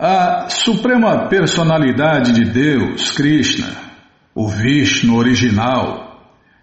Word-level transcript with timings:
A 0.00 0.48
Suprema 0.48 1.28
Personalidade 1.28 2.30
de 2.30 2.44
Deus, 2.44 3.10
Krishna, 3.10 3.66
o 4.32 4.46
Vishnu 4.46 5.16
original, 5.16 6.22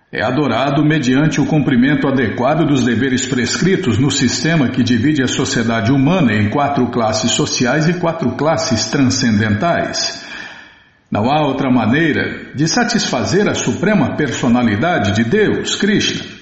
é 0.10 0.24
adorado 0.24 0.86
mediante 0.86 1.42
o 1.42 1.46
cumprimento 1.46 2.08
adequado 2.08 2.66
dos 2.66 2.86
deveres 2.86 3.26
prescritos 3.26 3.98
no 3.98 4.10
sistema 4.10 4.70
que 4.70 4.82
divide 4.82 5.21
a 5.21 5.28
sociedade 5.28 5.92
humana 5.92 6.34
em 6.34 6.49
quatro 6.49 6.88
classes 6.88 7.31
sociais 7.31 7.90
e 7.90 7.96
quatro 7.96 8.38
classes 8.38 8.85
transcendentais. 8.85 10.26
Não 11.12 11.29
há 11.29 11.46
outra 11.46 11.70
maneira 11.70 12.54
de 12.56 12.70
satisfazer 12.70 13.49
a 13.49 13.54
suprema 13.54 14.15
personalidade 14.15 15.12
de 15.12 15.26
Deus, 15.26 15.76
Krishna. 15.76 16.34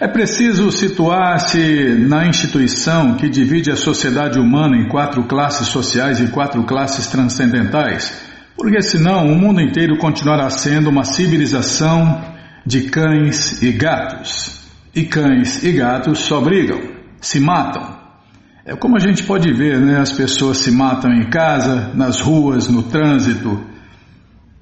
É 0.00 0.08
preciso 0.08 0.70
situar-se 0.72 1.94
na 2.08 2.26
instituição 2.26 3.14
que 3.14 3.28
divide 3.28 3.70
a 3.70 3.76
sociedade 3.76 4.38
humana 4.38 4.76
em 4.76 4.88
quatro 4.88 5.24
classes 5.24 5.68
sociais 5.68 6.20
e 6.20 6.28
quatro 6.28 6.64
classes 6.64 7.06
transcendentais, 7.06 8.12
porque 8.56 8.82
senão 8.82 9.26
o 9.26 9.38
mundo 9.38 9.60
inteiro 9.60 9.96
continuará 9.98 10.48
sendo 10.50 10.90
uma 10.90 11.04
civilização 11.04 12.22
de 12.66 12.82
cães 12.90 13.62
e 13.62 13.72
gatos. 13.72 14.60
E 14.94 15.04
cães 15.04 15.62
e 15.62 15.72
gatos 15.72 16.20
só 16.20 16.40
brigam, 16.40 16.80
se 17.20 17.38
matam. 17.38 17.98
É 18.64 18.74
como 18.74 18.96
a 18.96 19.00
gente 19.00 19.22
pode 19.22 19.52
ver, 19.52 19.78
né? 19.80 20.00
As 20.00 20.12
pessoas 20.12 20.58
se 20.58 20.70
matam 20.70 21.12
em 21.12 21.28
casa, 21.30 21.92
nas 21.94 22.20
ruas, 22.20 22.68
no 22.68 22.82
trânsito, 22.82 23.64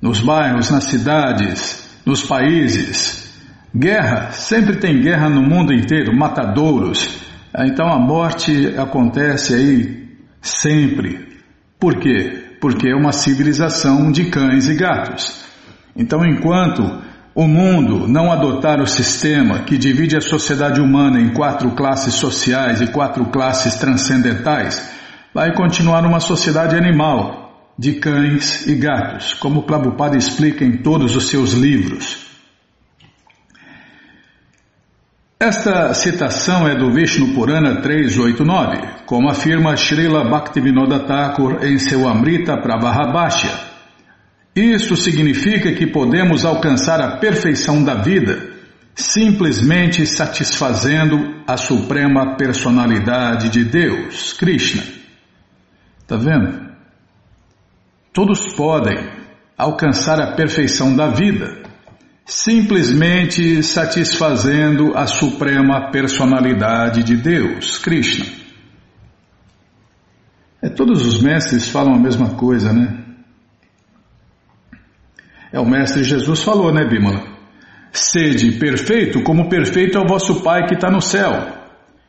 nos 0.00 0.20
bairros, 0.20 0.70
nas 0.70 0.84
cidades, 0.84 1.88
nos 2.04 2.22
países. 2.22 3.27
Guerra, 3.74 4.30
sempre 4.32 4.76
tem 4.76 5.00
guerra 5.00 5.28
no 5.28 5.42
mundo 5.42 5.72
inteiro, 5.72 6.16
matadouros. 6.16 7.20
Então 7.56 7.86
a 7.86 7.98
morte 7.98 8.74
acontece 8.78 9.54
aí 9.54 10.08
sempre. 10.40 11.28
Por 11.78 11.96
quê? 11.98 12.56
Porque 12.60 12.88
é 12.88 12.94
uma 12.94 13.12
civilização 13.12 14.10
de 14.10 14.30
cães 14.30 14.68
e 14.68 14.74
gatos. 14.74 15.44
Então, 15.94 16.24
enquanto 16.24 17.02
o 17.34 17.46
mundo 17.46 18.08
não 18.08 18.32
adotar 18.32 18.80
o 18.80 18.86
sistema 18.86 19.60
que 19.60 19.78
divide 19.78 20.16
a 20.16 20.20
sociedade 20.20 20.80
humana 20.80 21.20
em 21.20 21.32
quatro 21.32 21.70
classes 21.72 22.14
sociais 22.14 22.80
e 22.80 22.88
quatro 22.88 23.26
classes 23.26 23.76
transcendentais, 23.76 24.90
vai 25.32 25.54
continuar 25.54 26.04
uma 26.04 26.20
sociedade 26.20 26.74
animal, 26.74 27.72
de 27.78 27.94
cães 27.94 28.66
e 28.66 28.74
gatos, 28.74 29.34
como 29.34 29.62
Prabhupada 29.62 30.16
explica 30.16 30.64
em 30.64 30.78
todos 30.78 31.14
os 31.14 31.28
seus 31.28 31.52
livros. 31.52 32.27
Esta 35.40 35.94
citação 35.94 36.66
é 36.66 36.74
do 36.74 36.92
Vishnu 36.92 37.32
Purana 37.32 37.80
389, 37.80 39.04
como 39.06 39.30
afirma 39.30 39.76
Srila 39.76 40.28
Bhaktivinoda 40.28 41.06
Thakur 41.06 41.64
em 41.64 41.78
seu 41.78 42.08
Amrita 42.08 42.56
Pravahabhashya. 42.56 43.52
Isso 44.56 44.96
significa 44.96 45.70
que 45.72 45.86
podemos 45.86 46.44
alcançar 46.44 47.00
a 47.00 47.18
perfeição 47.18 47.84
da 47.84 47.94
vida 47.94 48.50
simplesmente 48.96 50.04
satisfazendo 50.06 51.44
a 51.46 51.56
suprema 51.56 52.34
personalidade 52.36 53.48
de 53.48 53.64
Deus, 53.64 54.32
Krishna. 54.32 54.82
Está 56.00 56.16
vendo? 56.16 56.68
Todos 58.12 58.52
podem 58.56 58.98
alcançar 59.56 60.20
a 60.20 60.34
perfeição 60.34 60.96
da 60.96 61.06
vida 61.10 61.67
simplesmente 62.28 63.62
satisfazendo 63.62 64.94
a 64.94 65.06
suprema 65.06 65.90
personalidade 65.90 67.02
de 67.02 67.16
Deus, 67.16 67.78
Krishna. 67.78 68.26
É, 70.60 70.68
todos 70.68 71.06
os 71.06 71.22
mestres 71.22 71.70
falam 71.70 71.94
a 71.94 71.98
mesma 71.98 72.34
coisa, 72.34 72.70
né? 72.70 73.02
É 75.50 75.58
o 75.58 75.64
Mestre 75.64 76.04
Jesus 76.04 76.42
falou, 76.42 76.70
né, 76.70 76.84
Bímola? 76.84 77.24
Sede 77.90 78.58
perfeito, 78.58 79.22
como 79.22 79.48
perfeito 79.48 79.96
é 79.96 80.00
o 80.00 80.06
vosso 80.06 80.42
Pai 80.42 80.66
que 80.66 80.74
está 80.74 80.90
no 80.90 81.00
céu. 81.00 81.32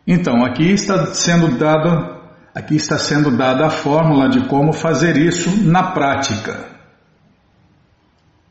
Então, 0.06 0.44
aqui 0.44 0.70
está 0.70 1.06
sendo 1.14 1.58
dada, 1.58 2.20
aqui 2.54 2.76
está 2.76 2.98
sendo 2.98 3.38
dada 3.38 3.68
a 3.68 3.70
fórmula 3.70 4.28
de 4.28 4.46
como 4.50 4.74
fazer 4.74 5.16
isso 5.16 5.64
na 5.64 5.92
prática, 5.94 6.79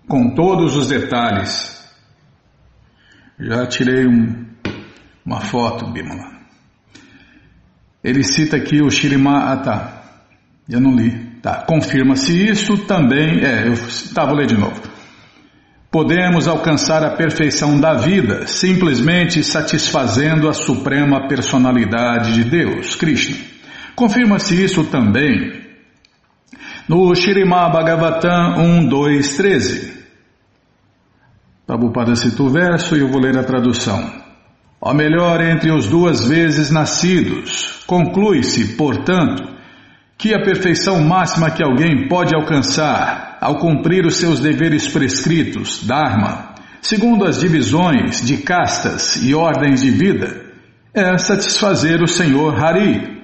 com 0.08 0.30
todos 0.30 0.74
os 0.74 0.88
detalhes. 0.88 1.78
Já 3.38 3.66
tirei 3.66 4.06
um, 4.06 4.46
uma 5.24 5.40
foto, 5.40 5.86
Bímola. 5.92 6.38
Ele 8.02 8.24
cita 8.24 8.56
aqui 8.56 8.80
o 8.82 8.90
Shirima. 8.90 9.52
Ah, 9.52 9.56
tá. 9.58 10.02
Eu 10.68 10.80
não 10.80 10.96
li. 10.96 11.28
Tá, 11.42 11.64
confirma-se 11.66 12.32
isso 12.48 12.78
também. 12.78 13.44
É, 13.44 13.68
eu 13.68 13.74
tá, 14.14 14.24
vou 14.24 14.34
ler 14.34 14.46
de 14.46 14.56
novo. 14.56 14.80
Podemos 15.90 16.48
alcançar 16.48 17.04
a 17.04 17.16
perfeição 17.16 17.80
da 17.80 17.94
vida 17.94 18.46
simplesmente 18.46 19.42
satisfazendo 19.42 20.48
a 20.48 20.52
suprema 20.52 21.28
personalidade 21.28 22.34
de 22.34 22.44
Deus, 22.44 22.94
Krishna. 22.96 23.36
Confirma-se 23.94 24.62
isso 24.62 24.84
também 24.84 25.68
no 26.88 27.14
Shirimá 27.14 27.68
Bhagavatam 27.68 28.58
1, 28.58 28.88
2, 28.88 29.36
13. 29.36 29.97
Prabhupada 31.68 32.16
cita 32.16 32.42
o 32.42 32.48
verso 32.48 32.96
e 32.96 33.00
eu 33.00 33.08
vou 33.08 33.20
ler 33.20 33.36
a 33.36 33.44
tradução. 33.44 34.02
Ó 34.80 34.94
melhor 34.94 35.38
entre 35.42 35.70
os 35.70 35.86
duas 35.86 36.26
vezes 36.26 36.70
nascidos, 36.70 37.84
conclui-se, 37.86 38.74
portanto, 38.74 39.46
que 40.16 40.32
a 40.32 40.42
perfeição 40.42 41.04
máxima 41.04 41.50
que 41.50 41.62
alguém 41.62 42.08
pode 42.08 42.34
alcançar 42.34 43.36
ao 43.38 43.58
cumprir 43.58 44.06
os 44.06 44.16
seus 44.16 44.40
deveres 44.40 44.88
prescritos, 44.88 45.86
Dharma, 45.86 46.54
segundo 46.80 47.26
as 47.26 47.38
divisões 47.38 48.26
de 48.26 48.38
castas 48.38 49.22
e 49.22 49.34
ordens 49.34 49.82
de 49.82 49.90
vida, 49.90 50.40
é 50.94 51.18
satisfazer 51.18 52.02
o 52.02 52.08
Senhor 52.08 52.58
Hari. 52.58 53.20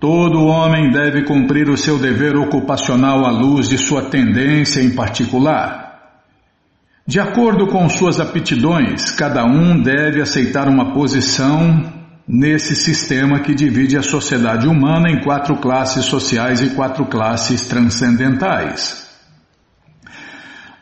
Todo 0.00 0.46
homem 0.46 0.90
deve 0.90 1.22
cumprir 1.22 1.68
o 1.68 1.76
seu 1.76 1.96
dever 1.96 2.34
ocupacional 2.36 3.24
à 3.24 3.30
luz 3.30 3.68
de 3.68 3.78
sua 3.78 4.02
tendência 4.02 4.80
em 4.80 4.90
particular. 4.90 5.89
De 7.10 7.18
acordo 7.18 7.66
com 7.66 7.88
suas 7.88 8.20
aptidões, 8.20 9.10
cada 9.10 9.44
um 9.44 9.82
deve 9.82 10.22
aceitar 10.22 10.68
uma 10.68 10.94
posição 10.94 11.92
nesse 12.28 12.76
sistema 12.76 13.40
que 13.40 13.52
divide 13.52 13.98
a 13.98 14.02
sociedade 14.02 14.68
humana 14.68 15.10
em 15.10 15.20
quatro 15.20 15.56
classes 15.56 16.04
sociais 16.04 16.62
e 16.62 16.70
quatro 16.70 17.04
classes 17.06 17.66
transcendentais. 17.66 19.10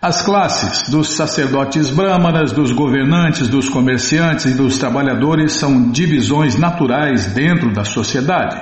As 0.02 0.20
classes 0.20 0.90
dos 0.90 1.08
sacerdotes 1.16 1.88
brahmanas, 1.88 2.52
dos 2.52 2.72
governantes, 2.72 3.48
dos 3.48 3.70
comerciantes 3.70 4.52
e 4.52 4.54
dos 4.54 4.76
trabalhadores 4.76 5.54
são 5.54 5.90
divisões 5.90 6.56
naturais 6.58 7.24
dentro 7.32 7.72
da 7.72 7.84
sociedade. 7.84 8.54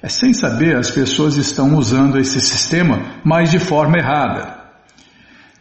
É 0.00 0.08
sem 0.08 0.32
saber, 0.32 0.76
as 0.76 0.92
pessoas 0.92 1.34
estão 1.34 1.74
usando 1.74 2.20
esse 2.20 2.40
sistema, 2.40 3.02
mas 3.24 3.50
de 3.50 3.58
forma 3.58 3.98
errada. 3.98 4.53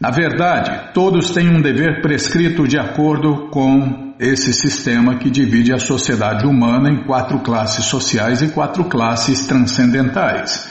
Na 0.03 0.11
verdade, 0.11 0.91
todos 0.93 1.31
têm 1.31 1.47
um 1.47 1.61
dever 1.61 2.01
prescrito 2.01 2.67
de 2.67 2.77
acordo 2.77 3.47
com 3.49 4.13
esse 4.19 4.51
sistema 4.51 5.15
que 5.15 5.29
divide 5.29 5.71
a 5.71 5.79
sociedade 5.79 6.45
humana 6.45 6.89
em 6.89 7.05
quatro 7.05 7.39
classes 7.39 7.85
sociais 7.85 8.41
e 8.41 8.49
quatro 8.49 8.83
classes 8.83 9.47
transcendentais. 9.47 10.67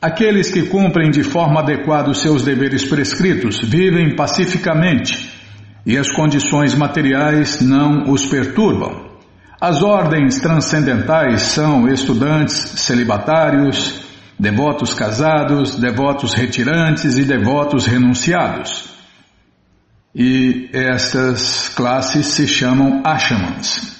Aqueles 0.00 0.52
que 0.52 0.62
cumprem 0.68 1.10
de 1.10 1.24
forma 1.24 1.58
adequada 1.58 2.10
os 2.10 2.22
seus 2.22 2.44
deveres 2.44 2.84
prescritos 2.84 3.58
vivem 3.58 4.14
pacificamente 4.14 5.32
e 5.84 5.98
as 5.98 6.08
condições 6.08 6.76
materiais 6.76 7.60
não 7.60 8.04
os 8.08 8.24
perturbam. 8.24 9.18
As 9.60 9.82
ordens 9.82 10.38
transcendentais 10.38 11.42
são 11.42 11.88
estudantes, 11.88 12.54
celibatários, 12.54 14.07
devotos 14.38 14.94
casados, 14.94 15.76
devotos 15.76 16.34
retirantes 16.34 17.18
e 17.18 17.24
devotos 17.24 17.86
renunciados. 17.86 18.88
E 20.14 20.70
estas 20.72 21.68
classes 21.68 22.26
se 22.26 22.46
chamam 22.46 23.02
ashamans. 23.04 23.98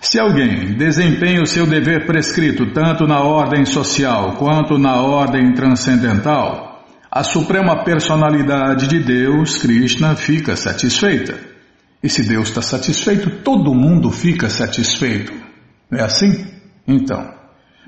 Se 0.00 0.18
alguém 0.18 0.74
desempenha 0.74 1.42
o 1.42 1.46
seu 1.46 1.66
dever 1.66 2.06
prescrito 2.06 2.72
tanto 2.72 3.06
na 3.06 3.20
ordem 3.20 3.66
social 3.66 4.34
quanto 4.36 4.78
na 4.78 4.96
ordem 4.96 5.52
transcendental, 5.52 6.86
a 7.10 7.22
suprema 7.22 7.84
personalidade 7.84 8.86
de 8.86 9.00
Deus, 9.00 9.58
Krishna, 9.58 10.16
fica 10.16 10.56
satisfeita. 10.56 11.38
E 12.02 12.08
se 12.08 12.22
Deus 12.22 12.48
está 12.48 12.62
satisfeito, 12.62 13.42
todo 13.42 13.74
mundo 13.74 14.10
fica 14.10 14.48
satisfeito. 14.48 15.32
Não 15.90 15.98
é 15.98 16.02
assim? 16.02 16.46
Então, 16.86 17.39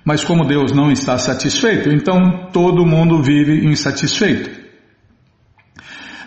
mas 0.05 0.25
como 0.25 0.47
Deus 0.47 0.73
não 0.73 0.91
está 0.91 1.17
satisfeito, 1.19 1.89
então 1.89 2.49
todo 2.53 2.87
mundo 2.87 3.23
vive 3.23 3.67
insatisfeito. 3.67 4.51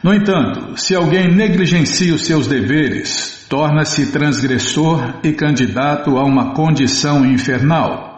No 0.04 0.14
entanto, 0.14 0.80
se 0.80 0.96
alguém 0.96 1.34
negligencia 1.34 2.14
os 2.14 2.26
seus 2.26 2.48
deveres, 2.48 3.46
torna-se 3.50 4.12
transgressor 4.12 5.20
e 5.24 5.34
candidato 5.34 6.18
a 6.18 6.24
uma 6.24 6.54
condição 6.54 7.26
infernal. 7.26 8.14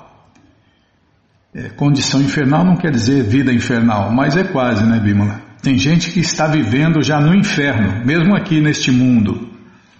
É, 1.55 1.69
condição 1.69 2.21
infernal 2.21 2.65
não 2.65 2.75
quer 2.75 2.91
dizer 2.91 3.23
vida 3.23 3.53
infernal, 3.53 4.11
mas 4.13 4.35
é 4.35 4.43
quase, 4.43 4.85
né, 4.85 4.99
Bímola? 4.99 5.41
Tem 5.61 5.77
gente 5.77 6.11
que 6.11 6.19
está 6.19 6.45
vivendo 6.45 7.01
já 7.01 7.19
no 7.19 7.33
inferno, 7.33 8.05
mesmo 8.05 8.35
aqui 8.35 8.61
neste 8.61 8.91
mundo. 8.91 9.56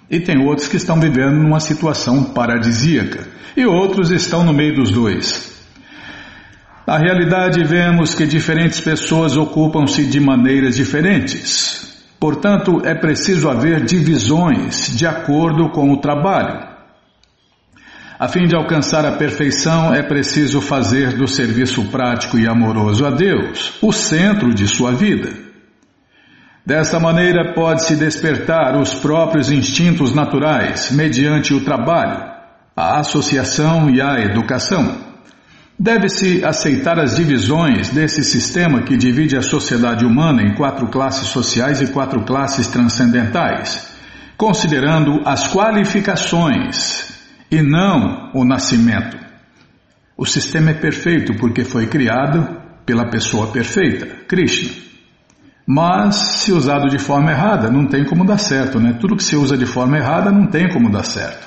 E 0.10 0.20
tem 0.20 0.38
outros 0.46 0.68
que 0.68 0.78
estão 0.78 1.00
vivendo 1.00 1.36
numa 1.36 1.60
situação 1.60 2.24
paradisíaca. 2.24 3.28
E 3.56 3.66
outros 3.66 4.10
estão 4.12 4.44
no 4.44 4.54
meio 4.54 4.76
dos 4.76 4.92
dois. 4.92 5.58
Na 6.88 6.98
realidade, 6.98 7.64
vemos 7.66 8.16
que 8.16 8.26
diferentes 8.26 8.80
pessoas 8.80 9.36
ocupam-se 9.36 10.06
de 10.06 10.22
maneiras 10.22 10.78
diferentes. 10.78 12.06
Portanto, 12.18 12.82
é 12.86 12.96
preciso 12.96 13.50
haver 13.50 13.84
divisões 13.84 14.96
de 14.96 15.06
acordo 15.06 15.70
com 15.70 15.92
o 15.92 15.98
trabalho. 15.98 16.66
A 18.18 18.28
fim 18.28 18.48
de 18.48 18.56
alcançar 18.56 19.06
a 19.06 19.12
perfeição, 19.12 19.94
é 19.94 20.02
preciso 20.02 20.62
fazer 20.62 21.14
do 21.18 21.28
serviço 21.28 21.84
prático 21.92 22.40
e 22.40 22.48
amoroso 22.48 23.06
a 23.06 23.12
Deus 23.12 23.74
o 23.82 23.92
centro 23.92 24.54
de 24.54 24.68
sua 24.68 24.92
vida. 24.92 25.47
Desta 26.68 27.00
maneira, 27.00 27.54
pode-se 27.54 27.96
despertar 27.96 28.78
os 28.78 28.94
próprios 28.96 29.50
instintos 29.50 30.14
naturais 30.14 30.92
mediante 30.92 31.54
o 31.54 31.64
trabalho, 31.64 32.30
a 32.76 33.00
associação 33.00 33.90
e 33.90 34.02
a 34.02 34.20
educação. 34.20 34.98
Deve-se 35.80 36.44
aceitar 36.44 37.00
as 37.00 37.16
divisões 37.16 37.90
desse 37.92 38.22
sistema 38.22 38.82
que 38.82 38.98
divide 38.98 39.38
a 39.38 39.42
sociedade 39.42 40.04
humana 40.04 40.42
em 40.42 40.56
quatro 40.56 40.88
classes 40.88 41.30
sociais 41.30 41.80
e 41.80 41.88
quatro 41.88 42.26
classes 42.26 42.68
transcendentais, 42.68 43.88
considerando 44.36 45.22
as 45.24 45.48
qualificações 45.48 47.14
e 47.50 47.62
não 47.62 48.30
o 48.34 48.44
nascimento. 48.44 49.18
O 50.18 50.26
sistema 50.26 50.72
é 50.72 50.74
perfeito 50.74 51.34
porque 51.36 51.64
foi 51.64 51.88
criado 51.88 52.46
pela 52.86 53.10
pessoa 53.10 53.54
perfeita, 53.54 54.06
Krishna. 54.28 54.87
Mas, 55.70 56.16
se 56.16 56.54
usado 56.54 56.88
de 56.88 56.98
forma 56.98 57.30
errada, 57.30 57.70
não 57.70 57.86
tem 57.86 58.06
como 58.06 58.24
dar 58.24 58.38
certo, 58.38 58.80
né? 58.80 58.98
Tudo 59.02 59.18
que 59.18 59.24
se 59.24 59.36
usa 59.36 59.58
de 59.58 59.66
forma 59.66 59.98
errada 59.98 60.32
não 60.32 60.48
tem 60.48 60.72
como 60.72 60.90
dar 60.90 61.04
certo. 61.04 61.46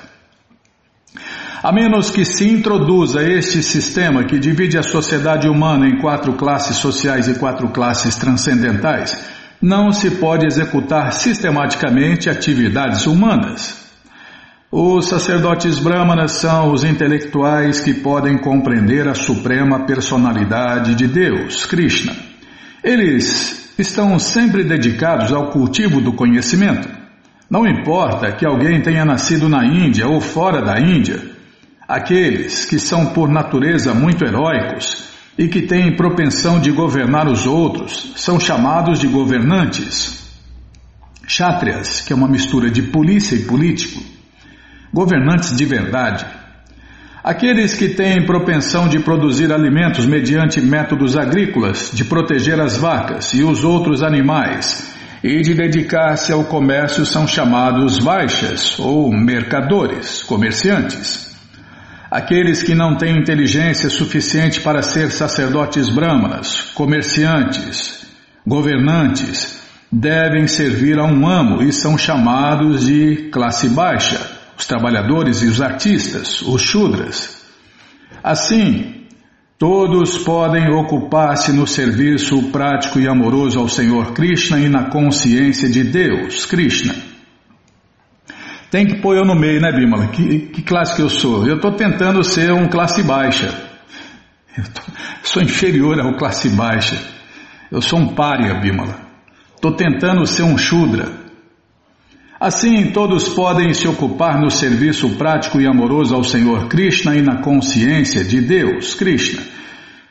A 1.63 1.71
menos 1.71 2.11
que 2.11 2.23
se 2.23 2.47
introduza 2.47 3.23
este 3.23 3.63
sistema 3.63 4.23
que 4.23 4.37
divide 4.37 4.77
a 4.77 4.83
sociedade 4.83 5.47
humana 5.47 5.87
em 5.87 5.99
quatro 5.99 6.33
classes 6.33 6.77
sociais 6.77 7.27
e 7.27 7.33
quatro 7.39 7.69
classes 7.69 8.15
transcendentais, 8.15 9.27
não 9.59 9.91
se 9.91 10.11
pode 10.11 10.45
executar 10.45 11.13
sistematicamente 11.13 12.29
atividades 12.29 13.07
humanas. 13.07 13.81
Os 14.71 15.07
sacerdotes 15.07 15.79
brahmanas 15.79 16.33
são 16.33 16.71
os 16.71 16.83
intelectuais 16.83 17.79
que 17.79 17.93
podem 17.93 18.37
compreender 18.37 19.07
a 19.07 19.15
suprema 19.15 19.85
personalidade 19.85 20.93
de 20.93 21.07
Deus, 21.07 21.65
Krishna. 21.65 22.30
Eles 22.83 23.73
estão 23.77 24.17
sempre 24.19 24.63
dedicados 24.63 25.31
ao 25.31 25.51
cultivo 25.51 26.01
do 26.01 26.13
conhecimento. 26.13 26.89
Não 27.49 27.67
importa 27.67 28.31
que 28.31 28.45
alguém 28.45 28.81
tenha 28.81 29.03
nascido 29.03 29.49
na 29.49 29.65
Índia 29.65 30.07
ou 30.07 30.21
fora 30.21 30.61
da 30.61 30.79
Índia, 30.79 31.31
Aqueles 31.91 32.63
que 32.63 32.79
são 32.79 33.07
por 33.07 33.27
natureza 33.27 33.93
muito 33.93 34.23
heróicos 34.23 35.09
e 35.37 35.49
que 35.49 35.63
têm 35.63 35.93
propensão 35.97 36.57
de 36.57 36.71
governar 36.71 37.27
os 37.27 37.45
outros 37.45 38.13
são 38.15 38.39
chamados 38.39 38.97
de 38.97 39.07
governantes. 39.07 40.25
Chátrias, 41.27 41.99
que 41.99 42.13
é 42.13 42.15
uma 42.15 42.29
mistura 42.29 42.71
de 42.71 42.81
polícia 42.81 43.35
e 43.35 43.43
político. 43.43 44.01
Governantes 44.93 45.53
de 45.53 45.65
verdade. 45.65 46.25
Aqueles 47.23 47.75
que 47.75 47.89
têm 47.89 48.25
propensão 48.25 48.89
de 48.89 48.99
produzir 48.99 49.53
alimentos 49.53 50.07
mediante 50.07 50.59
métodos 50.59 51.15
agrícolas, 51.15 51.91
de 51.93 52.03
proteger 52.03 52.59
as 52.59 52.75
vacas 52.75 53.33
e 53.35 53.43
os 53.43 53.63
outros 53.63 54.01
animais 54.01 54.91
e 55.23 55.39
de 55.41 55.53
dedicar-se 55.53 56.31
ao 56.31 56.43
comércio 56.45 57.05
são 57.05 57.27
chamados 57.27 57.99
baixas 57.99 58.79
ou 58.79 59.11
mercadores, 59.13 60.23
comerciantes. 60.23 61.29
Aqueles 62.09 62.63
que 62.63 62.73
não 62.73 62.97
têm 62.97 63.19
inteligência 63.19 63.87
suficiente 63.87 64.59
para 64.59 64.81
ser 64.81 65.11
sacerdotes 65.11 65.89
brahmanas, 65.89 66.71
comerciantes, 66.73 68.03
governantes, 68.45 69.61
devem 69.91 70.47
servir 70.47 70.97
a 70.97 71.05
um 71.05 71.27
amo 71.27 71.61
e 71.61 71.71
são 71.71 71.95
chamados 71.99 72.87
de 72.87 73.29
classe 73.31 73.69
baixa, 73.69 74.40
os 74.61 74.65
trabalhadores 74.67 75.41
e 75.41 75.47
os 75.47 75.59
artistas, 75.59 76.41
os 76.43 76.61
shudras. 76.61 77.41
Assim, 78.23 79.07
todos 79.57 80.19
podem 80.19 80.69
ocupar-se 80.69 81.51
no 81.51 81.65
serviço 81.65 82.51
prático 82.51 82.99
e 82.99 83.07
amoroso 83.07 83.59
ao 83.59 83.67
Senhor 83.67 84.13
Krishna 84.13 84.59
e 84.59 84.69
na 84.69 84.91
consciência 84.91 85.67
de 85.67 85.83
Deus, 85.83 86.45
Krishna. 86.45 86.93
Tem 88.69 88.85
que 88.85 89.01
pôr 89.01 89.17
eu 89.17 89.25
no 89.25 89.35
meio, 89.35 89.59
né, 89.59 89.71
Bímola? 89.71 90.07
Que, 90.07 90.39
que 90.39 90.61
classe 90.61 90.95
que 90.95 91.01
eu 91.01 91.09
sou? 91.09 91.47
Eu 91.47 91.55
estou 91.55 91.71
tentando 91.71 92.23
ser 92.23 92.53
um 92.53 92.69
classe 92.69 93.01
baixa. 93.01 93.69
Eu 94.55 94.63
tô, 94.65 94.81
sou 95.23 95.41
inferior 95.41 95.99
ao 95.99 96.15
classe 96.17 96.49
baixa. 96.49 97.01
Eu 97.71 97.81
sou 97.81 97.99
um 97.99 98.13
pária, 98.13 98.59
Bímola. 98.61 98.95
Estou 99.55 99.75
tentando 99.75 100.25
ser 100.27 100.43
um 100.43 100.57
Shudra. 100.57 101.20
Assim, 102.41 102.87
todos 102.87 103.29
podem 103.29 103.71
se 103.71 103.87
ocupar 103.87 104.41
no 104.41 104.49
serviço 104.49 105.07
prático 105.09 105.61
e 105.61 105.67
amoroso 105.67 106.15
ao 106.15 106.23
Senhor 106.23 106.67
Krishna 106.67 107.15
e 107.15 107.21
na 107.21 107.35
consciência 107.43 108.23
de 108.23 108.41
Deus, 108.41 108.95
Krishna. 108.95 109.43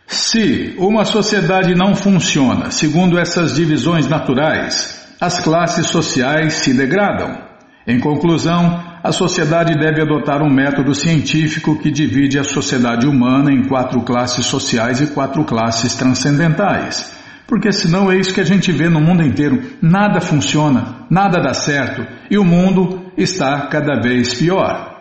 Se 0.07 0.77
uma 0.79 1.05
sociedade 1.05 1.75
não 1.75 1.97
funciona 1.97 2.71
segundo 2.71 3.19
essas 3.19 3.57
divisões 3.57 4.07
naturais, 4.07 5.09
as 5.21 5.41
classes 5.41 5.89
sociais 5.89 6.53
se 6.53 6.73
degradam. 6.73 7.37
Em 7.85 7.99
conclusão, 7.99 8.81
a 9.03 9.11
sociedade 9.11 9.77
deve 9.77 10.01
adotar 10.01 10.41
um 10.41 10.55
método 10.55 10.95
científico 10.95 11.81
que 11.81 11.91
divide 11.91 12.39
a 12.39 12.45
sociedade 12.45 13.09
humana 13.09 13.51
em 13.53 13.67
quatro 13.67 14.03
classes 14.03 14.47
sociais 14.47 15.01
e 15.01 15.09
quatro 15.09 15.45
classes 15.45 15.97
transcendentais. 15.97 17.20
Porque 17.51 17.73
senão 17.73 18.13
é 18.13 18.17
isso 18.17 18.33
que 18.33 18.41
a 18.41 18.45
gente 18.45 18.71
vê 18.71 18.89
no 18.89 19.01
mundo 19.01 19.25
inteiro. 19.25 19.61
Nada 19.83 20.21
funciona, 20.21 21.05
nada 21.11 21.43
dá 21.43 21.53
certo 21.53 22.07
e 22.31 22.39
o 22.39 22.45
mundo 22.45 23.11
está 23.17 23.67
cada 23.67 24.01
vez 24.01 24.33
pior. 24.33 24.95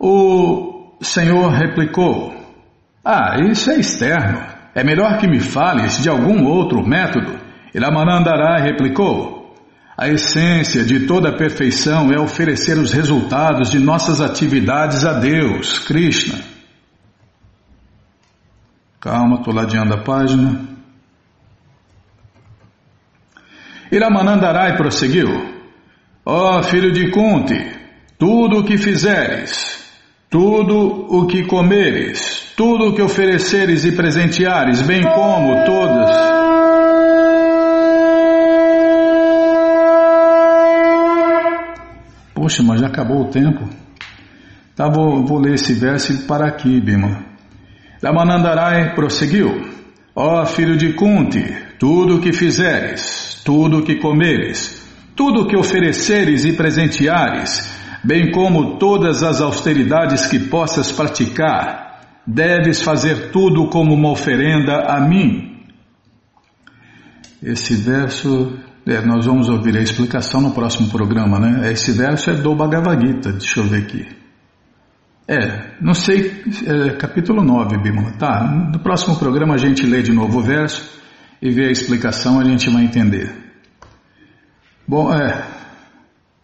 O 0.00 0.96
Senhor 1.02 1.50
replicou: 1.50 2.34
Ah, 3.04 3.36
isso 3.50 3.70
é 3.70 3.78
externo. 3.78 4.40
É 4.74 4.82
melhor 4.82 5.18
que 5.18 5.28
me 5.28 5.38
fales 5.38 6.02
de 6.02 6.08
algum 6.08 6.46
outro 6.46 6.82
método. 6.82 7.38
E 7.74 7.78
Ramanandará 7.78 8.58
replicou: 8.62 9.54
a 9.98 10.08
essência 10.08 10.82
de 10.82 11.00
toda 11.00 11.36
perfeição 11.36 12.10
é 12.10 12.18
oferecer 12.18 12.78
os 12.78 12.90
resultados 12.90 13.68
de 13.68 13.78
nossas 13.78 14.22
atividades 14.22 15.04
a 15.04 15.12
Deus, 15.12 15.78
Krishna. 15.80 16.55
Calma, 19.00 19.36
estou 19.36 19.54
ladeando 19.54 19.94
a 19.94 20.02
página. 20.02 20.60
Iramanandarai 23.90 24.76
prosseguiu: 24.76 25.28
Ó 26.24 26.58
oh, 26.58 26.62
filho 26.62 26.92
de 26.92 27.10
Kunti, 27.10 27.76
tudo 28.18 28.60
o 28.60 28.64
que 28.64 28.76
fizeres, 28.76 29.84
tudo 30.28 31.06
o 31.08 31.26
que 31.26 31.44
comeres, 31.46 32.52
tudo 32.56 32.88
o 32.88 32.94
que 32.94 33.02
ofereceres 33.02 33.84
e 33.84 33.92
presenteares, 33.92 34.82
bem 34.82 35.02
como 35.02 35.64
todas. 35.64 36.10
Poxa, 42.34 42.62
mas 42.62 42.80
já 42.80 42.86
acabou 42.86 43.22
o 43.22 43.30
tempo. 43.30 43.68
Tá, 44.74 44.88
vou, 44.88 45.24
vou 45.24 45.38
ler 45.38 45.54
esse 45.54 45.74
verso 45.74 46.12
e 46.12 46.18
parar 46.26 46.48
aqui, 46.48 46.80
Bima. 46.80 47.35
Ramanandarai 48.02 48.94
prosseguiu. 48.94 49.76
Ó 50.14 50.42
oh, 50.42 50.46
filho 50.46 50.76
de 50.76 50.94
Kunti, 50.94 51.54
tudo 51.78 52.16
o 52.16 52.20
que 52.20 52.32
fizeres, 52.32 53.42
tudo 53.44 53.78
o 53.78 53.82
que 53.82 53.96
comeres, 53.96 54.82
tudo 55.14 55.42
o 55.42 55.46
que 55.46 55.56
ofereceres 55.56 56.44
e 56.44 56.54
presenteares, 56.54 57.70
bem 58.02 58.30
como 58.30 58.78
todas 58.78 59.22
as 59.22 59.40
austeridades 59.40 60.26
que 60.26 60.38
possas 60.38 60.90
praticar, 60.90 62.00
deves 62.26 62.80
fazer 62.80 63.30
tudo 63.30 63.68
como 63.68 63.94
uma 63.94 64.10
oferenda 64.10 64.86
a 64.86 65.00
mim. 65.00 65.64
Esse 67.42 67.74
verso 67.74 68.58
é, 68.86 69.00
nós 69.04 69.26
vamos 69.26 69.48
ouvir 69.48 69.76
a 69.76 69.82
explicação 69.82 70.40
no 70.40 70.52
próximo 70.52 70.88
programa, 70.88 71.38
né? 71.38 71.72
Esse 71.72 71.92
verso 71.92 72.30
é 72.30 72.34
do 72.34 72.54
Bhagavad 72.54 73.04
Gita, 73.04 73.32
deixa 73.32 73.60
eu 73.60 73.64
ver 73.64 73.82
aqui. 73.82 74.25
É, 75.28 75.72
não 75.80 75.92
sei, 75.92 76.40
é, 76.64 76.90
capítulo 76.90 77.42
9, 77.42 77.78
Bimala. 77.78 78.12
Tá, 78.12 78.44
no 78.72 78.78
próximo 78.78 79.18
programa 79.18 79.54
a 79.54 79.58
gente 79.58 79.84
lê 79.84 80.00
de 80.00 80.12
novo 80.12 80.38
o 80.38 80.42
verso 80.42 81.00
e 81.42 81.50
vê 81.50 81.66
a 81.66 81.70
explicação, 81.70 82.38
a 82.38 82.44
gente 82.44 82.70
vai 82.70 82.84
entender. 82.84 83.34
Bom, 84.86 85.12
é, 85.12 85.44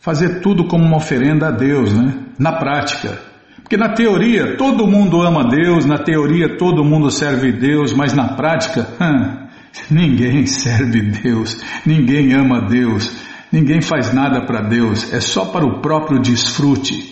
fazer 0.01 0.41
tudo 0.41 0.67
como 0.67 0.85
uma 0.85 0.97
oferenda 0.97 1.47
a 1.47 1.51
Deus, 1.53 1.93
né? 1.95 2.13
Na 2.37 2.55
prática. 2.55 3.21
Porque 3.63 3.77
na 3.77 3.91
teoria 3.91 4.57
todo 4.57 4.89
mundo 4.89 5.23
ama 5.23 5.49
Deus, 5.49 5.87
na 5.87 5.99
teoria 5.99 6.59
todo 6.59 6.85
mundo 6.85 7.09
serve 7.09 7.53
Deus, 7.53 7.93
mas 7.93 8.13
na 8.13 8.35
prática, 8.35 8.89
hum, 9.01 9.47
ninguém 9.89 10.45
serve 10.51 11.03
Deus, 11.03 11.65
ninguém 11.87 12.35
ama 12.35 12.61
Deus, 12.63 13.17
ninguém 13.53 13.81
faz 13.81 14.13
nada 14.13 14.45
para 14.45 14.61
Deus, 14.61 15.13
é 15.13 15.21
só 15.21 15.45
para 15.45 15.65
o 15.65 15.81
próprio 15.81 16.21
desfrute. 16.21 17.12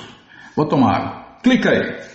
Vou 0.55 0.65
tomar 0.65 0.95
água. 0.95 1.25
Clica 1.41 1.69
aí. 1.69 2.09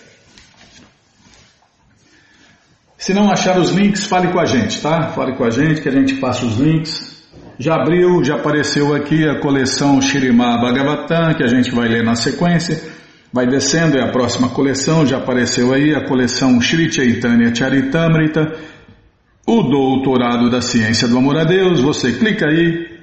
Se 2.99 3.12
não 3.12 3.31
achar 3.31 3.59
os 3.59 3.71
links, 3.71 4.04
fale 4.04 4.28
com 4.28 4.38
a 4.38 4.45
gente, 4.45 4.81
tá? 4.81 5.09
Fale 5.09 5.35
com 5.37 5.45
a 5.45 5.50
gente 5.50 5.81
que 5.81 5.88
a 5.88 5.93
gente 5.93 6.14
passa 6.14 6.45
os 6.45 6.59
links. 6.59 7.23
Já 7.59 7.76
abriu, 7.76 8.25
já 8.25 8.37
apareceu 8.37 8.95
aqui 8.95 9.28
a 9.28 9.40
coleção 9.40 10.00
Shirimá 10.00 10.59
Bhagavatam, 10.59 11.35
que 11.35 11.43
a 11.43 11.47
gente 11.47 11.71
vai 11.71 11.88
ler 11.88 12.02
na 12.02 12.14
sequência. 12.14 12.81
Vai 13.33 13.47
descendo, 13.47 13.99
é 13.99 14.02
a 14.02 14.11
próxima 14.11 14.49
coleção, 14.49 15.07
já 15.07 15.19
apareceu 15.19 15.73
aí 15.73 15.95
a 15.95 16.07
coleção 16.07 16.61
Shri 16.61 16.90
Chaitanya 16.93 17.54
Charitamrita, 17.54 18.52
o 19.47 19.63
Doutorado 19.63 20.49
da 20.51 20.61
Ciência 20.61 21.07
do 21.07 21.19
Amor 21.19 21.37
a 21.39 21.45
Deus. 21.45 21.81
Você 21.81 22.13
clica 22.13 22.47
aí, 22.47 22.95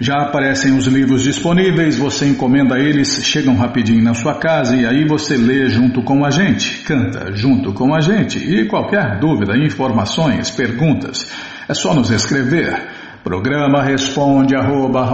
já 0.00 0.22
aparecem 0.22 0.76
os 0.76 0.86
livros 0.86 1.22
disponíveis, 1.22 1.94
você 1.96 2.26
encomenda 2.26 2.78
eles, 2.78 3.22
chegam 3.24 3.54
rapidinho 3.54 4.02
na 4.02 4.14
sua 4.14 4.34
casa 4.34 4.74
e 4.74 4.86
aí 4.86 5.06
você 5.06 5.36
lê 5.36 5.68
junto 5.68 6.02
com 6.02 6.24
a 6.24 6.30
gente, 6.30 6.82
canta 6.84 7.32
junto 7.34 7.74
com 7.74 7.94
a 7.94 8.00
gente. 8.00 8.38
E 8.38 8.66
qualquer 8.66 9.18
dúvida, 9.18 9.56
informações, 9.58 10.50
perguntas, 10.50 11.30
é 11.68 11.74
só 11.74 11.94
nos 11.94 12.10
escrever. 12.10 12.88
Programa 13.22 13.82
responde 13.82 14.56
arroba, 14.56 15.04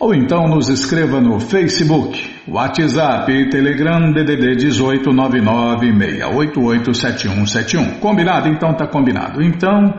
ou 0.00 0.14
então 0.14 0.46
nos 0.46 0.68
escreva 0.68 1.20
no 1.20 1.40
Facebook, 1.40 2.30
WhatsApp 2.46 3.50
Telegram 3.50 4.12
DDD 4.12 4.54
18 4.56 5.10
996887171. 5.10 7.98
Combinado? 7.98 8.48
Então 8.48 8.72
tá 8.74 8.86
combinado. 8.86 9.42
Então 9.42 9.96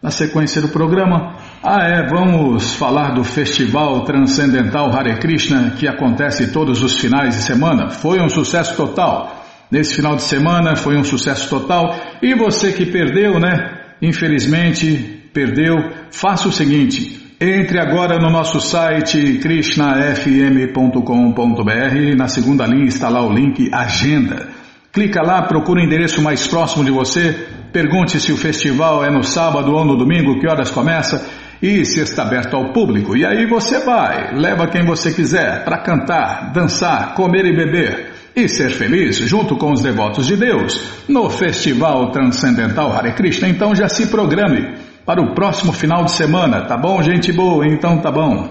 na 0.00 0.12
sequência 0.12 0.62
do 0.62 0.68
programa, 0.68 1.34
ah 1.62 1.82
é, 1.82 2.06
vamos 2.06 2.76
falar 2.76 3.14
do 3.14 3.24
Festival 3.24 4.04
Transcendental 4.04 4.92
Hare 4.92 5.18
Krishna 5.18 5.72
que 5.76 5.88
acontece 5.88 6.52
todos 6.52 6.84
os 6.84 6.96
finais 6.96 7.34
de 7.34 7.42
semana. 7.42 7.90
Foi 7.90 8.20
um 8.20 8.28
sucesso 8.28 8.76
total. 8.76 9.44
Nesse 9.70 9.96
final 9.96 10.16
de 10.16 10.22
semana 10.22 10.76
foi 10.76 10.96
um 10.96 11.04
sucesso 11.04 11.50
total. 11.50 11.94
E 12.22 12.34
você 12.34 12.72
que 12.72 12.86
perdeu, 12.86 13.38
né? 13.38 13.70
Infelizmente 14.00 15.20
perdeu. 15.32 15.76
Faça 16.10 16.48
o 16.48 16.52
seguinte: 16.52 17.27
entre 17.40 17.80
agora 17.80 18.18
no 18.18 18.30
nosso 18.30 18.60
site 18.60 19.38
krishnafm.com.br. 19.38 22.16
Na 22.16 22.26
segunda 22.26 22.66
linha 22.66 22.86
está 22.86 23.08
lá 23.08 23.24
o 23.24 23.32
link 23.32 23.70
Agenda. 23.72 24.48
Clica 24.92 25.22
lá, 25.22 25.42
procura 25.42 25.80
o 25.80 25.84
endereço 25.84 26.20
mais 26.20 26.48
próximo 26.48 26.84
de 26.84 26.90
você, 26.90 27.46
pergunte 27.72 28.18
se 28.18 28.32
o 28.32 28.36
festival 28.36 29.04
é 29.04 29.10
no 29.10 29.22
sábado 29.22 29.72
ou 29.72 29.84
no 29.84 29.96
domingo, 29.96 30.40
que 30.40 30.48
horas 30.48 30.68
começa 30.70 31.24
e 31.62 31.84
se 31.84 32.00
está 32.00 32.22
aberto 32.22 32.56
ao 32.56 32.72
público. 32.72 33.16
E 33.16 33.24
aí 33.24 33.46
você 33.46 33.84
vai, 33.84 34.34
leva 34.34 34.66
quem 34.66 34.84
você 34.84 35.12
quiser 35.12 35.64
para 35.64 35.78
cantar, 35.78 36.50
dançar, 36.52 37.14
comer 37.14 37.46
e 37.46 37.54
beber 37.54 38.12
e 38.34 38.48
ser 38.48 38.70
feliz 38.70 39.16
junto 39.16 39.56
com 39.56 39.72
os 39.72 39.80
devotos 39.80 40.26
de 40.26 40.36
Deus 40.36 41.04
no 41.08 41.30
Festival 41.30 42.10
Transcendental 42.10 42.92
Hare 42.92 43.12
Krishna. 43.12 43.48
Então 43.48 43.76
já 43.76 43.88
se 43.88 44.08
programe 44.08 44.87
para 45.08 45.22
o 45.22 45.34
próximo 45.34 45.72
final 45.72 46.04
de 46.04 46.10
semana, 46.10 46.66
tá 46.66 46.76
bom, 46.76 47.02
gente 47.02 47.32
boa? 47.32 47.66
Então 47.66 47.96
tá 47.98 48.12
bom. 48.12 48.46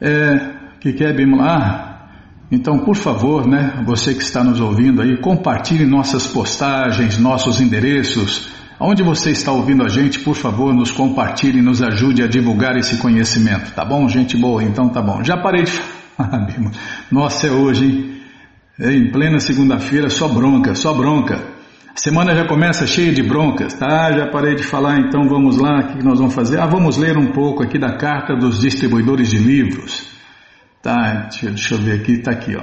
É, 0.00 0.52
que 0.80 0.92
quer 0.92 1.16
Bimala? 1.16 1.98
Então, 2.48 2.78
por 2.78 2.94
favor, 2.94 3.44
né, 3.44 3.82
você 3.84 4.14
que 4.14 4.22
está 4.22 4.44
nos 4.44 4.60
ouvindo 4.60 5.02
aí, 5.02 5.16
compartilhe 5.20 5.84
nossas 5.84 6.28
postagens, 6.28 7.18
nossos 7.18 7.60
endereços. 7.60 8.50
Onde 8.78 9.02
você 9.02 9.32
está 9.32 9.50
ouvindo 9.50 9.82
a 9.82 9.88
gente, 9.88 10.20
por 10.20 10.36
favor, 10.36 10.72
nos 10.72 10.92
compartilhe 10.92 11.58
e 11.58 11.62
nos 11.62 11.82
ajude 11.82 12.22
a 12.22 12.28
divulgar 12.28 12.76
esse 12.76 12.98
conhecimento, 12.98 13.72
tá 13.72 13.84
bom? 13.84 14.08
Gente 14.08 14.36
boa, 14.36 14.62
então 14.62 14.88
tá 14.90 15.02
bom. 15.02 15.24
Já 15.24 15.36
parei 15.38 15.64
de 15.64 15.72
falar, 16.16 16.46
Nossa, 17.10 17.48
é 17.48 17.50
hoje, 17.50 17.84
hein? 17.84 18.20
É, 18.78 18.92
em 18.92 19.10
plena 19.10 19.40
segunda-feira, 19.40 20.08
só 20.08 20.28
bronca, 20.28 20.72
só 20.76 20.94
bronca. 20.94 21.57
A 21.94 22.00
semana 22.00 22.34
já 22.34 22.46
começa 22.46 22.86
cheia 22.86 23.12
de 23.12 23.22
broncas, 23.22 23.74
tá? 23.74 24.12
Já 24.12 24.30
parei 24.30 24.54
de 24.54 24.62
falar, 24.62 24.98
então 24.98 25.28
vamos 25.28 25.56
lá, 25.56 25.80
o 25.80 25.88
que 25.88 26.04
nós 26.04 26.18
vamos 26.18 26.34
fazer? 26.34 26.60
Ah, 26.60 26.66
vamos 26.66 26.96
ler 26.96 27.16
um 27.16 27.32
pouco 27.32 27.62
aqui 27.62 27.78
da 27.78 27.96
carta 27.96 28.36
dos 28.36 28.60
distribuidores 28.60 29.30
de 29.30 29.38
livros. 29.38 30.08
Tá, 30.82 31.28
deixa 31.42 31.74
eu 31.74 31.78
ver 31.78 32.00
aqui, 32.00 32.12
está 32.12 32.30
aqui, 32.30 32.56
ó. 32.56 32.62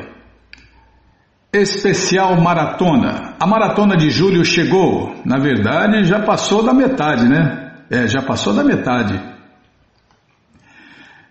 Especial 1.52 2.42
Maratona. 2.42 3.36
A 3.40 3.48
maratona 3.48 3.96
de 3.96 4.10
julho 4.10 4.44
chegou. 4.44 5.16
Na 5.26 5.38
verdade, 5.38 6.04
já 6.04 6.22
passou 6.22 6.64
da 6.64 6.74
metade, 6.74 7.28
né? 7.28 7.74
É, 7.90 8.08
já 8.08 8.22
passou 8.22 8.54
da 8.54 8.64
metade. 8.64 9.22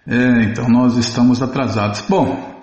É, 0.07 0.45
então 0.45 0.67
nós 0.69 0.97
estamos 0.97 1.43
atrasados. 1.43 2.05
Bom, 2.09 2.55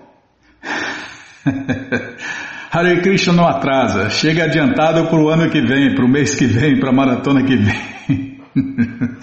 Hare 2.74 3.02
Krishna 3.02 3.34
não 3.34 3.46
atrasa, 3.46 4.10
chega 4.10 4.46
adiantado 4.46 5.06
para 5.08 5.20
o 5.20 5.30
ano 5.30 5.50
que 5.50 5.60
vem, 5.60 5.94
para 5.94 6.06
o 6.06 6.08
mês 6.08 6.36
que 6.36 6.46
vem, 6.46 6.80
para 6.80 6.90
a 6.90 6.94
maratona 6.94 7.44
que 7.44 7.58
vem. 7.58 8.40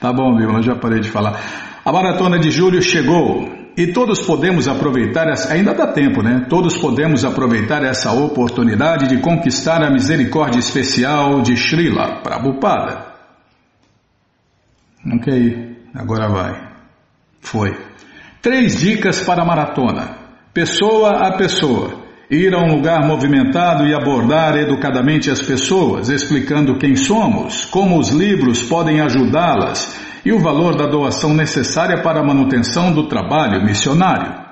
tá 0.00 0.10
bom? 0.14 0.40
Eu 0.40 0.62
já 0.62 0.74
parei 0.76 1.00
de 1.00 1.10
falar. 1.10 1.38
A 1.84 1.92
maratona 1.92 2.38
de 2.38 2.50
julho 2.50 2.80
chegou. 2.80 3.54
E 3.76 3.88
todos 3.88 4.22
podemos 4.22 4.66
aproveitar, 4.66 5.28
essa, 5.28 5.52
ainda 5.52 5.74
dá 5.74 5.88
tempo, 5.88 6.22
né? 6.22 6.46
Todos 6.48 6.78
podemos 6.78 7.22
aproveitar 7.26 7.84
essa 7.84 8.10
oportunidade 8.12 9.06
de 9.06 9.18
conquistar 9.18 9.82
a 9.82 9.90
misericórdia 9.90 10.58
especial 10.58 11.42
de 11.42 11.54
Srila 11.54 12.22
Prabhupada. 12.22 13.08
Ok, 15.14 15.76
agora 15.94 16.28
vai. 16.30 16.68
Foi. 17.42 17.76
Três 18.40 18.80
dicas 18.80 19.20
para 19.20 19.42
a 19.42 19.44
maratona. 19.44 20.16
Pessoa 20.54 21.26
a 21.26 21.36
pessoa. 21.36 21.95
Ir 22.28 22.52
a 22.54 22.58
um 22.58 22.74
lugar 22.74 23.06
movimentado 23.06 23.86
e 23.86 23.94
abordar 23.94 24.56
educadamente 24.56 25.30
as 25.30 25.40
pessoas, 25.40 26.08
explicando 26.08 26.76
quem 26.76 26.96
somos, 26.96 27.64
como 27.66 27.98
os 27.98 28.10
livros 28.10 28.62
podem 28.64 29.00
ajudá-las 29.00 30.00
e 30.24 30.32
o 30.32 30.40
valor 30.40 30.76
da 30.76 30.88
doação 30.88 31.32
necessária 31.32 32.02
para 32.02 32.18
a 32.18 32.26
manutenção 32.26 32.92
do 32.92 33.06
trabalho 33.06 33.64
missionário. 33.64 34.44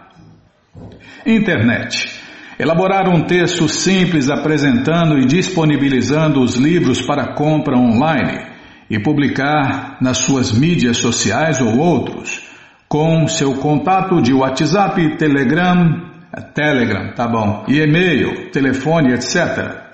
Internet. 1.26 2.22
Elaborar 2.56 3.08
um 3.08 3.22
texto 3.22 3.68
simples 3.68 4.30
apresentando 4.30 5.18
e 5.18 5.26
disponibilizando 5.26 6.40
os 6.40 6.54
livros 6.54 7.02
para 7.02 7.34
compra 7.34 7.76
online 7.76 8.46
e 8.88 9.00
publicar 9.00 9.96
nas 10.00 10.18
suas 10.18 10.52
mídias 10.52 10.98
sociais 10.98 11.60
ou 11.60 11.76
outros, 11.76 12.42
com 12.88 13.26
seu 13.26 13.54
contato 13.54 14.22
de 14.22 14.32
WhatsApp, 14.32 15.16
Telegram, 15.16 16.13
Telegram, 16.42 17.12
tá 17.14 17.28
bom, 17.28 17.64
e 17.68 17.78
e-mail, 17.78 18.50
telefone, 18.50 19.12
etc. 19.12 19.84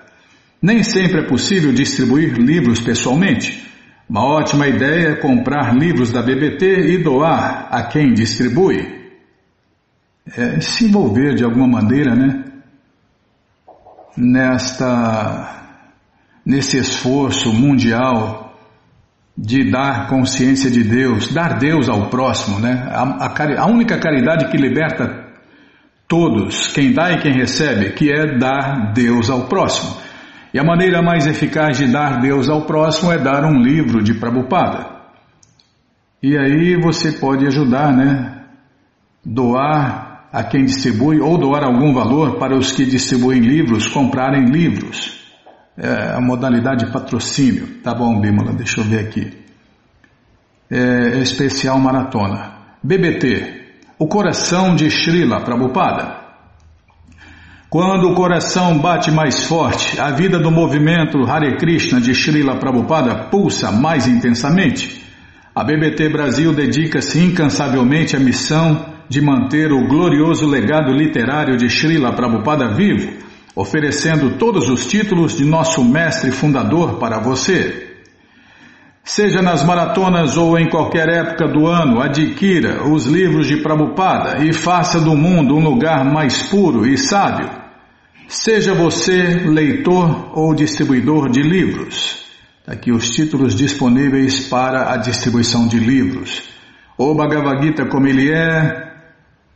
Nem 0.62 0.82
sempre 0.82 1.20
é 1.20 1.28
possível 1.28 1.72
distribuir 1.72 2.34
livros 2.34 2.80
pessoalmente. 2.80 3.68
Uma 4.08 4.24
ótima 4.24 4.66
ideia 4.66 5.10
é 5.10 5.14
comprar 5.16 5.74
livros 5.74 6.10
da 6.10 6.22
BBT 6.22 6.92
e 6.92 6.98
doar 6.98 7.68
a 7.70 7.84
quem 7.84 8.12
distribui. 8.12 9.00
É, 10.36 10.60
se 10.60 10.86
envolver 10.86 11.34
de 11.34 11.44
alguma 11.44 11.66
maneira, 11.66 12.14
né? 12.14 12.44
Nesta, 14.16 15.62
nesse 16.44 16.76
esforço 16.76 17.52
mundial 17.52 18.58
de 19.36 19.70
dar 19.70 20.08
consciência 20.08 20.70
de 20.70 20.82
Deus, 20.82 21.32
dar 21.32 21.58
Deus 21.58 21.88
ao 21.88 22.10
próximo, 22.10 22.58
né? 22.58 22.88
A, 22.90 23.26
a, 23.26 23.62
a 23.62 23.66
única 23.66 23.98
caridade 23.98 24.50
que 24.50 24.56
liberta 24.56 25.19
todos, 26.10 26.66
quem 26.72 26.92
dá 26.92 27.12
e 27.12 27.20
quem 27.20 27.32
recebe, 27.32 27.90
que 27.90 28.10
é 28.10 28.36
dar 28.36 28.92
Deus 28.92 29.30
ao 29.30 29.46
próximo. 29.46 29.96
E 30.52 30.58
a 30.58 30.64
maneira 30.64 31.00
mais 31.00 31.24
eficaz 31.24 31.78
de 31.78 31.86
dar 31.86 32.20
Deus 32.20 32.48
ao 32.48 32.62
próximo 32.62 33.12
é 33.12 33.18
dar 33.18 33.44
um 33.44 33.62
livro 33.62 34.02
de 34.02 34.14
Prabhupada. 34.14 34.90
E 36.20 36.36
aí 36.36 36.76
você 36.82 37.12
pode 37.12 37.46
ajudar, 37.46 37.96
né? 37.96 38.44
Doar 39.24 40.26
a 40.32 40.42
quem 40.42 40.64
distribui 40.64 41.20
ou 41.20 41.38
doar 41.38 41.62
algum 41.62 41.94
valor 41.94 42.38
para 42.38 42.58
os 42.58 42.72
que 42.72 42.84
distribuem 42.84 43.40
livros 43.40 43.86
comprarem 43.86 44.46
livros. 44.46 45.16
É 45.78 46.16
a 46.16 46.20
modalidade 46.20 46.90
patrocínio. 46.92 47.80
Tá 47.84 47.94
bom, 47.94 48.20
Bímola, 48.20 48.52
deixa 48.52 48.80
eu 48.80 48.84
ver 48.84 49.06
aqui. 49.06 49.32
É, 50.68 51.18
especial 51.20 51.78
maratona. 51.78 52.52
BBT, 52.82 53.59
o 54.00 54.06
coração 54.06 54.74
de 54.74 54.90
Srila 54.90 55.42
Prabhupada. 55.42 56.20
Quando 57.68 58.08
o 58.08 58.14
coração 58.14 58.78
bate 58.78 59.10
mais 59.10 59.44
forte, 59.44 60.00
a 60.00 60.10
vida 60.10 60.38
do 60.38 60.50
movimento 60.50 61.22
Hare 61.30 61.58
Krishna 61.58 62.00
de 62.00 62.14
Srila 62.14 62.56
Prabhupada 62.56 63.28
pulsa 63.28 63.70
mais 63.70 64.08
intensamente. 64.08 65.02
A 65.54 65.62
BBT 65.62 66.08
Brasil 66.08 66.54
dedica-se 66.54 67.22
incansavelmente 67.22 68.16
à 68.16 68.18
missão 68.18 68.86
de 69.06 69.20
manter 69.20 69.70
o 69.70 69.86
glorioso 69.86 70.46
legado 70.46 70.94
literário 70.94 71.58
de 71.58 71.68
Srila 71.68 72.14
Prabhupada 72.14 72.68
vivo, 72.68 73.18
oferecendo 73.54 74.38
todos 74.38 74.70
os 74.70 74.86
títulos 74.86 75.36
de 75.36 75.44
nosso 75.44 75.84
mestre 75.84 76.30
fundador 76.30 76.98
para 76.98 77.18
você. 77.18 77.89
Seja 79.12 79.42
nas 79.42 79.64
maratonas 79.64 80.36
ou 80.36 80.56
em 80.56 80.68
qualquer 80.68 81.08
época 81.08 81.48
do 81.48 81.66
ano, 81.66 82.00
adquira 82.00 82.88
os 82.88 83.06
livros 83.06 83.48
de 83.48 83.56
Prabhupada 83.56 84.44
e 84.44 84.52
faça 84.52 85.00
do 85.00 85.16
mundo 85.16 85.56
um 85.56 85.64
lugar 85.64 86.04
mais 86.04 86.42
puro 86.44 86.86
e 86.86 86.96
sábio. 86.96 87.50
Seja 88.28 88.72
você 88.72 89.20
leitor 89.48 90.30
ou 90.38 90.54
distribuidor 90.54 91.28
de 91.28 91.42
livros. 91.42 92.24
Tá 92.64 92.74
aqui 92.74 92.92
os 92.92 93.10
títulos 93.10 93.56
disponíveis 93.56 94.46
para 94.46 94.92
a 94.92 94.96
distribuição 94.96 95.66
de 95.66 95.80
livros. 95.80 96.44
O 96.96 97.12
Bhagavad 97.12 97.66
Gita 97.66 97.86
como 97.86 98.06
ele 98.06 98.30
é, 98.30 98.92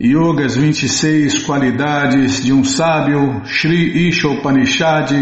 Yogas 0.02 0.56
26 0.56 1.44
qualidades 1.44 2.42
de 2.42 2.52
um 2.52 2.64
sábio, 2.64 3.42
Sri 3.44 4.08
Ishopanishad, 4.08 5.12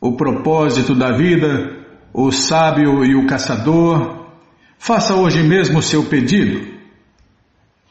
o 0.00 0.16
propósito 0.16 0.92
da 0.92 1.12
vida, 1.12 1.83
o 2.14 2.30
sábio 2.30 3.04
e 3.04 3.16
o 3.16 3.26
caçador. 3.26 4.28
Faça 4.78 5.16
hoje 5.16 5.42
mesmo 5.42 5.80
o 5.80 5.82
seu 5.82 6.04
pedido. 6.04 6.72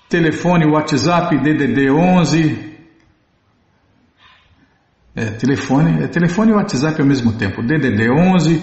Telefone 0.08 0.66
WhatsApp 0.66 1.38
DDD 1.38 1.92
11 1.92 2.72
é, 5.16 5.26
telefone, 5.26 6.04
é 6.04 6.08
telefone 6.08 6.52
e 6.52 6.56
WhatsApp 6.56 7.00
ao 7.00 7.08
mesmo 7.08 7.34
tempo. 7.34 7.62
DDD 7.62 8.10
11 8.10 8.62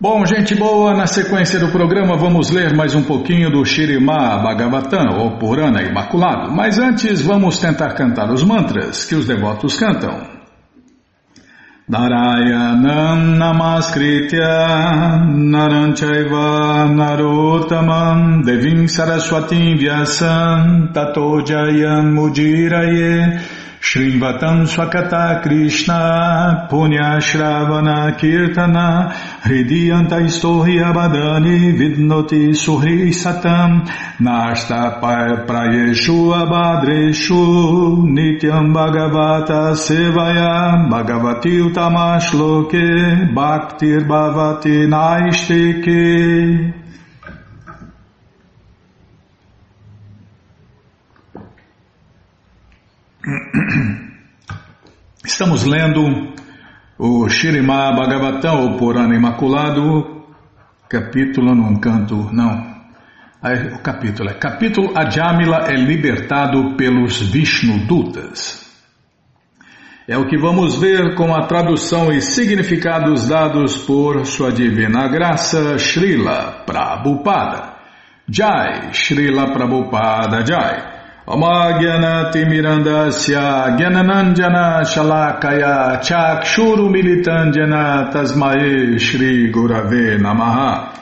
Bom, 0.00 0.24
gente 0.24 0.54
boa, 0.54 0.94
na 0.94 1.06
sequência 1.06 1.60
do 1.60 1.68
programa 1.70 2.16
vamos 2.16 2.50
ler 2.50 2.74
mais 2.74 2.94
um 2.94 3.02
pouquinho 3.02 3.50
do 3.50 3.62
Shirimá 3.66 4.38
Bhagavatam, 4.38 5.18
ou 5.18 5.36
Purana 5.36 5.82
Imaculado, 5.82 6.50
mas 6.50 6.78
antes 6.78 7.20
vamos 7.20 7.58
tentar 7.58 7.92
cantar 7.92 8.32
os 8.32 8.42
mantras 8.42 9.04
que 9.04 9.14
os 9.14 9.26
devotos 9.26 9.76
cantam. 9.76 10.37
Narayanam 11.90 13.38
Namaskritya 13.40 15.24
Naranchaiva 15.24 16.84
Narotamam 16.92 18.44
Devim 18.44 18.84
Saraswatim 18.86 19.78
Vyasam 19.80 20.92
Tato 20.92 21.40
Jayam 21.40 22.12
Mudiraye 22.12 23.40
Shrivatam 23.80 24.66
Swakata 24.66 25.40
Krishna 25.42 26.66
Punya 26.68 27.20
Shravana 27.20 28.18
Kirtana 28.18 29.12
Hridiyanta 29.42 30.20
Istohi 30.20 30.82
Abadani 30.82 31.72
Vidnoti 31.78 32.50
Suhri 32.50 33.10
Satam 33.10 33.86
Nashta 34.18 35.00
Prayeshu 35.00 36.34
Abadreshu 36.34 37.98
Nityam 38.08 38.74
Bhagavata 38.74 39.74
Sevaya 39.74 40.88
Bhagavati 40.90 41.60
Utamashloke 41.70 43.32
Bhaktir 43.32 44.00
Bhavati 44.08 44.88
Naistike 44.88 46.74
Estamos 55.24 55.64
lendo 55.64 56.32
o 56.98 57.28
Shirimá 57.28 57.92
Bhagavatam, 57.92 58.62
ou 58.62 58.76
Purana 58.78 59.14
Imaculado, 59.14 60.24
capítulo 60.88 61.54
num 61.54 61.78
canto, 61.78 62.30
não, 62.32 62.76
o 63.74 63.78
capítulo 63.82 64.30
é 64.30 64.34
capítulo 64.34 64.92
Ajamila 64.96 65.66
é 65.68 65.74
libertado 65.74 66.74
pelos 66.76 67.20
Vishnu 67.20 67.86
Dutas. 67.86 68.66
É 70.08 70.16
o 70.16 70.26
que 70.26 70.38
vamos 70.38 70.80
ver 70.80 71.14
com 71.14 71.34
a 71.34 71.46
tradução 71.46 72.10
e 72.10 72.22
significados 72.22 73.28
dados 73.28 73.76
por 73.76 74.24
Sua 74.24 74.50
Divina 74.50 75.06
Graça 75.06 75.78
Srila 75.78 76.64
Prabhupada. 76.64 77.76
Jai, 78.26 78.90
Srila 78.94 79.52
Prabhupada 79.52 80.44
Jai. 80.46 80.97
Shalakaya 84.82 86.00
Chakshuru 86.00 86.88
Militandjana 86.88 88.10
Tasmae 88.10 88.98
Shri 88.98 89.52
Gurave 89.52 90.16
Namaha. 90.18 90.94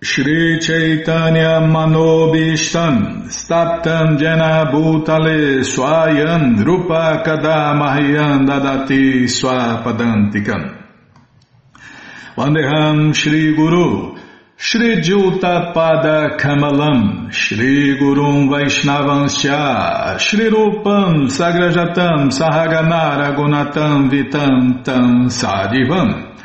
Shri 0.00 0.60
Chaitanya 0.60 1.60
Manobishtam 1.60 3.24
Staptam 3.26 4.16
Jana 4.16 4.70
Bhutale 4.70 5.64
Swayam 5.64 6.64
Rupa 6.64 7.24
Kadamahyam 7.26 8.46
Dadati 8.46 9.24
Swapadantikam. 9.26 10.78
Vandeham 12.36 13.12
Shri 14.64 15.00
Juta 15.02 15.72
Pada 15.74 16.38
Kamalam, 16.38 17.32
Shri 17.32 17.98
Gurum 17.98 18.48
Vaishnavansya, 18.48 20.20
Shri 20.20 20.48
Rupam 20.50 21.26
Sagrajatam 21.26 22.30
Sahagana 22.30 23.34
Gunatam 23.34 24.08
Vitam 24.08 24.84
Tam 24.84 25.26
Sadivam, 25.26 26.36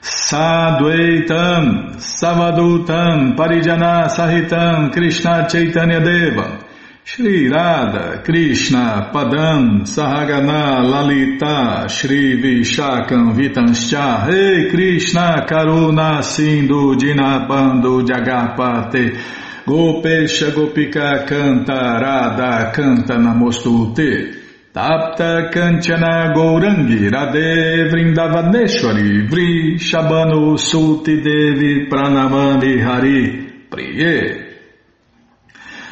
Sadvaitam 0.00 1.96
Savadutam 1.96 3.36
Parijana 3.36 4.08
Sahitam 4.08 4.90
Krishna 4.90 5.46
Chaitanya 5.46 6.00
Devam, 6.00 6.65
Shri 7.08 7.48
Radha, 7.48 8.20
Krishna, 8.24 9.12
Padam, 9.14 9.82
Sahagana, 9.82 10.82
Lalita, 10.82 11.88
Shri 11.88 12.42
Vishakam, 12.42 13.32
Vitanscha, 13.32 14.26
Rei 14.26 14.68
Krishna, 14.68 15.46
Karuna, 15.48 16.20
Sindhu, 16.20 16.96
Dinabando, 16.96 18.02
Jagapate, 18.04 19.16
Gopesha, 19.64 20.50
Gopika, 20.50 21.24
Canta, 21.24 22.00
Radha, 22.00 22.72
Canta, 22.74 23.16
Namostute. 23.16 24.42
Tapta 24.74 25.48
Kanchana 25.48 26.34
Gourangi 26.34 27.08
Radhe 27.08 27.88
Vrindavaneshwari 27.88 29.26
Vri 29.26 29.76
Shabano 29.78 30.58
Suti 30.58 31.22
Devi 31.22 31.86
Pranamami 31.86 32.82
Hari 32.84 33.68
Priye 33.70 34.45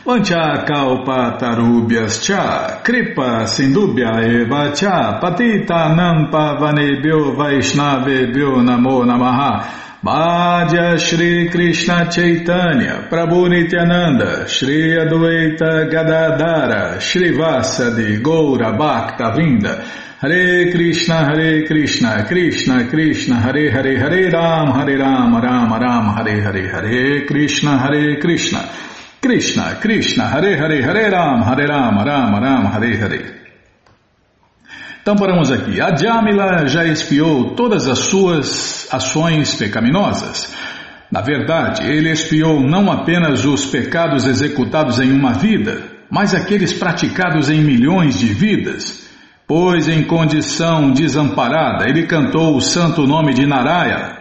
Vancha 0.04 0.66
kalpa 0.66 1.38
tarubhyas 1.40 2.22
cha, 2.22 2.82
kripa 2.84 3.46
sindubhya 3.46 4.22
eva 4.22 4.70
cha, 4.76 5.18
patita 5.18 5.96
nampa 5.96 6.58
vanebhyo 6.60 7.34
vaishnavebhyo 7.34 8.62
namo 8.62 9.02
namaha. 9.02 9.80
Madhya 10.04 10.98
Shri 10.98 11.48
Krishna 11.48 12.10
Chaitanya, 12.10 13.08
Prabhu 13.08 13.48
Nityananda, 13.48 14.46
Shri 14.46 14.92
Adwaita 14.92 15.90
Gadadara, 15.90 17.00
Shri 17.00 17.32
Vasadi, 17.32 18.20
Goura 18.20 18.76
Bhakta 18.76 19.32
Vinda, 19.34 19.82
Hare 20.20 20.70
Krishna, 20.70 21.24
Hare 21.24 21.66
Krishna, 21.66 22.26
Krishna 22.26 22.86
Krishna, 22.90 23.40
Hare 23.40 23.70
Hare, 23.70 23.98
Hare 23.98 24.30
Ram, 24.30 24.72
Hare 24.72 24.98
Ram, 24.98 25.34
Ram 25.34 25.72
Ram, 25.72 26.14
Hare 26.14 26.42
Hare, 26.42 26.68
Hare 26.68 27.24
Krishna, 27.24 27.78
Hare 27.78 28.20
Krishna, 28.20 28.68
Krishna 29.24 29.76
Krishna, 29.76 30.24
Hare 30.26 30.54
Hare, 30.54 30.82
Hare 30.82 31.08
Ram, 31.08 31.42
Hare 31.44 31.66
Ram, 31.66 31.96
Ram 31.96 32.34
Ram, 32.34 32.66
Hare 32.66 32.94
Hare. 33.02 33.34
Então 35.00 35.16
paramos 35.16 35.50
aqui. 35.50 35.80
A 35.80 35.96
Jamila 35.96 36.66
já 36.66 36.84
espiou 36.84 37.54
todas 37.54 37.88
as 37.88 38.00
suas 38.00 38.86
ações 38.92 39.54
pecaminosas. 39.54 40.54
Na 41.10 41.22
verdade, 41.22 41.90
ele 41.90 42.10
espiou 42.10 42.60
não 42.60 42.92
apenas 42.92 43.46
os 43.46 43.64
pecados 43.64 44.26
executados 44.26 45.00
em 45.00 45.10
uma 45.10 45.32
vida, 45.32 45.82
mas 46.10 46.34
aqueles 46.34 46.74
praticados 46.74 47.48
em 47.48 47.62
milhões 47.62 48.18
de 48.18 48.26
vidas. 48.26 49.08
Pois 49.46 49.88
em 49.88 50.04
condição 50.04 50.92
desamparada 50.92 51.88
ele 51.88 52.06
cantou 52.06 52.54
o 52.56 52.60
santo 52.60 53.06
nome 53.06 53.32
de 53.32 53.46
Narayana. 53.46 54.13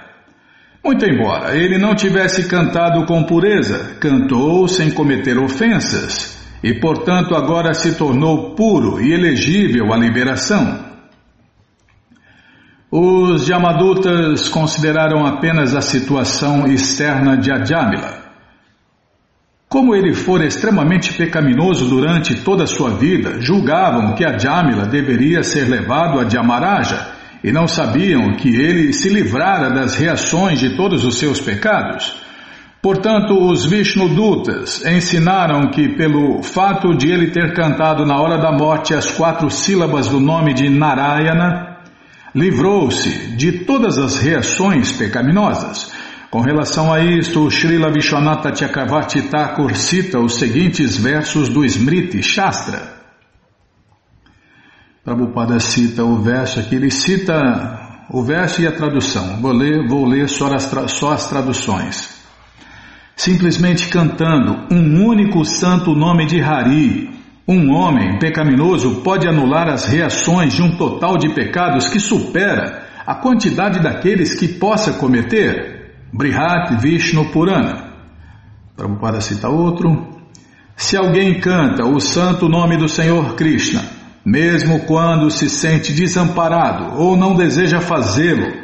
Muito 0.84 1.06
embora 1.06 1.56
ele 1.56 1.78
não 1.78 1.96
tivesse 1.96 2.46
cantado 2.50 3.06
com 3.06 3.24
pureza, 3.24 3.96
cantou 4.02 4.68
sem 4.68 4.92
cometer 4.92 5.38
ofensas 5.38 6.38
e, 6.62 6.74
portanto, 6.74 7.36
agora 7.36 7.74
se 7.74 7.98
tornou 7.98 8.54
puro 8.54 9.02
e 9.02 9.14
elegível 9.14 9.94
à 9.94 9.98
liberação. 9.98 10.92
Os 12.92 13.48
Yamadutas 13.48 14.50
consideraram 14.50 15.26
apenas 15.26 15.74
a 15.74 15.82
situação 15.82 16.68
externa 16.68 17.38
de 17.38 17.52
Ajamila. 17.52 18.22
Como 19.70 19.96
ele 19.96 20.14
fora 20.14 20.46
extremamente 20.46 21.14
pecaminoso 21.14 21.90
durante 21.90 22.36
toda 22.36 22.66
a 22.66 22.68
sua 22.68 22.92
vida, 22.92 23.42
julgavam 23.42 24.14
que 24.14 24.24
Ajamila 24.24 24.86
deveria 24.86 25.44
ser 25.44 25.68
levado 25.68 26.20
a 26.20 26.26
Dhyamaraja 26.26 27.13
e 27.44 27.52
não 27.52 27.68
sabiam 27.68 28.36
que 28.36 28.56
ele 28.56 28.94
se 28.94 29.10
livrara 29.10 29.70
das 29.70 29.96
reações 29.96 30.60
de 30.60 30.78
todos 30.78 31.04
os 31.04 31.18
seus 31.18 31.40
pecados. 31.40 32.16
Portanto, 32.82 33.34
os 33.50 33.66
Vishnudutas 33.66 34.84
ensinaram 34.86 35.70
que, 35.70 35.96
pelo 35.96 36.42
fato 36.44 36.96
de 36.96 37.12
ele 37.12 37.32
ter 37.32 37.54
cantado 37.54 38.06
na 38.06 38.20
hora 38.20 38.38
da 38.38 38.52
morte 38.52 38.94
as 38.94 39.12
quatro 39.12 39.50
sílabas 39.50 40.10
do 40.10 40.20
nome 40.20 40.54
de 40.54 40.70
Narayana, 40.70 41.78
livrou-se 42.36 43.36
de 43.36 43.64
todas 43.66 43.98
as 43.98 44.20
reações 44.20 44.92
pecaminosas. 44.92 45.92
Com 46.30 46.42
relação 46.42 46.92
a 46.92 47.00
isto, 47.00 47.50
Srila 47.50 47.92
Vishwanatha 47.92 48.56
Chakravarti 48.56 49.22
Thakur 49.22 49.76
cita 49.76 50.20
os 50.20 50.36
seguintes 50.36 50.98
versos 50.98 51.48
do 51.48 51.64
Smriti 51.64 52.24
Shastra. 52.24 53.03
Prabhupada 55.04 55.60
cita 55.60 56.04
o 56.04 56.22
verso 56.22 56.60
aqui, 56.60 56.76
ele 56.76 56.90
cita 56.90 58.06
o 58.10 58.24
verso 58.24 58.62
e 58.62 58.68
a 58.68 58.72
tradução. 58.72 59.42
Vou 59.42 59.52
ler, 59.52 59.88
vou 59.88 60.06
ler 60.06 60.30
só 60.30 60.54
as, 60.54 60.72
só 60.92 61.12
as 61.12 61.28
traduções 61.28 62.14
simplesmente 63.16 63.90
cantando 63.90 64.68
um 64.72 65.06
único 65.06 65.46
santo 65.46 65.96
nome 65.96 66.26
de 66.26 66.42
Hari. 66.42 67.12
Um 67.48 67.74
homem 67.74 68.20
pecaminoso 68.20 69.02
pode 69.02 69.28
anular 69.28 69.68
as 69.68 69.86
reações 69.86 70.54
de 70.54 70.62
um 70.62 70.78
total 70.78 71.18
de 71.18 71.34
pecados 71.34 71.88
que 71.88 72.00
supera 72.00 72.88
a 73.06 73.16
quantidade 73.16 73.82
daqueles 73.82 74.34
que 74.34 74.48
possa 74.48 74.94
cometer. 74.94 75.94
Brihat 76.12 76.78
Vishnu 76.82 77.26
Purana. 77.32 77.92
Prabhupada 78.76 79.20
cita 79.20 79.50
outro. 79.50 80.10
Se 80.76 80.96
alguém 80.96 81.40
canta 81.40 81.86
o 81.86 82.00
santo 82.00 82.48
nome 82.48 82.78
do 82.78 82.88
Senhor 82.88 83.36
Krishna, 83.36 83.84
mesmo 84.26 84.82
quando 84.82 85.30
se 85.30 85.50
sente 85.50 85.94
desamparado 85.94 87.00
ou 87.00 87.16
não 87.18 87.36
deseja 87.36 87.82
fazê-lo, 87.82 88.64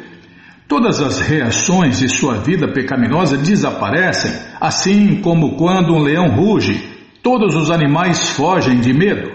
Todas 0.70 1.00
as 1.00 1.18
reações 1.18 1.98
de 1.98 2.08
sua 2.08 2.34
vida 2.34 2.72
pecaminosa 2.72 3.36
desaparecem, 3.36 4.30
assim 4.60 5.20
como 5.20 5.56
quando 5.56 5.92
um 5.92 5.98
leão 5.98 6.28
ruge, 6.28 6.80
todos 7.24 7.56
os 7.56 7.72
animais 7.72 8.30
fogem 8.36 8.78
de 8.78 8.92
medo. 8.92 9.32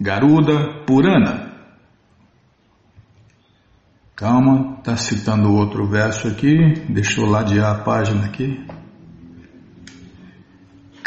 Garuda 0.00 0.84
Purana. 0.86 1.50
Calma, 4.14 4.76
está 4.78 4.96
citando 4.96 5.52
outro 5.52 5.84
verso 5.84 6.28
aqui, 6.28 6.56
deixa 6.88 7.22
eu 7.22 7.26
ladear 7.26 7.72
a 7.72 7.82
página 7.82 8.26
aqui. 8.26 8.64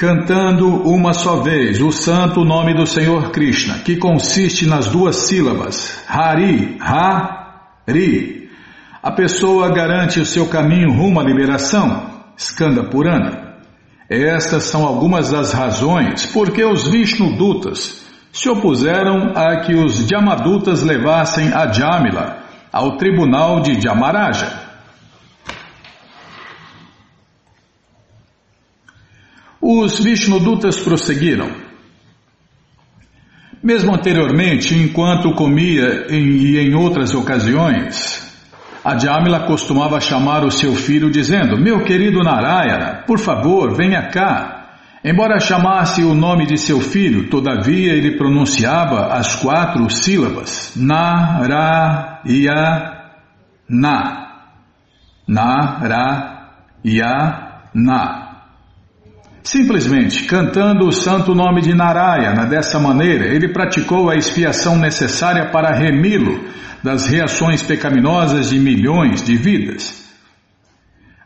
Cantando 0.01 0.67
uma 0.89 1.13
só 1.13 1.43
vez 1.43 1.79
o 1.79 1.91
santo 1.91 2.43
nome 2.43 2.73
do 2.73 2.87
Senhor 2.87 3.29
Krishna, 3.29 3.83
que 3.85 3.97
consiste 3.97 4.65
nas 4.65 4.87
duas 4.87 5.15
sílabas 5.15 6.03
Hari, 6.09 6.75
Ha-ri, 6.81 8.49
a 9.03 9.11
pessoa 9.11 9.69
garante 9.69 10.19
o 10.19 10.25
seu 10.25 10.47
caminho 10.47 10.91
rumo 10.91 11.19
à 11.19 11.23
liberação, 11.23 12.01
Skanda 12.35 12.83
Purana. 12.85 13.57
Estas 14.09 14.63
são 14.63 14.87
algumas 14.87 15.29
das 15.29 15.53
razões 15.53 16.25
por 16.25 16.49
que 16.49 16.65
os 16.65 16.89
Vishnudutas 16.89 18.03
se 18.33 18.49
opuseram 18.49 19.33
a 19.35 19.57
que 19.57 19.75
os 19.75 20.07
Jamadutas 20.07 20.81
levassem 20.81 21.53
a 21.53 21.71
Jamila 21.71 22.39
ao 22.73 22.97
tribunal 22.97 23.61
de 23.61 23.79
Jamaraja. 23.79 24.60
Os 29.61 29.99
Vishnudutas 29.99 30.79
prosseguiram. 30.79 31.49
Mesmo 33.63 33.93
anteriormente, 33.93 34.73
enquanto 34.73 35.35
comia 35.35 36.07
em, 36.09 36.25
e 36.25 36.57
em 36.57 36.73
outras 36.73 37.13
ocasiões, 37.13 38.27
a 38.83 38.97
Jamila 38.97 39.41
costumava 39.41 40.01
chamar 40.01 40.43
o 40.43 40.49
seu 40.49 40.73
filho 40.73 41.11
dizendo: 41.11 41.61
Meu 41.61 41.83
querido 41.83 42.23
Narayana, 42.23 43.03
por 43.05 43.19
favor, 43.19 43.75
venha 43.75 44.09
cá. 44.09 44.57
Embora 45.03 45.39
chamasse 45.39 46.03
o 46.03 46.15
nome 46.15 46.47
de 46.47 46.57
seu 46.57 46.79
filho, 46.79 47.29
todavia 47.29 47.93
ele 47.93 48.17
pronunciava 48.17 49.13
as 49.13 49.35
quatro 49.35 49.87
sílabas 49.89 50.73
Na, 50.75 51.37
Ra, 51.43 52.21
Ya, 52.25 53.11
Na. 53.69 54.27
Na, 55.27 55.77
Ra, 55.77 56.49
Ya, 56.83 57.61
Na. 57.75 58.20
Simplesmente 59.43 60.25
cantando 60.25 60.87
o 60.87 60.91
santo 60.91 61.33
nome 61.33 61.61
de 61.61 61.73
Narayana 61.73 62.45
dessa 62.45 62.79
maneira, 62.79 63.25
ele 63.25 63.51
praticou 63.51 64.09
a 64.09 64.15
expiação 64.15 64.77
necessária 64.77 65.49
para 65.49 65.75
remi-lo 65.75 66.45
das 66.83 67.07
reações 67.07 67.63
pecaminosas 67.63 68.49
de 68.49 68.59
milhões 68.59 69.23
de 69.23 69.35
vidas. 69.35 70.01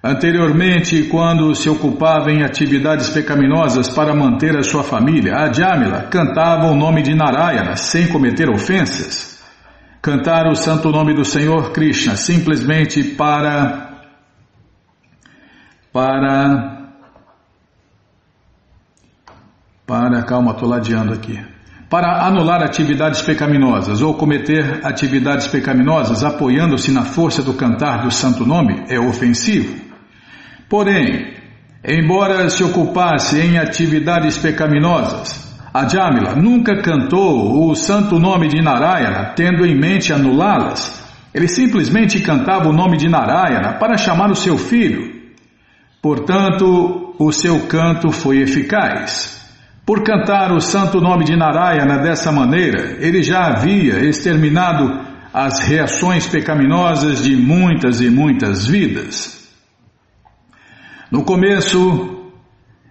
Anteriormente, 0.04 1.04
quando 1.04 1.54
se 1.56 1.68
ocupava 1.68 2.32
em 2.32 2.44
atividades 2.44 3.10
pecaminosas 3.10 3.90
para 3.90 4.16
manter 4.16 4.56
a 4.56 4.62
sua 4.62 4.84
família, 4.84 5.36
a 5.36 5.52
Jamila 5.52 6.04
cantava 6.04 6.68
o 6.68 6.76
nome 6.76 7.02
de 7.02 7.16
Narayana 7.16 7.76
sem 7.76 8.08
cometer 8.08 8.48
ofensas. 8.48 9.44
Cantar 10.02 10.48
o 10.48 10.56
santo 10.56 10.90
nome 10.90 11.16
do 11.16 11.26
Senhor 11.26 11.72
Krishna 11.72 12.16
simplesmente 12.16 13.04
para 13.04 13.94
para 15.92 16.75
para, 19.86 20.24
calma, 20.24 20.52
estou 20.52 20.68
ladeando 20.68 21.14
aqui. 21.14 21.40
Para 21.90 22.26
anular 22.26 22.64
atividades 22.64 23.22
pecaminosas 23.22 24.02
ou 24.02 24.16
cometer 24.16 24.82
atividades 24.84 25.48
pecaminosas 25.48 26.24
apoiando-se 26.24 26.92
na 26.92 27.04
força 27.04 27.44
do 27.44 27.54
cantar 27.54 28.02
do 28.04 28.12
santo 28.12 28.46
nome 28.46 28.84
é 28.90 29.00
ofensivo. 29.00 29.80
Porém, 30.68 31.36
embora 31.88 32.50
se 32.50 32.64
ocupasse 32.64 33.40
em 33.40 33.60
atividades 33.60 34.38
pecaminosas, 34.40 35.56
a 35.72 35.88
Jamila 35.88 36.36
nunca 36.36 36.82
cantou 36.82 37.70
o 37.70 37.76
santo 37.76 38.18
nome 38.18 38.48
de 38.48 38.62
Narayana 38.62 39.34
tendo 39.36 39.64
em 39.64 39.80
mente 39.80 40.12
anulá-las. 40.12 41.04
Ele 41.34 41.48
simplesmente 41.48 42.20
cantava 42.22 42.70
o 42.70 42.74
nome 42.74 42.98
de 42.98 43.08
Narayana 43.08 43.74
para 43.74 43.98
chamar 43.98 44.32
o 44.32 44.36
seu 44.36 44.58
filho. 44.58 45.14
Portanto, 46.02 47.14
o 47.20 47.32
seu 47.32 47.68
canto 47.68 48.10
foi 48.10 48.42
eficaz. 48.42 49.45
Por 49.86 50.04
cantar 50.04 50.52
o 50.52 50.60
santo 50.60 51.00
nome 51.00 51.26
de 51.26 51.36
Narayana 51.36 52.00
dessa 52.00 52.32
maneira, 52.32 52.98
ele 53.00 53.22
já 53.22 53.46
havia 53.46 54.00
exterminado 54.00 55.00
as 55.32 55.60
reações 55.60 56.28
pecaminosas 56.28 57.24
de 57.24 57.36
muitas 57.36 58.02
e 58.02 58.10
muitas 58.10 58.66
vidas. 58.66 59.48
No 61.12 61.24
começo, 61.24 62.32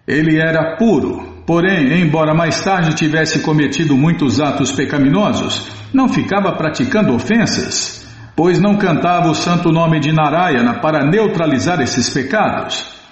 ele 0.07 0.39
era 0.39 0.77
puro, 0.77 1.43
porém, 1.45 2.01
embora 2.01 2.33
mais 2.33 2.63
tarde 2.63 2.95
tivesse 2.95 3.41
cometido 3.41 3.97
muitos 3.97 4.41
atos 4.41 4.71
pecaminosos, 4.71 5.69
não 5.93 6.09
ficava 6.09 6.53
praticando 6.53 7.13
ofensas, 7.13 8.07
pois 8.37 8.61
não 8.61 8.77
cantava 8.77 9.31
o 9.31 9.35
santo 9.35 9.73
nome 9.73 9.99
de 9.99 10.13
Narayana 10.13 10.75
para 10.75 11.05
neutralizar 11.05 11.81
esses 11.81 12.09
pecados. 12.11 13.04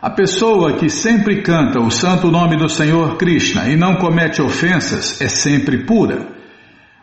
A 0.00 0.10
pessoa 0.10 0.74
que 0.74 0.90
sempre 0.90 1.40
canta 1.40 1.80
o 1.80 1.90
santo 1.90 2.30
nome 2.30 2.56
do 2.56 2.68
Senhor 2.68 3.16
Krishna 3.16 3.68
e 3.68 3.76
não 3.76 3.96
comete 3.96 4.42
ofensas 4.42 5.20
é 5.22 5.28
sempre 5.28 5.86
pura. 5.86 6.28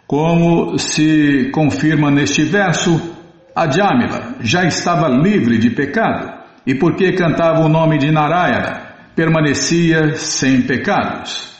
Como 0.06 0.78
se 0.78 1.50
confirma 1.52 2.12
neste 2.12 2.44
verso, 2.44 3.02
a 3.56 3.70
Jamila 3.70 4.36
já 4.42 4.64
estava 4.66 5.08
livre 5.08 5.58
de 5.58 5.72
pecado 5.72 6.34
e 6.68 6.76
porque 6.76 7.14
cantava 7.14 7.62
o 7.62 7.70
nome 7.70 7.98
de 7.98 8.12
Narayana, 8.12 8.94
permanecia 9.16 10.14
sem 10.14 10.62
pecados. 10.62 11.52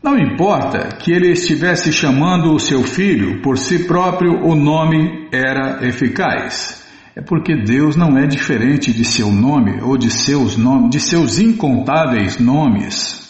Não 0.00 0.16
importa 0.16 0.96
que 0.96 1.12
ele 1.12 1.32
estivesse 1.32 1.92
chamando 1.92 2.54
o 2.54 2.60
seu 2.60 2.84
filho 2.84 3.42
por 3.42 3.58
si 3.58 3.86
próprio, 3.86 4.46
o 4.46 4.54
nome 4.54 5.28
era 5.32 5.84
eficaz 5.86 6.79
é 7.20 7.22
porque 7.22 7.54
Deus 7.54 7.96
não 7.96 8.16
é 8.16 8.26
diferente 8.26 8.94
de 8.94 9.04
seu 9.04 9.30
nome 9.30 9.82
ou 9.82 9.98
de 9.98 10.10
seus 10.10 10.56
nomes, 10.56 10.90
de 10.90 10.98
seus 10.98 11.38
incontáveis 11.38 12.38
nomes. 12.38 13.20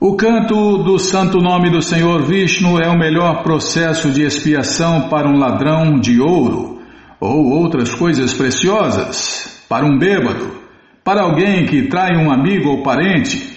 O 0.00 0.16
canto 0.16 0.78
do 0.78 0.98
santo 0.98 1.38
nome 1.38 1.70
do 1.70 1.80
Senhor 1.80 2.22
Vishnu 2.26 2.76
é 2.80 2.88
o 2.88 2.98
melhor 2.98 3.44
processo 3.44 4.10
de 4.10 4.22
expiação 4.22 5.08
para 5.08 5.28
um 5.28 5.38
ladrão 5.38 6.00
de 6.00 6.20
ouro 6.20 6.82
ou 7.20 7.52
outras 7.52 7.94
coisas 7.94 8.34
preciosas, 8.34 9.64
para 9.68 9.86
um 9.86 9.96
bêbado, 9.96 10.60
para 11.04 11.22
alguém 11.22 11.66
que 11.66 11.86
trai 11.86 12.16
um 12.16 12.32
amigo 12.32 12.68
ou 12.68 12.82
parente, 12.82 13.51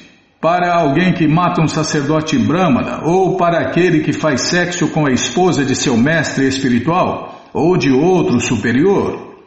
para 0.45 0.75
alguém 0.75 1.11
que 1.11 1.27
mata 1.27 1.59
um 1.59 1.67
sacerdote 1.67 2.37
brahmana, 2.37 2.99
ou 3.03 3.35
para 3.35 3.61
aquele 3.61 4.01
que 4.01 4.13
faz 4.13 4.41
sexo 4.41 4.89
com 4.89 5.07
a 5.07 5.11
esposa 5.11 5.65
de 5.65 5.75
seu 5.75 5.97
mestre 5.97 6.47
espiritual, 6.47 7.49
ou 7.51 7.75
de 7.75 7.91
outro 7.91 8.39
superior. 8.39 9.39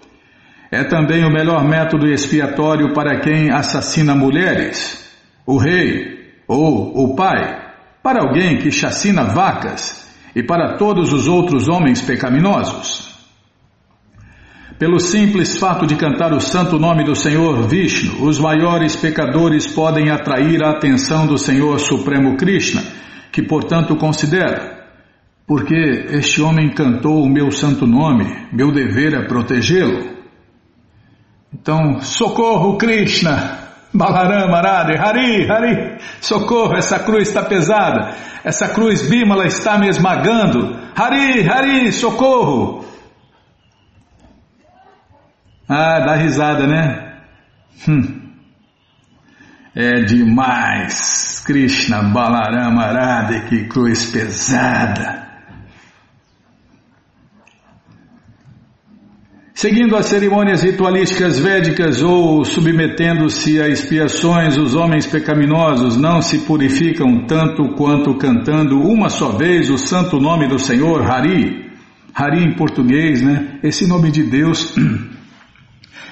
É 0.73 0.83
também 0.83 1.25
o 1.25 1.31
melhor 1.31 1.65
método 1.65 2.09
expiatório 2.09 2.93
para 2.95 3.21
quem 3.21 3.49
assassina 3.49 4.13
mulheres, 4.17 5.09
o 5.47 5.57
rei 5.57 6.33
ou 6.49 6.93
o 7.05 7.15
pai, 7.15 7.57
para 8.03 8.23
alguém 8.23 8.59
que 8.59 8.73
chacina 8.73 9.23
vacas 9.23 10.05
e 10.35 10.43
para 10.43 10.79
todos 10.79 11.13
os 11.13 11.29
outros 11.29 11.69
homens 11.69 12.03
pecaminosos. 12.03 13.08
Pelo 14.79 15.01
simples 15.01 15.59
fato 15.59 15.85
de 15.85 15.97
cantar 15.97 16.33
o 16.33 16.41
santo 16.41 16.79
nome 16.79 17.03
do 17.03 17.17
Senhor 17.17 17.67
Vishnu, 17.67 18.25
os 18.25 18.39
maiores 18.39 18.95
pecadores 18.95 19.67
podem 19.67 20.09
atrair 20.09 20.63
a 20.63 20.71
atenção 20.71 21.27
do 21.27 21.37
Senhor 21.37 21.81
Supremo 21.81 22.37
Krishna, 22.37 22.85
que 23.33 23.43
portanto 23.43 23.97
considera: 23.97 24.87
porque 25.45 25.75
este 26.11 26.41
homem 26.41 26.71
cantou 26.71 27.25
o 27.25 27.29
meu 27.29 27.51
santo 27.51 27.89
nome, 27.89 28.25
meu 28.53 28.71
dever 28.71 29.15
é 29.15 29.27
protegê-lo. 29.27 30.17
Então, 31.53 32.01
socorro 32.01 32.79
Krishna! 32.79 33.67
Balarama, 33.93 34.61
Radha, 34.61 35.03
Hari, 35.03 35.51
Hari, 35.51 35.99
socorro, 36.21 36.77
essa 36.77 37.01
cruz 37.01 37.29
está 37.29 37.43
pesada, 37.43 38.15
essa 38.45 38.69
cruz 38.69 39.09
Bimala 39.09 39.47
está 39.47 39.77
me 39.77 39.89
esmagando, 39.89 40.77
Hari, 40.95 41.49
Hari, 41.49 41.91
socorro! 41.91 42.88
Ah, 45.69 46.01
dá 46.01 46.15
risada, 46.17 46.67
né? 46.67 47.21
Hum. 47.87 48.29
É 49.75 50.01
demais. 50.01 51.43
Krishna 51.45 52.03
Balarama 52.03 52.87
Radha, 52.87 53.41
que 53.43 53.67
cruz 53.69 54.07
pesada. 54.07 55.29
Seguindo 59.53 59.97
as 59.97 60.07
cerimônias 60.07 60.63
ritualísticas 60.63 61.39
védicas 61.39 62.01
ou 62.01 62.45
submetendo-se 62.45 63.61
a 63.61 63.69
expiações, 63.69 64.57
os 64.57 64.75
homens 64.75 65.05
pecaminosos 65.05 65.97
não 65.97 66.23
se 66.23 66.39
purificam 66.47 67.27
tanto 67.27 67.75
quanto 67.75 68.17
cantando 68.17 68.81
uma 68.81 69.09
só 69.09 69.31
vez 69.31 69.69
o 69.69 69.77
santo 69.77 70.21
nome 70.21 70.47
do 70.47 70.61
Senhor, 70.61 71.03
Hari. 71.03 71.73
Hari 72.15 72.45
em 72.45 72.55
português, 72.55 73.21
né? 73.21 73.59
Esse 73.63 73.87
nome 73.87 74.13
de 74.13 74.23
Deus 74.23 74.75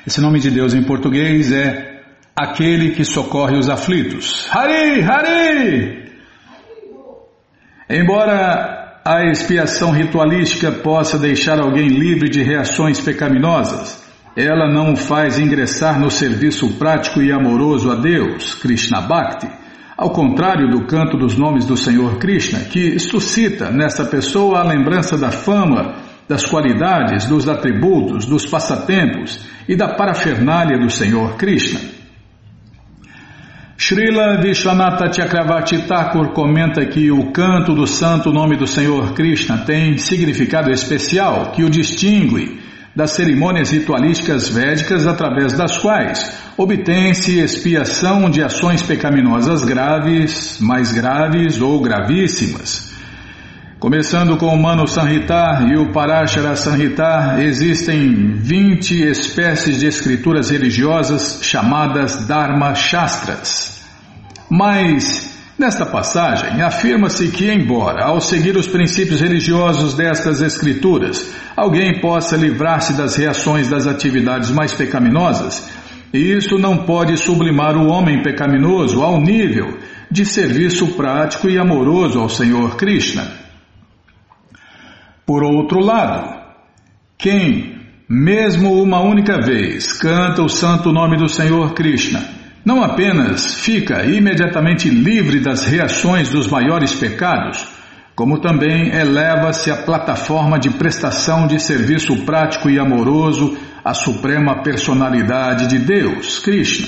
Esse 0.07 0.21
nome 0.21 0.39
de 0.39 0.53
Deus 0.53 0.73
em 0.73 0.85
português 0.85 1.51
é 1.51 2.01
aquele 2.35 2.91
que 2.91 3.05
socorre 3.05 3.59
os 3.59 3.69
aflitos. 3.69 4.49
Hari, 4.53 5.03
Hari! 5.03 6.13
Embora 7.91 9.01
a 9.05 9.25
expiação 9.25 9.91
ritualística 9.91 10.71
possa 10.71 11.19
deixar 11.19 11.59
alguém 11.59 11.89
livre 11.89 12.29
de 12.29 12.41
reações 12.41 13.01
pecaminosas, 13.01 14.01
ela 14.37 14.73
não 14.73 14.93
o 14.93 14.97
faz 14.97 15.41
ingressar 15.41 15.99
no 15.99 16.09
serviço 16.09 16.75
prático 16.75 17.21
e 17.21 17.33
amoroso 17.33 17.91
a 17.91 17.97
Deus, 17.97 18.55
Krishna 18.55 19.01
Bhakti, 19.01 19.49
ao 19.97 20.11
contrário 20.11 20.71
do 20.71 20.87
canto 20.87 21.17
dos 21.17 21.37
nomes 21.37 21.65
do 21.65 21.77
Senhor 21.77 22.19
Krishna, 22.19 22.61
que 22.61 22.97
suscita 23.01 23.73
nessa 23.73 24.05
pessoa 24.05 24.61
a 24.61 24.65
lembrança 24.65 25.19
da 25.19 25.33
fama 25.33 26.06
das 26.29 26.45
qualidades, 26.45 27.27
dos 27.27 27.49
atributos, 27.49 28.27
dos 28.27 28.47
passatempos 28.47 29.41
e 29.69 29.77
da 29.77 29.95
parafernália 29.95 30.79
do 30.79 30.91
Senhor 30.91 31.37
Krishna. 31.37 31.81
Srila 33.79 34.41
Vishwanatha 34.41 35.13
Chakravarti 35.13 35.87
Thakur 35.87 36.33
comenta 36.33 36.85
que 36.87 37.11
o 37.11 37.31
canto 37.31 37.75
do 37.75 37.87
santo 37.87 38.33
nome 38.33 38.57
do 38.57 38.67
Senhor 38.67 39.13
Krishna 39.13 39.59
tem 39.59 39.99
significado 39.99 40.71
especial 40.71 41.53
que 41.53 41.63
o 41.63 41.69
distingue 41.71 42.59
das 42.97 43.11
cerimônias 43.11 43.71
ritualísticas 43.71 44.49
védicas 44.49 45.07
através 45.07 45.53
das 45.53 45.77
quais 45.77 46.33
obtém-se 46.57 47.39
expiação 47.39 48.31
de 48.31 48.43
ações 48.43 48.83
pecaminosas 48.83 49.63
graves, 49.63 50.59
mais 50.59 50.91
graves 50.91 51.61
ou 51.61 51.79
gravíssimas. 51.79 52.96
Começando 53.79 54.39
com 54.39 54.47
o 54.47 54.61
Mano 54.61 54.89
Sanhita 54.89 55.63
e 55.71 55.77
o 55.77 55.93
Parashara 55.93 56.57
Sanhita, 56.57 57.37
existem 57.41 58.33
20 58.33 59.03
espécies 59.03 59.81
de 59.81 59.87
escrituras 59.87 60.49
religiosas 60.49 61.41
chamadas 61.43 62.27
Dharma 62.27 62.75
Shastras. 62.75 63.85
Mas, 64.49 65.31
nesta 65.59 65.85
passagem, 65.85 66.63
afirma-se 66.63 67.29
que, 67.29 67.51
embora, 67.53 68.07
ao 68.07 68.19
seguir 68.19 68.57
os 68.57 68.67
princípios 68.67 69.21
religiosos 69.21 69.93
destas 69.93 70.41
escrituras, 70.41 71.35
alguém 71.55 72.01
possa 72.01 72.35
livrar-se 72.35 72.95
das 72.95 73.15
reações 73.15 73.69
das 73.69 73.87
atividades 73.87 74.51
mais 74.51 74.73
pecaminosas, 74.73 75.71
isso 76.15 76.57
não 76.59 76.79
pode 76.79 77.15
sublimar 77.19 77.77
o 77.77 77.91
homem 77.91 78.23
pecaminoso 78.23 79.03
ao 79.03 79.21
nível 79.21 79.77
de 80.11 80.25
serviço 80.25 80.87
prático 80.97 81.51
e 81.51 81.59
amoroso 81.59 82.19
ao 82.19 82.31
Senhor 82.31 82.75
Krishna. 82.77 83.45
Por 85.27 85.43
outro 85.43 85.81
lado, 85.81 86.41
quem, 87.19 87.81
mesmo 88.09 88.81
uma 88.81 89.01
única 89.01 89.41
vez, 89.41 89.93
canta 89.93 90.41
o 90.41 90.49
santo 90.49 90.93
nome 90.93 91.17
do 91.17 91.29
Senhor 91.29 91.75
Krishna, 91.75 92.23
não 92.65 92.81
apenas 92.81 93.57
fica 93.57 94.05
imediatamente 94.05 94.89
livre 94.89 95.41
das 95.41 95.67
reações 95.67 96.29
dos 96.29 96.47
maiores 96.47 96.93
pecados, 96.95 97.67
como 98.15 98.41
também 98.41 98.95
eleva-se 98.95 99.69
à 99.69 99.77
plataforma 99.77 100.61
de 100.61 100.71
prestação 100.71 101.49
de 101.49 101.61
serviço 101.61 102.25
prático 102.25 102.71
e 102.71 102.79
amoroso 102.79 103.59
à 103.85 103.95
suprema 103.95 104.63
personalidade 104.63 105.67
de 105.67 105.81
Deus, 105.81 106.39
Krishna, 106.39 106.87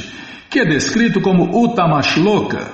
que 0.48 0.60
é 0.60 0.64
descrito 0.64 1.20
como 1.20 1.64
Utamashloka, 1.64 2.68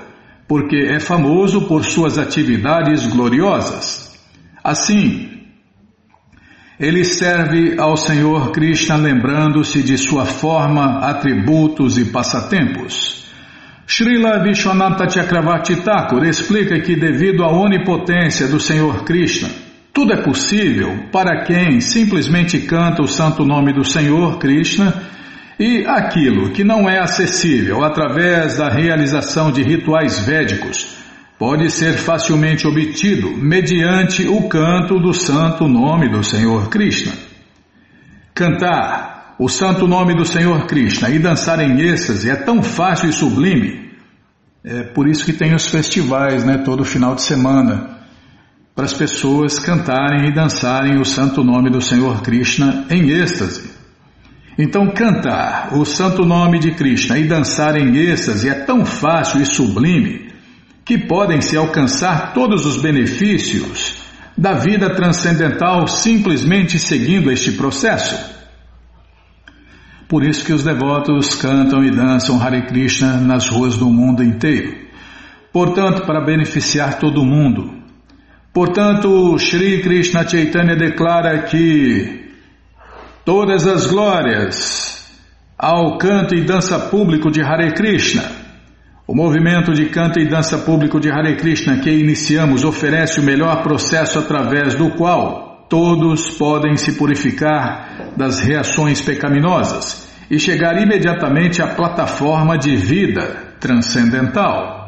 porque 0.47 0.77
é 0.77 1.01
famoso 1.01 1.63
por 1.63 1.85
suas 1.85 2.19
atividades 2.19 3.07
gloriosas. 3.07 4.15
Assim, 4.63 5.34
ele 6.79 7.05
serve 7.05 7.79
ao 7.79 7.97
Senhor 7.97 8.51
Krishna 8.51 8.97
lembrando-se 8.97 9.83
de 9.83 9.97
sua 9.97 10.25
forma, 10.25 10.99
atributos 10.99 11.99
e 11.99 12.07
passatempos. 12.07 13.25
Srila 13.87 14.43
Vishwanatha 14.43 15.09
Chakravarti 15.09 15.77
Thakur 15.77 16.25
explica 16.25 16.81
que 16.81 16.97
devido 16.97 17.45
à 17.45 17.53
onipotência 17.53 18.49
do 18.49 18.59
Senhor 18.59 19.05
Krishna, 19.05 19.51
tudo 19.93 20.13
é 20.13 20.23
possível 20.23 21.05
para 21.13 21.45
quem 21.45 21.81
simplesmente 21.81 22.59
canta 22.61 23.03
o 23.03 23.07
santo 23.07 23.45
nome 23.45 23.73
do 23.73 23.85
Senhor 23.85 24.39
Krishna 24.39 24.93
E 25.59 25.87
aquilo 25.87 26.51
que 26.51 26.65
não 26.65 26.89
é 26.89 26.99
acessível 26.99 27.85
através 27.85 28.59
da 28.59 28.69
realização 28.69 29.53
de 29.53 29.63
rituais 29.63 30.19
védicos 30.19 31.04
pode 31.39 31.71
ser 31.71 31.95
facilmente 31.95 32.67
obtido 32.67 33.37
mediante 33.37 34.27
o 34.27 34.49
canto 34.49 34.99
do 35.01 35.13
santo 35.13 35.67
nome 35.67 36.09
do 36.09 36.23
Senhor 36.23 36.69
Krishna. 36.69 37.13
Cantar 38.35 39.35
o 39.39 39.49
santo 39.49 39.87
nome 39.89 40.15
do 40.15 40.25
Senhor 40.25 40.67
Krishna 40.67 41.11
e 41.11 41.19
dançar 41.19 41.59
em 41.61 41.81
êxtase 41.81 42.31
é 42.31 42.37
tão 42.37 42.63
fácil 42.63 43.09
e 43.09 43.13
sublime. 43.13 43.91
É 44.63 44.83
por 44.83 45.09
isso 45.09 45.25
que 45.25 45.33
tem 45.33 45.55
os 45.55 45.67
festivais, 45.67 46.45
né, 46.45 46.59
todo 46.59 46.85
final 46.85 47.15
de 47.15 47.23
semana, 47.23 47.99
para 48.75 48.85
as 48.85 48.93
pessoas 48.93 49.59
cantarem 49.59 50.29
e 50.29 50.35
dançarem 50.35 50.99
o 50.99 51.05
santo 51.05 51.45
nome 51.45 51.69
do 51.69 51.81
Senhor 51.81 52.23
Krishna 52.23 52.87
em 52.91 53.11
êxtase. 53.11 53.71
Então, 54.57 54.89
cantar 54.95 55.77
o 55.77 55.85
santo 55.85 56.25
nome 56.25 56.61
de 56.61 56.71
Krishna 56.71 57.19
e 57.19 57.27
dançar 57.27 57.77
em 57.77 57.97
êxtase 57.97 58.49
é 58.49 58.55
tão 58.55 58.87
fácil 58.87 59.43
e 59.43 59.47
sublime 59.47 60.34
que 60.85 60.99
podem 60.99 61.41
se 61.41 61.57
alcançar 61.57 62.35
todos 62.35 62.67
os 62.67 62.81
benefícios 62.81 64.03
da 64.37 64.55
vida 64.55 64.95
transcendental 64.95 65.87
simplesmente 65.87 66.79
seguindo 66.79 67.31
este 67.31 67.53
processo. 67.53 68.35
Por 70.09 70.25
isso 70.25 70.45
que 70.45 70.53
os 70.53 70.63
devotos 70.63 71.35
cantam 71.35 71.83
e 71.83 71.91
dançam 71.91 72.41
Hare 72.41 72.67
Krishna 72.67 73.17
nas 73.17 73.49
ruas 73.49 73.77
do 73.77 73.89
mundo 73.89 74.23
inteiro. 74.23 74.77
Portanto, 75.53 76.05
para 76.05 76.25
beneficiar 76.25 76.99
todo 76.99 77.25
mundo. 77.25 77.73
Portanto, 78.53 79.37
Sri 79.39 79.83
Krishna 79.83 80.29
Chaitanya 80.29 80.77
declara 80.77 81.45
que 81.45 82.31
todas 83.25 83.67
as 83.67 83.87
glórias 83.87 85.11
ao 85.59 85.97
canto 85.97 86.35
e 86.35 86.45
dança 86.45 86.79
público 86.79 87.31
de 87.31 87.41
Hare 87.41 87.73
Krishna. 87.73 88.44
O 89.07 89.15
movimento 89.15 89.75
de 89.75 89.91
canto 89.91 90.19
e 90.19 90.27
dança 90.27 90.57
público 90.57 90.99
de 90.99 91.11
Hare 91.11 91.37
Krishna 91.37 91.79
que 91.79 91.91
iniciamos 91.91 92.65
oferece 92.65 93.21
o 93.21 93.23
melhor 93.23 93.63
processo 93.63 94.19
através 94.19 94.75
do 94.75 94.93
qual 94.93 95.67
todos 95.69 96.31
podem 96.31 96.75
se 96.79 96.93
purificar 96.93 98.15
das 98.17 98.41
reações 98.41 99.03
pecaminosas 99.03 100.09
e 100.31 100.39
chegar 100.39 100.81
imediatamente 100.81 101.61
à 101.61 101.67
plataforma 101.67 102.57
de 102.57 102.75
vida 102.77 103.57
transcendental. 103.61 104.83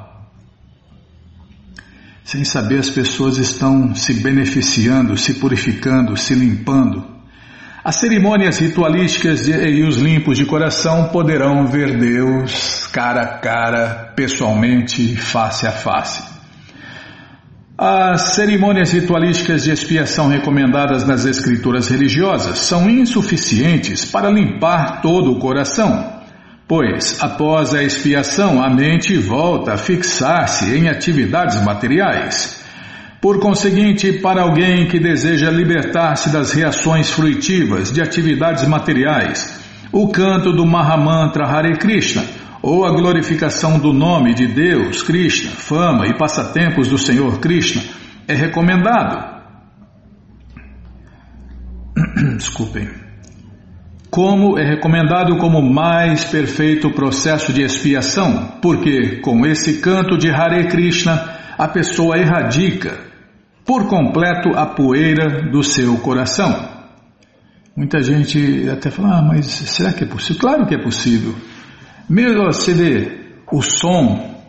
Sem 2.25 2.43
saber, 2.43 2.79
as 2.79 2.89
pessoas 2.89 3.37
estão 3.37 3.95
se 3.95 4.15
beneficiando, 4.15 5.17
se 5.19 5.35
purificando, 5.35 6.17
se 6.17 6.35
limpando 6.35 7.16
as 7.87 8.01
cerimônias 8.01 8.59
ritualísticas 8.59 9.47
e 9.47 9.85
os 9.85 9.97
limpos 9.99 10.37
de 10.37 10.45
coração 10.45 11.05
poderão 11.11 11.69
ver 11.69 11.97
Deus 11.97 12.85
cara 12.89 13.23
a 13.23 13.39
cara, 13.39 14.13
pessoalmente, 14.17 15.15
face 15.17 15.69
a 15.69 15.71
face. 15.71 16.21
As 17.79 18.35
cerimônias 18.35 18.91
ritualísticas 18.91 19.63
de 19.63 19.71
expiação 19.71 20.27
recomendadas 20.27 21.07
nas 21.07 21.25
escrituras 21.25 21.87
religiosas 21.87 22.59
são 22.59 22.91
insuficientes 22.91 24.05
para 24.05 24.33
limpar 24.33 25.01
todo 25.01 25.31
o 25.31 25.39
coração, 25.39 26.13
pois 26.67 27.23
após 27.23 27.73
a 27.73 27.85
expiação 27.85 28.61
a 28.61 28.69
mente 28.69 29.17
volta 29.17 29.75
a 29.75 29.79
fixar-se 29.79 30.77
em 30.77 30.89
atividades 30.89 31.63
materiais. 31.63 32.66
Por 33.27 33.41
conseguinte, 33.41 34.21
para 34.21 34.43
alguém 34.43 34.87
que 34.87 35.01
deseja 35.01 35.51
libertar-se 35.51 36.31
das 36.31 36.53
reações 36.53 37.11
fruitivas 37.11 37.91
de 37.91 38.01
atividades 38.01 38.69
materiais, 38.69 39.61
o 39.91 40.07
canto 40.11 40.53
do 40.53 40.65
Mahamantra 40.65 41.45
Hare 41.45 41.77
Krishna 41.77 42.23
ou 42.63 42.85
a 42.85 42.93
glorificação 42.93 43.81
do 43.81 43.93
nome 43.93 44.33
de 44.33 44.47
Deus, 44.47 45.03
Krishna, 45.03 45.51
fama 45.51 46.07
e 46.07 46.17
passatempos 46.17 46.87
do 46.87 46.97
Senhor 46.97 47.41
Krishna 47.41 47.83
é 48.29 48.33
recomendado. 48.33 49.43
Desculpem. 52.39 52.89
Como 54.09 54.57
é 54.57 54.65
recomendado 54.65 55.37
como 55.39 55.61
mais 55.61 56.25
perfeito 56.27 56.93
processo 56.93 57.53
de 57.53 57.63
expiação, 57.63 58.53
porque 58.63 59.17
com 59.17 59.45
esse 59.45 59.81
canto 59.81 60.17
de 60.17 60.31
Hare 60.31 60.69
Krishna 60.69 61.35
a 61.59 61.67
pessoa 61.67 62.19
erradica 62.19 63.06
por 63.67 63.89
completo 63.89 64.57
a 64.57 64.65
poeira 64.67 65.51
do 65.51 65.63
seu 65.63 65.99
coração. 65.99 66.77
Muita 67.77 68.01
gente 68.01 68.71
até 68.71 68.91
fala, 68.91 69.19
ah, 69.19 69.23
mas 69.23 69.47
será 69.47 69.93
que 69.93 70.05
é 70.05 70.07
possível? 70.07 70.41
Claro 70.41 70.67
que 70.67 70.75
é 70.75 70.83
possível. 70.83 71.35
Mesmo 72.09 72.45
você 72.45 72.73
vê, 72.73 73.27
o 73.53 73.61
som, 73.61 74.41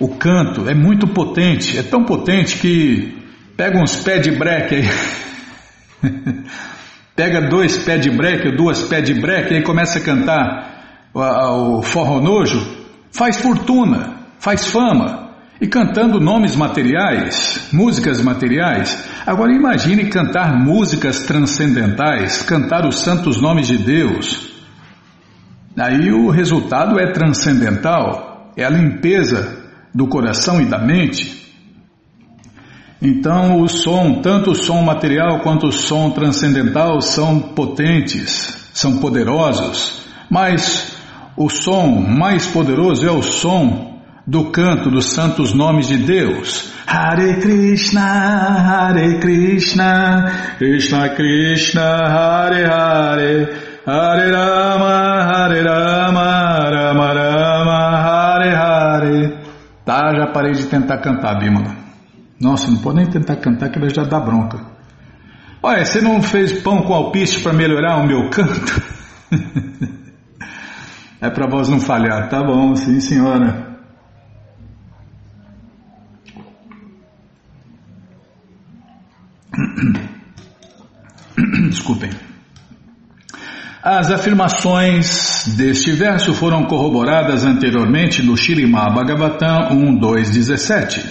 o 0.00 0.08
canto 0.08 0.68
é 0.68 0.74
muito 0.74 1.06
potente, 1.06 1.78
é 1.78 1.82
tão 1.82 2.04
potente 2.04 2.58
que 2.58 3.22
pega 3.56 3.80
uns 3.80 3.96
pés 3.96 4.22
de 4.22 4.32
breque 4.32 4.76
aí, 4.76 4.84
pega 7.14 7.48
dois 7.48 7.76
pés 7.78 8.00
de 8.00 8.10
breque 8.10 8.48
ou 8.48 8.56
duas 8.56 8.82
pés 8.84 9.04
de 9.04 9.14
breque 9.14 9.52
e 9.52 9.58
aí 9.58 9.62
começa 9.62 9.98
a 9.98 10.02
cantar 10.02 11.10
o, 11.14 11.78
o 11.78 11.82
forró 11.82 12.20
nojo, 12.20 12.58
faz 13.12 13.36
fortuna, 13.36 14.16
faz 14.38 14.66
fama, 14.66 15.23
e 15.60 15.66
cantando 15.66 16.20
nomes 16.20 16.56
materiais, 16.56 17.68
músicas 17.72 18.20
materiais. 18.20 19.08
Agora 19.24 19.52
imagine 19.52 20.06
cantar 20.06 20.58
músicas 20.58 21.24
transcendentais, 21.24 22.42
cantar 22.42 22.86
os 22.86 22.98
santos 22.98 23.40
nomes 23.40 23.68
de 23.68 23.78
Deus. 23.78 24.52
Aí 25.78 26.12
o 26.12 26.30
resultado 26.30 26.98
é 26.98 27.12
transcendental, 27.12 28.52
é 28.56 28.64
a 28.64 28.70
limpeza 28.70 29.64
do 29.94 30.08
coração 30.08 30.60
e 30.60 30.64
da 30.64 30.78
mente. 30.78 31.42
Então 33.00 33.60
o 33.60 33.68
som, 33.68 34.20
tanto 34.22 34.52
o 34.52 34.54
som 34.54 34.82
material 34.82 35.40
quanto 35.40 35.66
o 35.66 35.72
som 35.72 36.10
transcendental 36.10 37.00
são 37.00 37.38
potentes, 37.38 38.70
são 38.72 38.98
poderosos, 38.98 40.00
mas 40.30 40.96
o 41.36 41.48
som 41.48 42.00
mais 42.00 42.46
poderoso 42.46 43.06
é 43.06 43.10
o 43.10 43.22
som 43.22 43.93
do 44.26 44.50
canto 44.50 44.90
dos 44.90 45.12
santos 45.12 45.52
nomes 45.52 45.88
de 45.88 45.98
Deus. 45.98 46.72
Hare 46.86 47.40
Krishna, 47.40 48.00
Hare 48.00 49.18
Krishna, 49.20 50.56
Krishna 50.58 51.14
Krishna, 51.14 52.08
Hare 52.08 52.66
Hare, 52.66 53.48
Hare 53.86 54.30
Rama, 54.30 55.24
Hare 55.24 55.62
Rama, 55.62 56.70
Rama 56.70 57.12
Rama, 57.12 57.78
Hare 58.02 58.54
Hare. 58.54 59.38
Tá, 59.84 60.14
já 60.16 60.26
parei 60.32 60.52
de 60.52 60.66
tentar 60.66 60.98
cantar, 60.98 61.38
Bímola. 61.38 61.76
Nossa, 62.40 62.70
não 62.70 62.78
pode 62.78 62.96
nem 62.96 63.06
tentar 63.06 63.36
cantar 63.36 63.68
que 63.68 63.78
ela 63.78 63.88
já 63.90 64.04
dá 64.04 64.18
bronca. 64.18 64.58
Olha, 65.62 65.84
você 65.84 66.00
não 66.00 66.22
fez 66.22 66.62
pão 66.62 66.82
com 66.82 66.94
alpiste 66.94 67.40
para 67.42 67.52
melhorar 67.52 67.98
o 67.98 68.06
meu 68.06 68.28
canto? 68.30 68.82
é 71.20 71.30
para 71.30 71.48
voz 71.48 71.68
não 71.68 71.80
falhar, 71.80 72.28
tá 72.28 72.42
bom, 72.42 72.74
sim 72.74 73.00
senhora. 73.00 73.73
Desculpem. 81.68 82.10
As 83.82 84.10
afirmações 84.10 85.54
deste 85.58 85.92
verso 85.92 86.32
foram 86.32 86.64
corroboradas 86.64 87.44
anteriormente 87.44 88.22
no 88.22 88.36
Shirimá 88.36 88.88
Bhagavatam 88.88 89.68
1.2.17. 89.70 91.04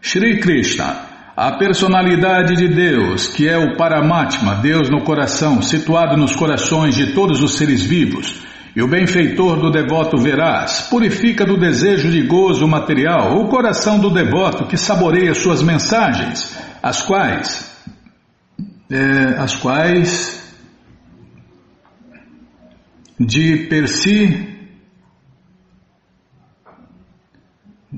Shri 0.00 0.38
Krishna, 0.38 0.96
a 1.36 1.52
personalidade 1.52 2.54
de 2.54 2.68
Deus, 2.68 3.26
que 3.26 3.48
é 3.48 3.58
o 3.58 3.76
Paramatma, 3.76 4.56
Deus 4.56 4.88
no 4.90 5.02
coração, 5.02 5.60
situado 5.60 6.16
nos 6.16 6.36
corações 6.36 6.94
de 6.94 7.14
todos 7.14 7.42
os 7.42 7.56
seres 7.56 7.82
vivos, 7.82 8.42
e 8.76 8.82
o 8.82 8.88
benfeitor 8.88 9.58
do 9.58 9.70
devoto 9.70 10.16
veraz, 10.16 10.86
purifica 10.88 11.44
do 11.44 11.58
desejo 11.58 12.10
de 12.10 12.22
gozo 12.22 12.66
material 12.68 13.38
o 13.38 13.48
coração 13.48 13.98
do 13.98 14.10
devoto 14.10 14.66
que 14.66 14.76
saboreia 14.76 15.34
suas 15.34 15.62
mensagens, 15.62 16.56
as 16.82 17.02
quais 17.02 17.70
é, 18.90 19.38
as 19.38 19.54
quais 19.56 20.42
de 23.18 23.68
per 23.68 23.88
si 23.88 24.48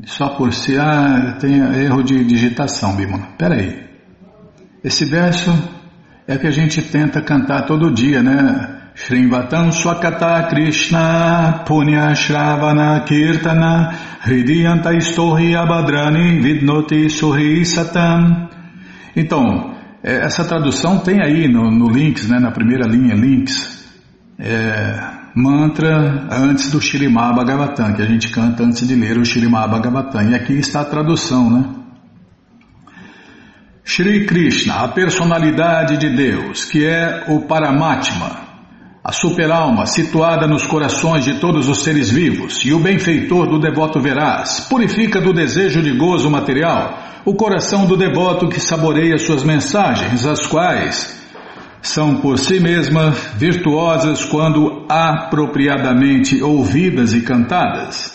só 0.05 0.30
por 0.30 0.53
si 0.53 0.76
ah, 0.76 1.37
tem 1.41 1.57
erro 1.57 2.03
de 2.03 2.24
digitação, 2.24 2.97
Bimala. 2.97 3.28
Espera 3.30 3.55
aí. 3.55 3.85
Esse 4.82 5.05
verso 5.05 5.51
é 6.26 6.37
que 6.37 6.47
a 6.47 6.51
gente 6.51 6.82
tenta 6.82 7.22
cantar 7.22 7.64
todo 7.64 7.93
dia, 7.93 8.22
né? 8.22 8.91
Shrimvatam 8.97 9.72
Swakata 9.72 10.49
Krishna 10.49 11.64
Punya 11.66 12.14
Shravana 12.14 13.05
Kirtana 13.05 13.93
Hridiyanta 14.24 14.93
Istohi 14.93 15.57
Abhadrani 15.57 16.41
Vidnoti 16.41 17.11
Suhi 17.11 17.64
Satam 17.64 18.54
Então, 19.17 19.75
é, 20.03 20.25
essa 20.25 20.45
tradução 20.45 20.99
tem 20.99 21.23
aí 21.23 21.49
no, 21.49 21.71
no 21.71 21.89
links, 21.89 22.29
né, 22.29 22.39
na 22.39 22.51
primeira 22.51 22.87
linha 22.87 23.15
links. 23.15 23.85
É, 24.39 25.15
mantra 25.35 26.29
antes 26.31 26.71
do 26.71 26.81
Shirimá 26.81 27.33
Bhagavatam, 27.33 27.95
que 27.95 28.03
a 28.03 28.07
gente 28.07 28.31
canta 28.31 28.62
antes 28.62 28.87
de 28.87 28.95
ler 28.95 29.19
o 29.19 29.25
Shirimá 29.25 29.67
Bhagavatam. 29.67 30.31
E 30.31 30.35
aqui 30.35 30.55
está 30.55 30.81
a 30.81 30.85
tradução, 30.85 31.51
né? 31.51 31.65
Shri 33.85 34.25
Krishna, 34.27 34.77
a 34.77 34.89
personalidade 34.89 35.99
de 35.99 36.09
Deus, 36.09 36.65
que 36.65 36.85
é 36.85 37.25
o 37.29 37.43
Paramatma, 37.43 38.45
a 39.05 39.12
superalma 39.12 39.85
situada 39.85 40.47
nos 40.47 40.67
corações 40.67 41.25
de 41.25 41.35
todos 41.35 41.69
os 41.69 41.83
seres 41.83 42.11
vivos 42.11 42.65
e 42.65 42.73
o 42.73 42.79
benfeitor 42.79 43.47
do 43.47 43.61
devoto 43.61 44.01
veraz, 44.01 44.61
purifica 44.71 45.21
do 45.21 45.35
desejo 45.35 45.83
de 45.83 45.93
gozo 45.93 46.31
material 46.31 47.14
o 47.25 47.35
coração 47.35 47.87
do 47.87 47.97
devoto 47.97 48.49
que 48.49 48.61
saboreia 48.61 49.16
suas 49.16 49.43
mensagens, 49.43 50.27
as 50.27 50.47
quais 50.47 51.22
são 51.81 52.16
por 52.16 52.39
si 52.39 52.61
mesmas 52.61 53.18
virtuosas 53.37 54.25
quando 54.25 54.87
apropriadamente 54.89 56.43
ouvidas 56.43 57.14
e 57.14 57.20
cantadas. 57.20 58.14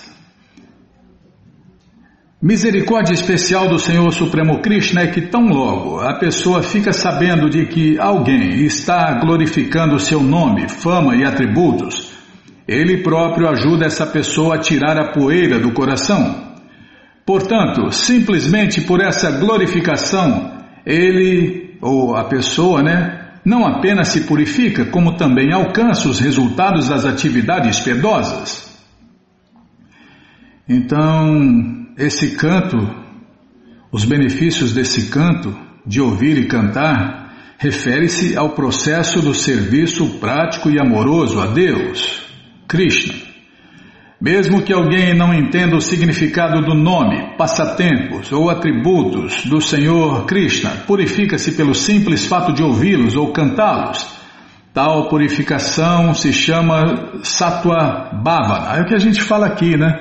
Misericórdia 2.41 3.13
especial 3.13 3.67
do 3.67 3.77
Senhor 3.77 4.09
Supremo 4.13 4.61
Krishna 4.61 5.01
é 5.01 5.07
que 5.07 5.21
tão 5.21 5.47
logo 5.47 5.99
a 5.99 6.17
pessoa 6.17 6.63
fica 6.63 6.93
sabendo 6.93 7.49
de 7.49 7.65
que 7.65 7.99
alguém 7.99 8.63
está 8.63 9.19
glorificando 9.19 9.99
seu 9.99 10.23
nome, 10.23 10.69
fama 10.69 11.15
e 11.15 11.25
atributos, 11.25 12.13
ele 12.67 13.03
próprio 13.03 13.49
ajuda 13.49 13.85
essa 13.85 14.05
pessoa 14.05 14.55
a 14.55 14.59
tirar 14.59 14.97
a 14.97 15.11
poeira 15.11 15.59
do 15.59 15.73
coração. 15.73 16.48
Portanto, 17.29 17.91
simplesmente 17.91 18.81
por 18.81 18.99
essa 18.99 19.29
glorificação, 19.29 20.51
ele 20.83 21.77
ou 21.79 22.15
a 22.15 22.23
pessoa, 22.23 22.81
né, 22.81 23.33
não 23.45 23.67
apenas 23.67 24.07
se 24.07 24.21
purifica, 24.21 24.85
como 24.85 25.15
também 25.15 25.53
alcança 25.53 26.09
os 26.09 26.19
resultados 26.19 26.89
das 26.89 27.05
atividades 27.05 27.81
piedosas. 27.81 28.75
Então, 30.67 31.85
esse 31.99 32.35
canto, 32.35 32.77
os 33.91 34.05
benefícios 34.05 34.73
desse 34.73 35.11
canto, 35.11 35.55
de 35.85 36.01
ouvir 36.01 36.35
e 36.35 36.47
cantar, 36.47 37.31
refere-se 37.59 38.35
ao 38.35 38.55
processo 38.55 39.21
do 39.21 39.35
serviço 39.35 40.17
prático 40.19 40.67
e 40.67 40.79
amoroso 40.79 41.39
a 41.39 41.45
Deus, 41.45 42.23
Krishna. 42.67 43.28
Mesmo 44.21 44.61
que 44.61 44.73
alguém 44.73 45.13
não 45.13 45.33
entenda 45.33 45.77
o 45.77 45.81
significado 45.81 46.61
do 46.61 46.75
nome, 46.75 47.37
passatempos 47.37 48.33
ou 48.33 48.49
atributos 48.49 49.45
do 49.45 49.61
Senhor 49.61 50.25
Krishna, 50.25 50.71
purifica-se 50.85 51.53
pelo 51.53 51.73
simples 51.73 52.25
fato 52.25 52.51
de 52.51 52.61
ouvi-los 52.61 53.15
ou 53.15 53.31
cantá-los. 53.31 54.19
Tal 54.73 55.07
purificação 55.07 56.13
se 56.13 56.33
chama 56.33 57.21
Sattva 57.23 58.11
Bhavana. 58.21 58.77
É 58.77 58.81
o 58.81 58.85
que 58.85 58.93
a 58.93 58.99
gente 58.99 59.21
fala 59.21 59.47
aqui, 59.47 59.77
né? 59.77 59.97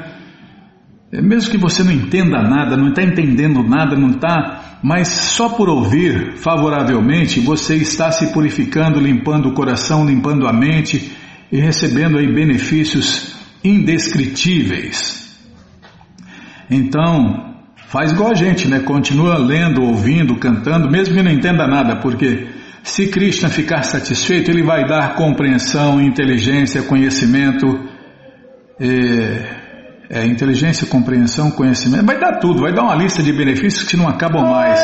É, 1.13 1.23
mesmo 1.23 1.53
que 1.53 1.57
você 1.57 1.85
não 1.85 1.93
entenda 1.93 2.43
nada, 2.43 2.77
não 2.77 2.89
está 2.89 3.03
entendendo 3.03 3.63
nada, 3.63 3.97
não 3.97 4.11
está, 4.11 4.79
mas 4.83 5.07
só 5.07 5.49
por 5.49 5.69
ouvir 5.69 6.37
favoravelmente 6.39 7.39
você 7.39 7.77
está 7.77 8.11
se 8.11 8.33
purificando, 8.33 8.99
limpando 8.99 9.49
o 9.49 9.55
coração, 9.55 10.05
limpando 10.05 10.49
a 10.49 10.53
mente 10.53 11.13
e 11.53 11.61
recebendo 11.61 12.19
aí 12.19 12.27
benefícios 12.27 13.38
indescritíveis. 13.63 15.37
Então, 16.71 17.55
faz 17.89 18.13
igual 18.13 18.31
a 18.31 18.35
gente, 18.35 18.69
né? 18.69 18.81
Continua 18.81 19.39
lendo, 19.39 19.83
ouvindo, 19.83 20.37
cantando, 20.37 20.91
mesmo 20.91 21.15
que 21.15 21.23
não 21.23 21.31
entenda 21.31 21.67
nada, 21.67 21.97
porque 22.01 22.49
se 22.83 23.09
Krishna 23.09 23.49
ficar 23.49 23.83
satisfeito, 23.83 24.51
ele 24.51 24.63
vai 24.63 24.87
dar 24.87 25.15
compreensão, 25.15 26.01
inteligência, 26.01 26.83
conhecimento. 26.83 27.67
Eh, 28.81 29.57
é, 30.11 30.25
inteligência, 30.25 30.87
compreensão, 30.87 31.51
conhecimento, 31.51 32.07
vai 32.07 32.19
dar 32.19 32.39
tudo, 32.39 32.63
vai 32.63 32.73
dar 32.73 32.83
uma 32.83 32.95
lista 32.95 33.23
de 33.23 33.31
benefícios 33.33 33.87
que 33.87 33.97
não 33.97 34.09
acabam 34.09 34.43
mais. 34.43 34.81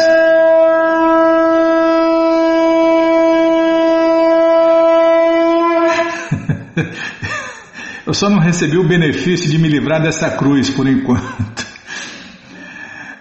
Eu 8.06 8.12
só 8.12 8.28
não 8.28 8.38
recebi 8.38 8.76
o 8.76 8.86
benefício 8.86 9.50
de 9.50 9.58
me 9.58 9.66
livrar 9.66 10.02
dessa 10.02 10.30
cruz 10.30 10.68
por 10.68 10.86
enquanto. 10.86 11.66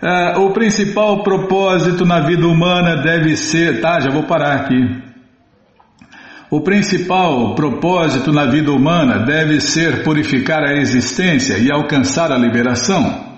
Uh, 0.02 0.42
o 0.44 0.52
principal 0.52 1.24
propósito 1.24 2.06
na 2.06 2.20
vida 2.20 2.46
humana 2.46 3.02
deve 3.02 3.38
ser. 3.38 3.80
Tá, 3.80 4.02
já 4.02 4.10
vou 4.10 4.24
parar 4.24 4.56
aqui. 4.56 5.04
O 6.52 6.62
principal 6.62 7.56
propósito 7.56 8.32
na 8.32 8.46
vida 8.46 8.72
humana 8.72 9.20
deve 9.26 9.62
ser 9.62 10.04
purificar 10.04 10.64
a 10.64 10.74
existência 10.74 11.58
e 11.58 11.72
alcançar 11.72 12.32
a 12.32 12.38
liberação. 12.38 13.34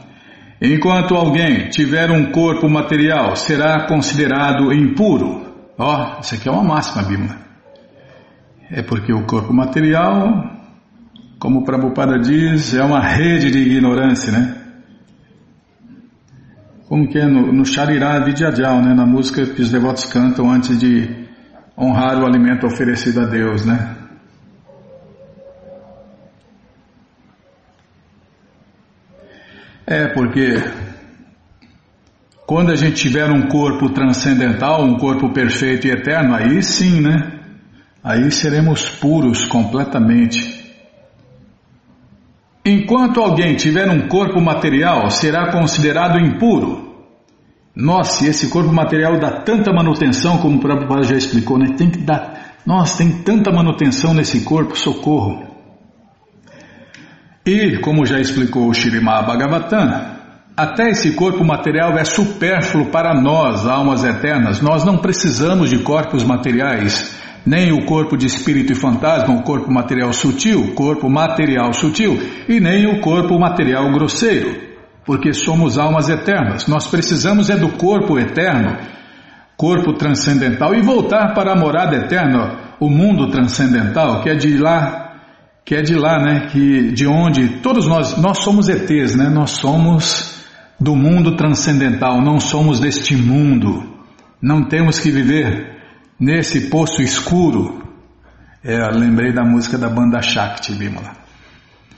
Enquanto 0.60 1.16
alguém 1.16 1.70
tiver 1.70 2.10
um 2.10 2.32
corpo 2.32 2.68
material, 2.68 3.36
será 3.36 3.86
considerado 3.88 4.74
impuro. 4.74 5.46
Ó, 5.78 6.18
oh, 6.18 6.22
isso 6.22 6.36
aqui 6.36 6.50
é 6.50 6.52
uma 6.52 6.64
máxima, 6.64 7.04
Bima. 7.04 7.38
É 8.72 8.82
porque 8.82 9.14
o 9.14 9.26
corpo 9.26 9.54
material, 9.54 10.55
como 11.40 11.60
o 11.60 11.66
Prabhupada 11.66 12.18
diz, 12.20 12.74
é 12.74 12.84
uma 12.84 13.00
rede 13.00 13.52
de 13.52 13.60
ignorância, 13.60 14.32
né? 14.32 14.56
Como 16.88 17.08
que 17.08 17.18
é 17.18 17.26
no, 17.26 17.52
no 17.52 17.66
Sharirá 17.66 18.20
Vidyajal, 18.20 18.82
né? 18.82 18.94
Na 18.94 19.06
música 19.06 19.46
que 19.46 19.62
os 19.62 19.72
devotos 19.72 20.06
cantam 20.06 20.50
antes 20.52 20.80
de 20.80 21.26
honrar 21.78 22.20
o 22.20 22.26
alimento 22.26 22.66
oferecido 22.66 23.22
a 23.22 23.26
Deus, 23.26 23.66
né? 23.66 23.96
É, 29.88 30.08
porque 30.08 30.64
quando 32.46 32.72
a 32.72 32.76
gente 32.76 32.96
tiver 32.96 33.30
um 33.30 33.48
corpo 33.48 33.90
transcendental, 33.90 34.84
um 34.84 34.98
corpo 34.98 35.32
perfeito 35.32 35.88
e 35.88 35.92
eterno, 35.92 36.34
aí 36.34 36.62
sim, 36.64 37.02
né? 37.02 37.40
Aí 38.04 38.32
seremos 38.32 38.88
puros 38.88 39.46
completamente. 39.46 40.55
Enquanto 42.66 43.22
alguém 43.22 43.55
tiver 43.55 43.88
um 43.89 44.07
corpo 44.07 44.41
material, 44.41 45.11
será 45.11 45.51
considerado 45.51 46.20
impuro. 46.20 46.95
Nossa, 47.76 48.26
esse 48.26 48.47
corpo 48.49 48.72
material 48.72 49.20
dá 49.20 49.41
tanta 49.41 49.72
manutenção, 49.72 50.39
como 50.39 50.57
o 50.57 50.59
próprio 50.59 50.88
Pai 50.88 51.03
já 51.03 51.16
explicou, 51.16 51.59
né? 51.59 51.76
Tem 51.78 51.91
que 51.91 51.99
dar. 51.99 52.55
Nossa, 52.66 52.97
tem 52.97 53.11
tanta 53.22 53.51
manutenção 53.51 54.16
nesse 54.16 54.41
corpo, 54.41 54.76
socorro. 54.76 55.43
E, 57.45 57.78
como 57.78 58.03
já 58.05 58.20
explicou 58.20 58.68
o 58.68 58.74
Shirimá 58.74 59.22
Bhagavatam, 59.22 60.16
até 60.57 60.89
esse 60.89 61.11
corpo 61.11 61.43
material 61.43 61.95
é 61.99 62.03
supérfluo 62.03 62.88
para 62.88 63.13
nós, 63.13 63.68
almas 63.68 64.03
eternas. 64.03 64.61
Nós 64.61 64.84
não 64.84 64.97
precisamos 64.97 65.70
de 65.70 65.80
corpos 65.80 66.24
materiais, 66.24 67.16
nem 67.46 67.72
o 67.72 67.86
corpo 67.86 68.18
de 68.18 68.26
espírito 68.26 68.74
e 68.74 68.76
fantasma, 68.76 69.36
o 69.36 69.43
corpo 69.43 69.72
material 69.72 70.12
sutil, 70.12 70.74
corpo 70.74 71.10
material 71.10 71.74
sutil, 71.74 72.20
e 72.50 72.60
nem 72.60 72.88
o 72.88 73.02
corpo 73.02 73.38
material 73.39 73.91
grosseiro 73.91 74.66
porque 75.06 75.34
somos 75.34 75.78
almas 75.78 76.10
eternas. 76.10 76.68
Nós 76.68 76.88
precisamos 76.88 77.50
é 77.50 77.56
do 77.56 77.70
corpo 77.70 78.18
eterno, 78.18 78.78
corpo 79.56 79.93
transcendental 79.93 80.74
e 80.74 80.82
voltar 80.82 81.34
para 81.34 81.54
a 81.54 81.56
morada 81.56 81.96
eterna, 81.96 82.76
o 82.80 82.89
mundo 82.89 83.30
transcendental, 83.30 84.22
que 84.22 84.30
é 84.30 84.36
de 84.36 84.58
lá, 84.58 85.14
que 85.64 85.76
é 85.76 85.82
de 85.82 85.93
lá, 85.93 86.20
né, 86.20 86.48
que 86.52 86.91
de 86.91 87.08
onde 87.08 87.60
todos 87.62 87.88
nós, 87.88 88.18
nós 88.18 88.39
somos 88.39 88.68
ETs, 88.68 89.16
né? 89.16 89.30
Nós 89.30 89.52
somos 89.52 90.43
do 90.80 90.96
mundo 90.96 91.36
transcendental, 91.36 92.22
não 92.22 92.39
somos 92.39 92.80
deste 92.80 93.16
mundo. 93.16 93.93
Não 94.41 94.68
temos 94.68 95.00
que 95.00 95.10
viver 95.10 95.74
nesse 96.20 96.70
poço 96.70 97.01
escuro. 97.01 97.84
É, 98.63 98.78
lembrei 98.89 99.32
da 99.32 99.43
música 99.43 99.78
da 99.78 99.89
banda 99.89 100.22
Shakti, 100.22 100.74
Bimala. 100.74 101.11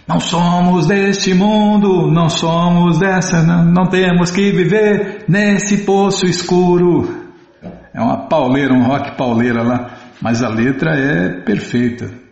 Não 0.07 0.19
somos 0.19 0.87
deste 0.87 1.33
mundo, 1.33 2.09
não 2.09 2.29
somos 2.29 2.99
dessa, 2.99 3.43
não, 3.43 3.65
não 3.65 3.85
temos 3.87 4.31
que 4.31 4.51
viver 4.51 5.25
nesse 5.27 5.79
poço 5.79 6.25
escuro. 6.25 7.27
É 7.93 7.99
uma 8.01 8.27
pauleira, 8.27 8.73
um 8.73 8.83
rock 8.83 9.17
pauleira 9.17 9.63
lá, 9.63 9.91
mas 10.21 10.41
a 10.41 10.49
letra 10.49 10.91
é 10.91 11.41
perfeita. 11.41 12.26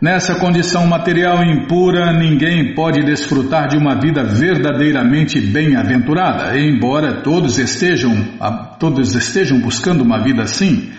Nessa 0.00 0.34
condição 0.36 0.86
material 0.86 1.44
impura, 1.44 2.10
ninguém 2.10 2.74
pode 2.74 3.04
desfrutar 3.04 3.68
de 3.68 3.76
uma 3.76 4.00
vida 4.00 4.24
verdadeiramente 4.24 5.38
bem-aventurada, 5.38 6.58
embora 6.58 7.20
todos 7.20 7.58
estejam, 7.58 8.16
todos 8.78 9.14
estejam 9.14 9.60
buscando 9.60 10.02
uma 10.02 10.22
vida 10.22 10.42
assim. 10.42 10.90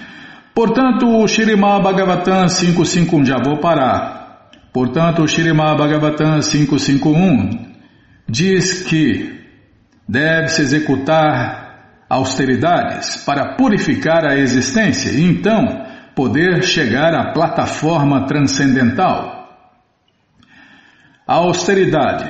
Portanto, 0.54 1.08
o 1.08 1.28
Shirimá 1.28 1.80
Bhagavatam 1.80 2.46
551, 2.46 3.26
já 3.26 3.38
vou 3.44 3.58
parar. 3.58 4.52
Portanto, 4.72 5.24
o 5.24 5.28
Shirimá 5.28 5.74
Bhagavatam 5.74 6.40
551 6.40 7.72
diz 8.30 8.84
que 8.84 9.34
deve-se 10.08 10.62
executar 10.62 12.06
austeridades 12.08 13.24
para 13.26 13.56
purificar 13.56 14.26
a 14.26 14.38
existência. 14.38 15.10
Então, 15.20 15.90
poder 16.16 16.64
chegar 16.64 17.14
à 17.14 17.32
plataforma 17.32 18.26
transcendental. 18.26 19.50
A 21.28 21.36
austeridade 21.36 22.30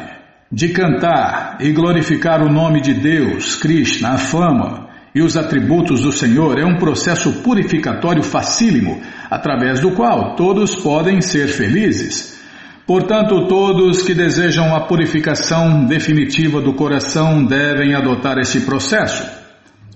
de 0.51 0.69
cantar 0.69 1.57
e 1.61 1.71
glorificar 1.71 2.43
o 2.43 2.51
nome 2.51 2.82
de 2.82 2.93
Deus, 2.93 3.55
Krishna, 3.55 4.09
a 4.09 4.17
fama 4.17 4.89
e 5.13 5.21
os 5.21 5.36
atributos 5.36 6.01
do 6.01 6.11
Senhor 6.11 6.57
é 6.57 6.65
um 6.65 6.77
processo 6.77 7.41
purificatório 7.41 8.23
facílimo, 8.23 9.01
através 9.29 9.79
do 9.79 9.91
qual 9.91 10.36
todos 10.36 10.75
podem 10.75 11.21
ser 11.21 11.47
felizes. 11.47 12.39
Portanto, 12.86 13.47
todos 13.47 14.03
que 14.03 14.13
desejam 14.13 14.75
a 14.75 14.82
purificação 14.82 15.86
definitiva 15.86 16.61
do 16.61 16.73
coração 16.73 17.43
devem 17.43 17.93
adotar 17.93 18.38
esse 18.38 18.61
processo. 18.61 19.25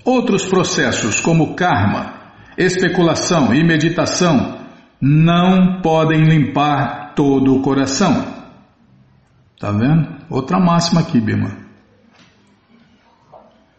Outros 0.03 0.45
processos, 0.45 1.19
como 1.19 1.55
karma, 1.55 2.24
especulação 2.58 3.53
e 3.53 3.64
meditação, 3.64 4.60
não 5.01 5.82
podem 5.82 6.24
limpar 6.24 7.14
todo 7.16 7.56
o 7.56 7.62
coração. 7.62 8.26
Tá 9.60 9.72
vendo? 9.72 10.08
Outra 10.30 10.60
máxima 10.60 11.01
aqui, 11.01 11.20
Bima. 11.20 11.66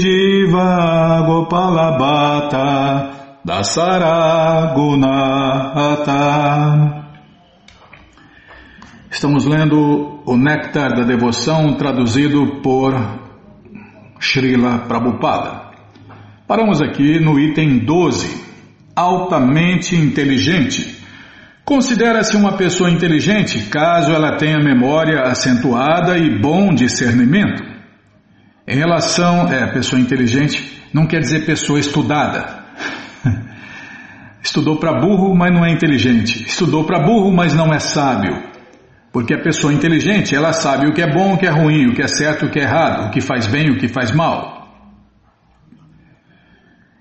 Gopalabhata 1.28 3.15
Dasaragunata. 3.47 5.07
Estamos 9.09 9.47
lendo 9.47 10.20
o 10.26 10.36
Néctar 10.36 10.97
da 10.97 11.05
Devoção, 11.05 11.74
traduzido 11.74 12.61
por 12.61 12.92
Srila 14.18 14.78
Prabhupada. 14.88 15.70
Paramos 16.49 16.82
aqui 16.82 17.20
no 17.20 17.38
item 17.38 17.84
12, 17.84 18.44
altamente 18.97 19.94
inteligente. 19.94 20.97
Considera-se 21.64 22.36
uma 22.36 22.57
pessoa 22.57 22.90
inteligente 22.90 23.68
caso 23.70 24.11
ela 24.12 24.36
tenha 24.36 24.59
memória 24.59 25.20
acentuada 25.22 26.18
e 26.18 26.36
bom 26.40 26.74
discernimento. 26.74 27.62
Em 28.66 28.76
relação. 28.76 29.49
É, 29.49 29.72
pessoa 29.72 30.01
inteligente 30.03 30.82
não 30.92 31.07
quer 31.07 31.20
dizer 31.20 31.47
pessoa 31.47 31.78
estudada. 31.78 32.55
Estudou 34.47 34.76
para 34.76 35.01
burro, 35.01 35.34
mas 35.34 35.53
não 35.53 35.64
é 35.64 35.72
inteligente. 35.72 36.44
Estudou 36.47 36.84
para 36.84 37.01
burro, 37.01 37.32
mas 37.32 37.53
não 37.53 37.74
é 37.74 37.80
sábio. 37.80 38.44
Porque 39.12 39.34
a 39.34 39.42
pessoa 39.42 39.72
inteligente, 39.72 40.36
ela 40.36 40.53
sabe 40.53 40.86
o 40.86 40.94
que 40.94 41.03
é 41.03 41.12
bom, 41.12 41.34
o 41.34 41.36
que 41.36 41.47
é 41.47 41.51
ruim, 41.51 41.88
o 41.88 41.94
que 41.94 42.03
é 42.03 42.07
certo, 42.07 42.47
o 42.47 42.49
que 42.49 42.61
é 42.61 42.62
errado, 42.62 43.09
o 43.09 43.11
que 43.11 43.20
faz 43.20 43.49
bem, 43.49 43.70
o 43.70 43.76
que 43.76 43.88
faz 43.88 44.12
mal. 44.12 44.68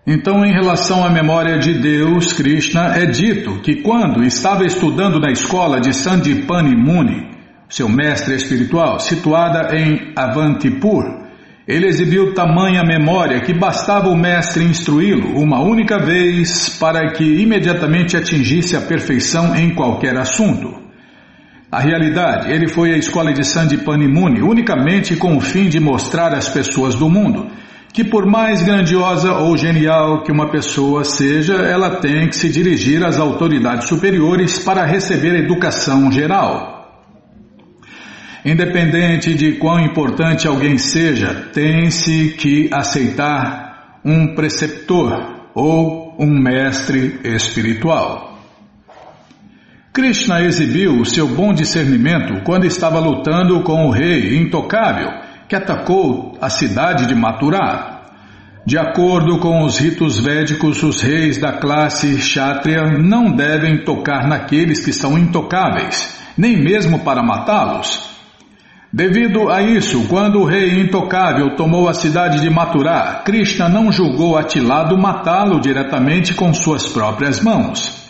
Então, 0.07 0.43
em 0.43 0.51
relação 0.51 1.05
à 1.05 1.09
memória 1.09 1.59
de 1.59 1.75
Deus, 1.75 2.33
Krishna, 2.33 2.95
é 2.95 3.05
dito 3.05 3.59
que 3.61 3.75
quando 3.83 4.23
estava 4.23 4.65
estudando 4.65 5.19
na 5.19 5.31
escola 5.31 5.79
de 5.79 5.93
Sandipani 5.93 6.75
Muni, 6.75 7.29
seu 7.69 7.87
mestre 7.87 8.33
espiritual, 8.33 8.99
situada 8.99 9.75
em 9.77 10.13
Avantipur, 10.15 11.24
ele 11.67 11.87
exibiu 11.87 12.33
tamanha 12.33 12.83
memória 12.83 13.41
que 13.41 13.51
bastava 13.51 14.09
o 14.09 14.15
mestre 14.15 14.63
instruí-lo 14.63 15.35
uma 15.39 15.59
única 15.61 15.97
vez 15.97 16.69
para 16.69 17.11
que 17.11 17.23
imediatamente 17.23 18.15
atingisse 18.15 18.75
a 18.75 18.81
perfeição 18.81 19.55
em 19.55 19.73
qualquer 19.73 20.15
assunto. 20.15 20.85
Na 21.71 21.79
realidade, 21.79 22.51
ele 22.51 22.67
foi 22.67 22.93
à 22.93 22.97
escola 22.97 23.33
de 23.33 23.43
Sandipani 23.43 24.07
Muni 24.07 24.43
unicamente 24.43 25.15
com 25.15 25.35
o 25.35 25.41
fim 25.41 25.67
de 25.67 25.79
mostrar 25.79 26.33
às 26.33 26.47
pessoas 26.47 26.93
do 26.93 27.09
mundo 27.09 27.47
que 27.91 28.03
por 28.03 28.25
mais 28.25 28.61
grandiosa 28.61 29.33
ou 29.35 29.55
genial 29.55 30.21
que 30.21 30.31
uma 30.31 30.51
pessoa 30.51 31.05
seja, 31.05 31.55
ela 31.55 32.01
tem 32.01 32.27
que 32.27 32.35
se 32.35 32.49
dirigir 32.49 33.01
às 33.01 33.17
autoridades 33.17 33.87
superiores 33.87 34.59
para 34.59 34.85
receber 34.85 35.33
educação 35.33 36.11
geral. 36.11 36.74
Independente 38.45 39.33
de 39.33 39.53
quão 39.53 39.79
importante 39.79 40.47
alguém 40.47 40.77
seja, 40.77 41.49
tem-se 41.51 42.35
que 42.37 42.69
aceitar 42.71 43.99
um 44.05 44.35
preceptor 44.35 45.49
ou 45.55 46.15
um 46.19 46.27
mestre 46.27 47.19
espiritual. 47.23 48.37
Krishna 49.91 50.43
exibiu 50.43 50.99
o 50.99 51.05
seu 51.05 51.27
bom 51.27 51.55
discernimento 51.55 52.43
quando 52.43 52.67
estava 52.67 52.99
lutando 52.99 53.63
com 53.63 53.87
o 53.87 53.89
rei 53.89 54.37
intocável 54.37 55.09
que 55.49 55.55
atacou 55.55 56.37
a 56.39 56.47
cidade 56.47 57.07
de 57.07 57.15
Maturá. 57.15 58.11
De 58.63 58.77
acordo 58.77 59.39
com 59.39 59.63
os 59.63 59.79
ritos 59.79 60.19
védicos, 60.19 60.83
os 60.83 61.01
reis 61.01 61.39
da 61.39 61.53
classe 61.53 62.17
Kshatriya 62.17 62.99
não 62.99 63.31
devem 63.35 63.83
tocar 63.83 64.27
naqueles 64.27 64.85
que 64.85 64.93
são 64.93 65.17
intocáveis, 65.17 66.19
nem 66.37 66.61
mesmo 66.61 66.99
para 66.99 67.23
matá-los. 67.23 68.14
Devido 68.95 69.49
a 69.49 69.61
isso, 69.61 70.07
quando 70.07 70.39
o 70.39 70.45
rei 70.45 70.79
intocável 70.79 71.53
tomou 71.57 71.89
a 71.89 71.93
cidade 71.93 72.39
de 72.39 72.49
Maturá, 72.49 73.23
Krishna 73.25 73.67
não 73.67 73.91
julgou 73.91 74.37
atilado 74.37 74.97
matá-lo 74.97 75.59
diretamente 75.59 76.33
com 76.33 76.53
suas 76.53 76.87
próprias 76.87 77.41
mãos. 77.41 78.09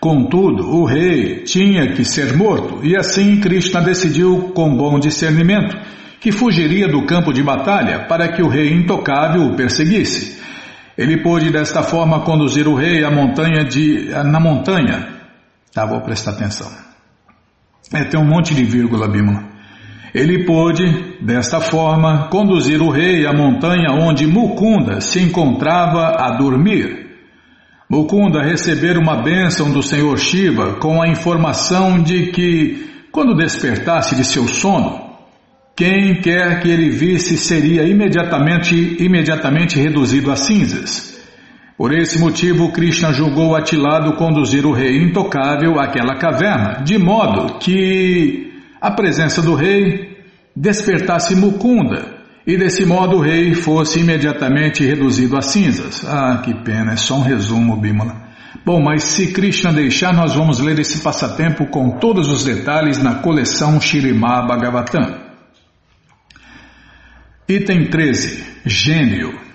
Contudo, 0.00 0.68
o 0.68 0.84
rei 0.84 1.44
tinha 1.44 1.92
que 1.92 2.04
ser 2.04 2.36
morto, 2.36 2.84
e 2.84 2.96
assim 2.96 3.38
Krishna 3.38 3.80
decidiu, 3.80 4.50
com 4.52 4.76
bom 4.76 4.98
discernimento, 4.98 5.76
que 6.20 6.32
fugiria 6.32 6.88
do 6.88 7.06
campo 7.06 7.32
de 7.32 7.40
batalha 7.40 8.06
para 8.08 8.32
que 8.32 8.42
o 8.42 8.48
rei 8.48 8.72
intocável 8.72 9.42
o 9.42 9.54
perseguisse. 9.54 10.42
Ele 10.96 11.22
pôde 11.22 11.52
desta 11.52 11.84
forma 11.84 12.22
conduzir 12.22 12.66
o 12.66 12.74
rei 12.74 13.04
à 13.04 13.10
montanha 13.12 13.64
de 13.64 14.08
na 14.24 14.40
montanha. 14.40 15.06
Tá, 15.72 15.86
vou 15.86 16.00
prestar 16.00 16.32
atenção. 16.32 16.87
É, 17.92 18.04
tem 18.04 18.20
um 18.20 18.26
monte 18.26 18.54
de 18.54 18.64
vírgula, 18.64 19.08
Bima. 19.08 19.48
Ele 20.14 20.44
pôde, 20.44 21.16
desta 21.20 21.60
forma, 21.60 22.28
conduzir 22.28 22.82
o 22.82 22.90
rei 22.90 23.26
à 23.26 23.32
montanha 23.32 23.92
onde 23.92 24.26
Mukunda 24.26 25.00
se 25.00 25.20
encontrava 25.20 26.16
a 26.18 26.36
dormir. 26.36 27.06
Mukunda 27.88 28.42
receber 28.42 28.98
uma 28.98 29.22
bênção 29.22 29.70
do 29.70 29.82
Senhor 29.82 30.18
Shiva 30.18 30.74
com 30.74 31.02
a 31.02 31.08
informação 31.08 32.02
de 32.02 32.30
que, 32.32 33.06
quando 33.10 33.36
despertasse 33.36 34.14
de 34.14 34.24
seu 34.24 34.46
sono, 34.46 35.08
quem 35.74 36.20
quer 36.20 36.60
que 36.60 36.68
ele 36.68 36.90
visse 36.90 37.38
seria 37.38 37.84
imediatamente, 37.84 38.96
imediatamente 38.98 39.78
reduzido 39.78 40.30
a 40.30 40.36
cinzas. 40.36 41.17
Por 41.78 41.96
esse 41.96 42.18
motivo, 42.18 42.72
Krishna 42.72 43.12
julgou 43.12 43.54
atilado 43.54 44.16
conduzir 44.16 44.66
o 44.66 44.72
rei 44.72 45.00
intocável 45.00 45.78
àquela 45.78 46.16
caverna, 46.16 46.82
de 46.82 46.98
modo 46.98 47.60
que 47.60 48.52
a 48.80 48.90
presença 48.90 49.40
do 49.40 49.54
rei 49.54 50.18
despertasse 50.56 51.36
Mukunda, 51.36 52.18
e 52.44 52.56
desse 52.56 52.84
modo 52.84 53.18
o 53.18 53.20
rei 53.20 53.54
fosse 53.54 54.00
imediatamente 54.00 54.84
reduzido 54.84 55.36
a 55.36 55.40
cinzas. 55.40 56.04
Ah, 56.04 56.42
que 56.44 56.52
pena, 56.64 56.94
é 56.94 56.96
só 56.96 57.14
um 57.14 57.22
resumo, 57.22 57.76
Bimala. 57.76 58.26
Bom, 58.66 58.82
mas 58.82 59.04
se 59.04 59.32
Krishna 59.32 59.72
deixar, 59.72 60.12
nós 60.12 60.34
vamos 60.34 60.58
ler 60.58 60.80
esse 60.80 60.98
passatempo 60.98 61.66
com 61.66 61.90
todos 61.98 62.28
os 62.28 62.42
detalhes 62.42 63.00
na 63.00 63.16
coleção 63.16 63.80
Shirimá 63.80 64.42
Bhagavatam. 64.42 65.28
Item 67.48 67.88
13. 67.88 68.44
Gênio. 68.66 69.47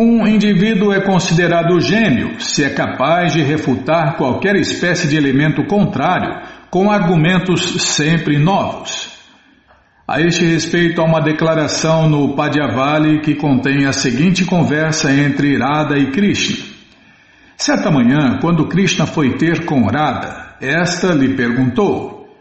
Um 0.00 0.24
indivíduo 0.28 0.92
é 0.92 1.00
considerado 1.00 1.80
gênio 1.80 2.40
se 2.40 2.62
é 2.62 2.70
capaz 2.70 3.32
de 3.32 3.42
refutar 3.42 4.16
qualquer 4.16 4.54
espécie 4.54 5.08
de 5.08 5.16
elemento 5.16 5.64
contrário 5.64 6.40
com 6.70 6.88
argumentos 6.88 7.82
sempre 7.82 8.38
novos. 8.38 9.10
A 10.06 10.20
este 10.20 10.44
respeito, 10.44 11.00
há 11.00 11.04
uma 11.04 11.20
declaração 11.20 12.08
no 12.08 12.36
Padyavali 12.36 13.22
que 13.22 13.34
contém 13.34 13.86
a 13.86 13.92
seguinte 13.92 14.44
conversa 14.44 15.10
entre 15.12 15.58
Radha 15.58 15.98
e 15.98 16.12
Krishna. 16.12 16.64
Certa 17.56 17.90
manhã, 17.90 18.38
quando 18.40 18.68
Krishna 18.68 19.04
foi 19.04 19.36
ter 19.36 19.64
com 19.64 19.84
Radha, 19.84 20.54
esta 20.60 21.12
lhe 21.12 21.34
perguntou: 21.34 22.32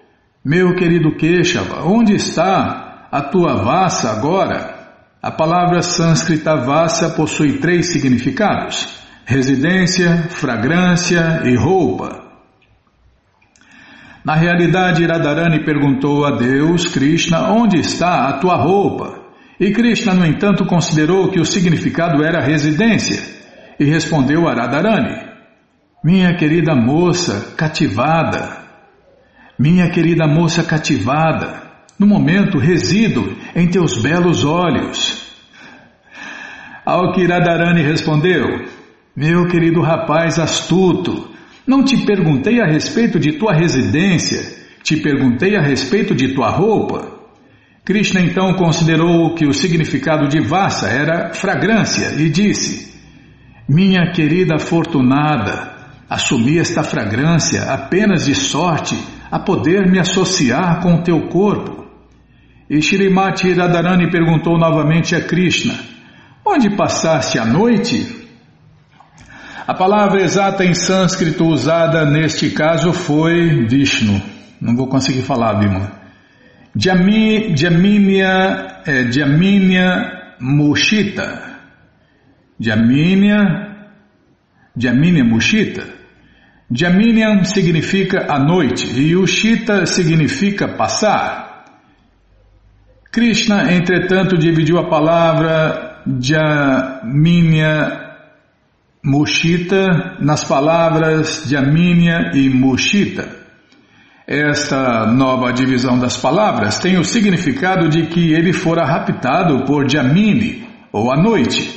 Meu 0.45 0.75
querido 0.75 1.15
Keshava, 1.15 1.87
onde 1.87 2.13
está 2.13 3.07
a 3.11 3.19
tua 3.19 3.55
vassa 3.55 4.11
agora? 4.11 4.76
A 5.21 5.31
palavra 5.31 5.81
sânscrita 5.81 6.55
vassa 6.55 7.09
possui 7.09 7.57
três 7.57 7.91
significados: 7.91 8.99
residência, 9.25 10.27
fragrância 10.29 11.41
e 11.43 11.55
roupa. 11.55 12.27
Na 14.23 14.35
realidade, 14.35 15.05
Radharani 15.05 15.63
perguntou 15.65 16.25
a 16.25 16.37
Deus, 16.37 16.85
Krishna, 16.87 17.51
onde 17.51 17.79
está 17.79 18.27
a 18.27 18.33
tua 18.33 18.57
roupa? 18.57 19.21
E 19.59 19.71
Krishna, 19.71 20.13
no 20.13 20.25
entanto, 20.25 20.65
considerou 20.65 21.31
que 21.31 21.39
o 21.39 21.45
significado 21.45 22.23
era 22.23 22.45
residência 22.45 23.23
e 23.79 23.85
respondeu 23.85 24.47
a 24.47 24.53
Radharani: 24.53 25.15
Minha 26.03 26.35
querida 26.35 26.75
moça 26.75 27.55
cativada, 27.57 28.57
minha 29.57 29.89
querida 29.89 30.27
moça 30.27 30.63
cativada, 30.63 31.66
no 31.97 32.05
momento 32.05 32.57
resido 32.57 33.35
em 33.55 33.67
teus 33.67 33.97
belos 33.97 34.45
olhos. 34.45 35.25
Ao 36.85 37.11
que 37.11 37.25
Radharani 37.25 37.81
respondeu: 37.81 38.65
Meu 39.15 39.47
querido 39.47 39.81
rapaz 39.81 40.37
astuto, 40.39 41.29
não 41.65 41.83
te 41.83 42.05
perguntei 42.05 42.61
a 42.61 42.65
respeito 42.65 43.19
de 43.19 43.33
tua 43.33 43.53
residência, 43.53 44.55
te 44.83 44.95
perguntei 44.97 45.57
a 45.57 45.61
respeito 45.61 46.15
de 46.15 46.33
tua 46.33 46.49
roupa. 46.49 47.17
Krishna 47.83 48.21
então 48.21 48.53
considerou 48.53 49.33
que 49.33 49.45
o 49.45 49.53
significado 49.53 50.27
de 50.27 50.41
vassa 50.41 50.87
era 50.87 51.33
fragrância 51.33 52.13
e 52.17 52.29
disse: 52.29 52.93
Minha 53.67 54.11
querida 54.11 54.55
afortunada, 54.55 55.75
assumi 56.09 56.59
esta 56.59 56.83
fragrância 56.83 57.63
apenas 57.63 58.25
de 58.25 58.35
sorte 58.35 58.97
a 59.31 59.39
poder 59.39 59.89
me 59.89 59.99
associar 59.99 60.81
com 60.81 60.95
o 60.95 61.03
teu 61.03 61.27
corpo. 61.27 61.86
E 62.69 62.81
Shrimati 62.81 63.53
Radharani 63.53 64.09
perguntou 64.09 64.57
novamente 64.57 65.15
a 65.15 65.21
Krishna: 65.21 65.73
Onde 66.45 66.75
passaste 66.75 67.39
a 67.39 67.45
noite? 67.45 68.27
A 69.65 69.73
palavra 69.73 70.21
exata 70.21 70.63
em 70.63 70.73
sânscrito 70.73 71.45
usada 71.45 72.05
neste 72.05 72.49
caso 72.51 72.93
foi 72.93 73.65
Vishnu. 73.65 74.21
Não 74.61 74.75
vou 74.75 74.87
conseguir 74.87 75.21
falar. 75.21 75.59
Jami, 76.75 77.55
Jaminia, 77.55 78.81
é, 78.85 79.11
Jaminia 79.11 80.35
Mushita. 80.39 81.59
Jaminia, 82.59 83.75
Jaminia 84.75 85.23
Mushita. 85.23 85.83
Jaminia 86.69 87.43
significa 87.43 88.25
a 88.29 88.39
noite 88.39 88.87
e 88.87 89.15
Ushita 89.15 89.85
significa 89.85 90.67
passar. 90.67 91.46
Krishna, 93.17 93.73
entretanto, 93.73 94.37
dividiu 94.37 94.77
a 94.77 94.87
palavra 94.87 96.03
Jaminia 96.19 98.13
Mushita 99.03 100.17
nas 100.19 100.43
palavras 100.43 101.49
Jamínia 101.49 102.29
e 102.35 102.47
Mushita. 102.47 103.27
Esta 104.27 105.07
nova 105.07 105.51
divisão 105.51 105.97
das 105.97 106.15
palavras 106.15 106.77
tem 106.77 106.99
o 106.99 107.03
significado 107.03 107.89
de 107.89 108.05
que 108.05 108.33
ele 108.33 108.53
fora 108.53 108.85
raptado 108.85 109.65
por 109.65 109.89
Jamini, 109.89 110.69
ou 110.91 111.11
a 111.11 111.19
noite. 111.19 111.73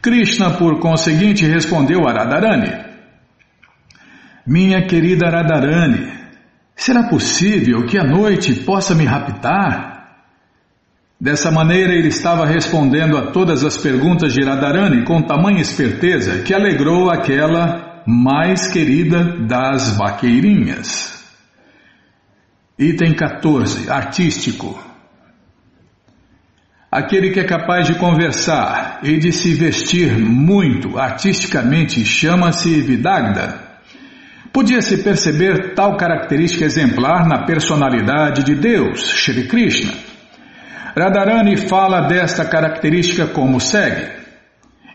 Krishna, 0.00 0.50
por 0.52 0.78
conseguinte, 0.78 1.44
respondeu 1.44 2.06
a 2.06 2.12
Radharani: 2.12 2.70
Minha 4.46 4.86
querida 4.86 5.28
Radharani, 5.28 6.06
será 6.76 7.02
possível 7.08 7.84
que 7.84 7.98
a 7.98 8.04
noite 8.04 8.54
possa 8.54 8.94
me 8.94 9.04
raptar? 9.04 9.91
Dessa 11.22 11.52
maneira, 11.52 11.94
ele 11.94 12.08
estava 12.08 12.44
respondendo 12.44 13.16
a 13.16 13.30
todas 13.30 13.62
as 13.62 13.78
perguntas 13.78 14.32
de 14.32 14.42
Radharani 14.42 15.04
com 15.04 15.22
tamanha 15.22 15.60
esperteza 15.60 16.42
que 16.42 16.52
alegrou 16.52 17.08
aquela 17.10 18.02
mais 18.04 18.66
querida 18.66 19.22
das 19.46 19.96
vaqueirinhas. 19.96 21.24
Item 22.76 23.14
14. 23.14 23.88
Artístico. 23.88 24.76
Aquele 26.90 27.30
que 27.30 27.38
é 27.38 27.44
capaz 27.44 27.86
de 27.86 27.94
conversar 27.94 28.98
e 29.04 29.16
de 29.16 29.30
se 29.30 29.54
vestir 29.54 30.18
muito 30.18 30.98
artisticamente 30.98 32.04
chama-se 32.04 32.80
Vidagda. 32.80 33.60
Podia-se 34.52 34.96
perceber 35.04 35.72
tal 35.76 35.96
característica 35.96 36.64
exemplar 36.64 37.28
na 37.28 37.46
personalidade 37.46 38.42
de 38.42 38.56
Deus, 38.56 39.08
Shri 39.08 39.46
Krishna. 39.46 40.11
Radharani 40.94 41.56
fala 41.56 42.02
desta 42.02 42.44
característica 42.44 43.26
como 43.26 43.58
segue: 43.58 44.10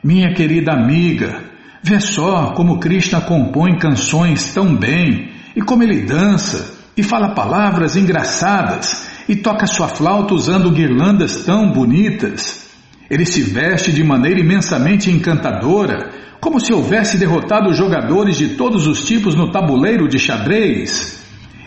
Minha 0.03 0.31
querida 0.33 0.71
amiga, 0.71 1.41
vê 1.81 1.99
só 1.99 2.51
como 2.51 2.79
Krishna 2.79 3.21
compõe 3.21 3.77
canções 3.77 4.53
tão 4.53 4.75
bem, 4.75 5.31
e 5.55 5.61
como 5.61 5.81
ele 5.81 6.05
dança, 6.05 6.77
e 6.95 7.01
fala 7.01 7.33
palavras 7.33 7.95
engraçadas, 7.95 9.07
e 9.27 9.35
toca 9.35 9.65
sua 9.65 9.87
flauta 9.87 10.35
usando 10.35 10.71
guirlandas 10.71 11.43
tão 11.43 11.71
bonitas. 11.71 12.67
Ele 13.09 13.25
se 13.25 13.41
veste 13.41 13.91
de 13.91 14.03
maneira 14.03 14.39
imensamente 14.39 15.09
encantadora, 15.09 16.11
como 16.39 16.59
se 16.59 16.71
houvesse 16.73 17.17
derrotado 17.17 17.73
jogadores 17.73 18.37
de 18.37 18.49
todos 18.49 18.85
os 18.85 19.03
tipos 19.03 19.33
no 19.33 19.51
tabuleiro 19.51 20.07
de 20.07 20.19
xadrez. 20.19 21.16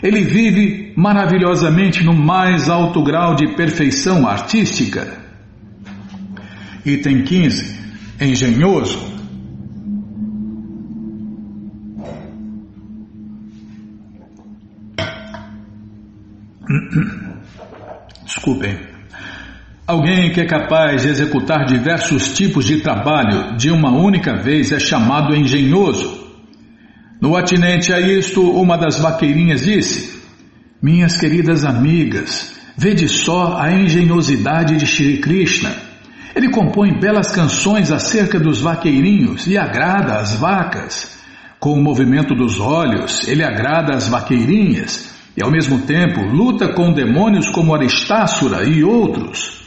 Ele 0.03 0.25
vive 0.25 0.93
maravilhosamente 0.97 2.03
no 2.03 2.15
mais 2.15 2.69
alto 2.69 3.03
grau 3.03 3.35
de 3.35 3.55
perfeição 3.55 4.27
artística. 4.27 5.19
Item 6.85 7.23
15. 7.23 7.79
Engenhoso. 8.21 8.99
Desculpem. 18.25 18.79
Alguém 19.87 20.33
que 20.33 20.41
é 20.41 20.47
capaz 20.47 21.03
de 21.03 21.09
executar 21.09 21.67
diversos 21.67 22.33
tipos 22.33 22.65
de 22.65 22.81
trabalho 22.81 23.57
de 23.57 23.71
uma 23.71 23.91
única 23.91 24.37
vez 24.37 24.71
é 24.71 24.79
chamado 24.79 25.35
engenhoso. 25.35 26.20
No 27.21 27.37
atinente 27.37 27.93
a 27.93 28.01
isto, 28.01 28.41
uma 28.51 28.79
das 28.79 28.99
vaqueirinhas 28.99 29.63
disse: 29.63 30.23
Minhas 30.83 31.19
queridas 31.19 31.67
amigas, 31.67 32.55
vede 32.79 33.07
só 33.09 33.59
a 33.59 33.71
engenhosidade 33.71 34.79
de 34.79 34.87
Shri 34.87 35.19
Krishna. 35.19 35.77
Ele 36.35 36.51
compõe 36.51 36.99
belas 36.99 37.31
canções 37.31 37.93
acerca 37.93 38.41
dos 38.41 38.63
vaqueirinhos 38.63 39.47
e 39.47 39.59
agrada 39.59 40.15
as 40.15 40.35
vacas. 40.35 41.21
Com 41.59 41.75
o 41.75 41.83
movimento 41.83 42.35
dos 42.35 42.59
olhos, 42.59 43.29
ele 43.29 43.45
agrada 43.45 43.95
as 43.95 44.09
vaqueirinhas 44.09 45.15
e, 45.37 45.45
ao 45.45 45.51
mesmo 45.51 45.81
tempo, 45.81 46.23
luta 46.23 46.73
com 46.73 46.91
demônios 46.91 47.51
como 47.51 47.75
Aristássura 47.75 48.65
e 48.65 48.83
outros. 48.83 49.61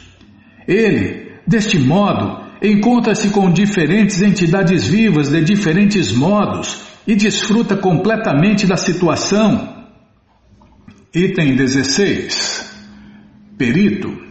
Ele, 0.66 1.30
deste 1.46 1.78
modo, 1.78 2.42
encontra-se 2.60 3.28
com 3.28 3.48
diferentes 3.48 4.20
entidades 4.22 4.88
vivas 4.88 5.28
de 5.28 5.40
diferentes 5.44 6.10
modos 6.10 6.83
e 7.06 7.14
desfruta 7.14 7.76
completamente 7.76 8.66
da 8.66 8.76
situação. 8.76 9.86
Item 11.14 11.54
16. 11.54 12.72
Perito. 13.56 14.24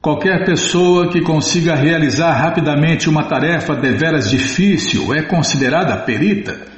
Qualquer 0.00 0.44
pessoa 0.44 1.10
que 1.10 1.20
consiga 1.20 1.74
realizar 1.74 2.32
rapidamente 2.32 3.08
uma 3.08 3.24
tarefa 3.24 3.76
deveras 3.76 4.30
difícil 4.30 5.14
é 5.14 5.22
considerada 5.22 5.96
perita. 5.98 6.72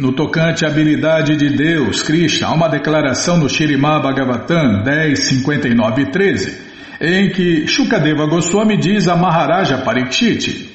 No 0.00 0.12
tocante 0.12 0.64
à 0.64 0.68
habilidade 0.68 1.36
de 1.36 1.50
Deus, 1.50 2.02
Krishna, 2.02 2.48
há 2.48 2.52
uma 2.52 2.68
declaração 2.68 3.38
no 3.38 3.48
Shirimá 3.48 4.00
Bhagavatam 4.00 4.82
10, 4.82 5.18
59 5.18 6.02
e 6.02 6.06
13, 6.10 6.58
em 7.00 7.30
que 7.30 7.66
Shukadeva 7.66 8.26
Goswami 8.26 8.76
diz 8.76 9.06
a 9.06 9.16
Maharaja 9.16 9.78
Parikshit, 9.78 10.70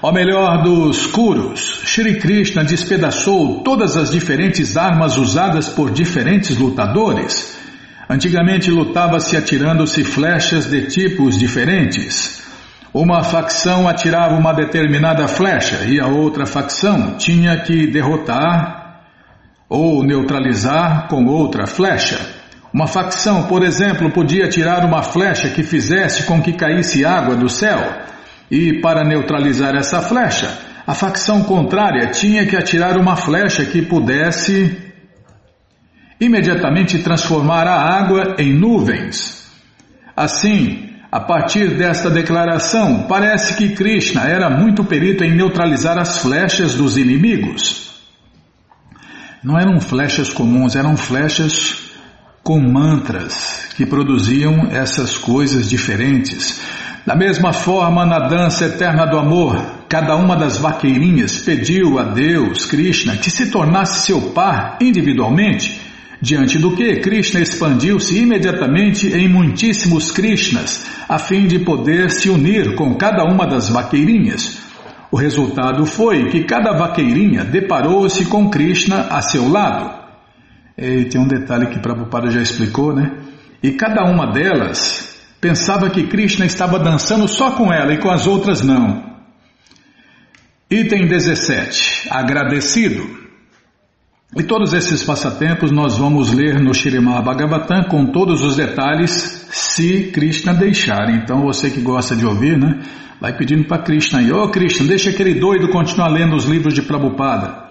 Ó 0.00 0.12
melhor 0.12 0.62
dos 0.62 1.06
Kurus, 1.06 1.80
Shri 1.84 2.20
Krishna 2.20 2.62
despedaçou 2.62 3.64
todas 3.64 3.96
as 3.96 4.10
diferentes 4.10 4.76
armas 4.76 5.16
usadas 5.16 5.68
por 5.68 5.90
diferentes 5.90 6.56
lutadores. 6.56 7.58
Antigamente 8.08 8.70
lutava-se 8.70 9.36
atirando-se 9.36 10.04
flechas 10.04 10.70
de 10.70 10.82
tipos 10.82 11.36
diferentes. 11.36 12.40
Uma 12.94 13.24
facção 13.24 13.88
atirava 13.88 14.36
uma 14.36 14.52
determinada 14.52 15.26
flecha 15.26 15.84
e 15.84 16.00
a 16.00 16.06
outra 16.06 16.46
facção 16.46 17.16
tinha 17.18 17.60
que 17.62 17.88
derrotar 17.88 19.02
ou 19.68 20.04
neutralizar 20.04 21.08
com 21.08 21.26
outra 21.26 21.66
flecha. 21.66 22.20
Uma 22.72 22.86
facção, 22.86 23.48
por 23.48 23.64
exemplo, 23.64 24.10
podia 24.10 24.44
atirar 24.44 24.84
uma 24.84 25.02
flecha 25.02 25.48
que 25.48 25.64
fizesse 25.64 26.22
com 26.22 26.40
que 26.40 26.52
caísse 26.52 27.04
água 27.04 27.34
do 27.34 27.48
céu. 27.48 27.78
E 28.50 28.80
para 28.80 29.04
neutralizar 29.04 29.74
essa 29.76 30.00
flecha, 30.00 30.58
a 30.86 30.94
facção 30.94 31.42
contrária 31.44 32.06
tinha 32.10 32.46
que 32.46 32.56
atirar 32.56 32.96
uma 32.96 33.14
flecha 33.14 33.64
que 33.64 33.82
pudesse 33.82 34.76
imediatamente 36.20 36.98
transformar 36.98 37.66
a 37.66 37.78
água 37.78 38.36
em 38.38 38.52
nuvens. 38.52 39.46
Assim, 40.16 40.88
a 41.12 41.20
partir 41.20 41.76
desta 41.76 42.10
declaração, 42.10 43.04
parece 43.08 43.54
que 43.54 43.70
Krishna 43.70 44.24
era 44.24 44.50
muito 44.50 44.84
perito 44.84 45.22
em 45.22 45.34
neutralizar 45.34 45.98
as 45.98 46.18
flechas 46.18 46.74
dos 46.74 46.96
inimigos. 46.96 47.88
Não 49.42 49.58
eram 49.58 49.80
flechas 49.80 50.32
comuns, 50.32 50.74
eram 50.74 50.96
flechas 50.96 51.88
com 52.42 52.60
mantras 52.60 53.68
que 53.76 53.86
produziam 53.86 54.68
essas 54.70 55.16
coisas 55.16 55.68
diferentes. 55.70 56.60
Da 57.08 57.16
mesma 57.16 57.54
forma, 57.54 58.04
na 58.04 58.18
dança 58.18 58.66
eterna 58.66 59.06
do 59.06 59.16
amor, 59.16 59.56
cada 59.88 60.14
uma 60.14 60.36
das 60.36 60.58
vaqueirinhas 60.58 61.40
pediu 61.40 61.98
a 61.98 62.02
Deus, 62.02 62.66
Krishna, 62.66 63.16
que 63.16 63.30
se 63.30 63.50
tornasse 63.50 64.04
seu 64.04 64.20
par 64.32 64.76
individualmente, 64.78 65.80
diante 66.20 66.58
do 66.58 66.76
que 66.76 66.96
Krishna 66.96 67.40
expandiu-se 67.40 68.14
imediatamente 68.14 69.06
em 69.06 69.26
muitíssimos 69.26 70.10
Krishnas, 70.10 70.84
a 71.08 71.18
fim 71.18 71.46
de 71.46 71.60
poder 71.60 72.10
se 72.10 72.28
unir 72.28 72.74
com 72.74 72.94
cada 72.96 73.24
uma 73.24 73.46
das 73.46 73.70
vaqueirinhas. 73.70 74.58
O 75.10 75.16
resultado 75.16 75.86
foi 75.86 76.28
que 76.28 76.44
cada 76.44 76.76
vaqueirinha 76.76 77.42
deparou-se 77.42 78.26
com 78.26 78.50
Krishna 78.50 79.06
a 79.08 79.22
seu 79.22 79.48
lado. 79.48 79.98
E 80.76 81.06
tem 81.06 81.18
um 81.18 81.26
detalhe 81.26 81.68
que 81.68 81.78
Prabhupada 81.78 82.30
já 82.30 82.42
explicou, 82.42 82.94
né? 82.94 83.12
E 83.62 83.70
cada 83.70 84.04
uma 84.04 84.30
delas 84.30 85.17
Pensava 85.40 85.88
que 85.90 86.06
Krishna 86.06 86.44
estava 86.44 86.78
dançando 86.78 87.28
só 87.28 87.52
com 87.52 87.72
ela 87.72 87.92
e 87.92 87.98
com 87.98 88.10
as 88.10 88.26
outras 88.26 88.62
não. 88.62 89.08
Item 90.70 91.06
17. 91.06 92.08
Agradecido. 92.10 93.18
E 94.36 94.42
todos 94.42 94.74
esses 94.74 95.02
passatempos 95.02 95.70
nós 95.70 95.96
vamos 95.96 96.32
ler 96.32 96.60
no 96.60 96.74
Shirimá 96.74 97.22
Bhagavatam 97.22 97.84
com 97.84 98.06
todos 98.06 98.42
os 98.42 98.56
detalhes, 98.56 99.46
se 99.50 100.10
Krishna 100.12 100.52
deixar. 100.52 101.08
Então 101.08 101.42
você 101.42 101.70
que 101.70 101.80
gosta 101.80 102.14
de 102.14 102.26
ouvir, 102.26 102.58
né? 102.58 102.82
Vai 103.20 103.36
pedindo 103.36 103.64
para 103.64 103.82
Krishna 103.82 104.18
aí, 104.18 104.30
ô 104.30 104.44
oh, 104.44 104.50
Krishna, 104.50 104.86
deixa 104.86 105.10
aquele 105.10 105.34
doido 105.34 105.70
continuar 105.70 106.08
lendo 106.08 106.36
os 106.36 106.44
livros 106.44 106.74
de 106.74 106.82
Prabhupada. 106.82 107.68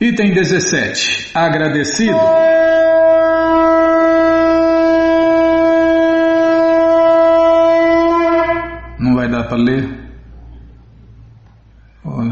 Item 0.00 0.32
17. 0.32 1.30
Agradecido. 1.34 2.16
Não 8.98 9.16
vai 9.16 9.28
dar 9.28 9.41
para 9.52 9.62
ler? 9.62 9.86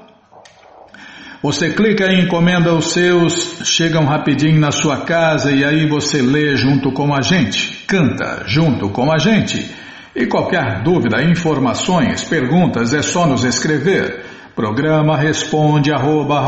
Você 1.41 1.69
clica 1.69 2.11
e 2.11 2.19
encomenda 2.19 2.73
os 2.73 2.91
seus, 2.91 3.61
chegam 3.63 4.03
rapidinho 4.03 4.59
na 4.59 4.71
sua 4.71 5.05
casa 5.05 5.53
e 5.53 5.63
aí 5.63 5.87
você 5.87 6.21
lê 6.21 6.57
junto 6.57 6.91
com 6.91 7.15
a 7.15 7.21
gente, 7.21 7.85
canta 7.87 8.43
junto 8.45 8.89
com 8.89 9.09
a 9.09 9.17
gente. 9.17 9.84
E 10.15 10.27
qualquer 10.27 10.81
dúvida, 10.81 11.21
informações, 11.21 12.23
perguntas 12.23 12.93
é 12.93 13.01
só 13.01 13.27
nos 13.27 13.43
escrever. 13.43 14.23
Programa 14.55 15.17
responde 15.17 15.91
arroba, 15.91 16.39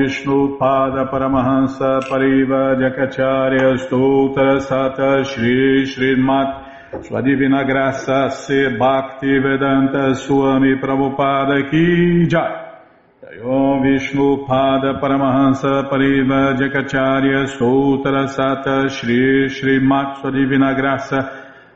Vishnu 0.00 0.56
Pada 0.56 1.04
Paramahansa 1.10 2.00
Pariva 2.08 2.74
Jakacharya 2.80 3.76
Stoutra 3.84 4.58
Sata 4.58 5.22
Shri 5.24 5.84
Srimat 5.84 7.04
Sua 7.04 7.20
Divina 7.20 7.64
Graça 7.64 8.30
Se 8.30 8.70
Bhakti 8.78 9.38
Vedanta 9.38 10.14
Swami 10.14 10.76
Prabhupada 10.80 11.68
Ki 11.70 12.26
Jai. 12.26 12.80
Om 13.44 13.82
Vishnu 13.82 14.46
Pada 14.46 14.98
Paramahansa 14.98 15.90
Pariva 15.90 16.56
Jakacharya 16.56 17.44
Stoutra 17.52 18.26
Sata 18.26 18.88
Shri 18.88 19.50
Srimat 19.50 20.22
Sua 20.22 20.30
Divina 20.30 20.72
Graça 20.72 21.28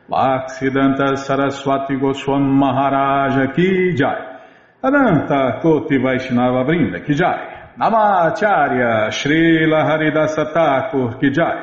Bhaksidanta 0.09 1.15
Saraswati 1.15 1.95
Goswam 1.97 2.41
Maharaja 2.41 3.53
Ki 3.53 3.93
Jai. 3.93 4.17
Ananta 4.83 5.59
Koti 5.61 5.97
Vaishnava 5.97 6.63
Brinda 6.63 7.05
Ki 7.05 7.13
Jai 7.13 7.54
Namacharya 7.77 9.11
Srila 9.11 9.83
Haridasa 9.83 10.53
Thakur 10.53 11.17
Kijai, 11.19 11.61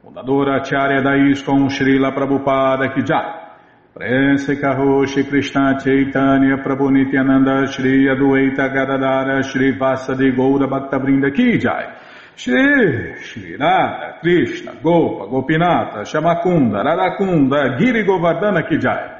fundadora 0.00 0.60
Acharya 0.60 1.02
da 1.02 1.16
ISKCON 1.16 1.68
Srila 1.68 2.12
Prabhupada 2.12 2.94
Kijai, 2.94 3.48
Prense 3.92 4.60
Karoshi 4.60 5.28
Krishna 5.28 5.76
Chaitanya 5.82 6.62
Prabhu 6.62 6.92
Nityananda 6.92 7.66
Shri 7.66 8.06
Adueita 8.06 8.68
Gadadara 8.72 9.42
Shri 9.42 9.76
Vasadi 9.76 10.30
Goura 10.36 10.68
Bhaktavrinda 10.68 11.32
Kijai, 11.32 11.96
Shri 12.36 13.20
Shri 13.20 13.56
Radha 13.56 14.20
Krishna 14.20 14.74
Gopa 14.80 15.26
Gopinata 15.26 16.04
Shamakunda 16.04 16.84
Radakunda 16.84 17.76
Giri 17.76 18.04
Govardhana 18.04 18.62
Kijai, 18.70 19.19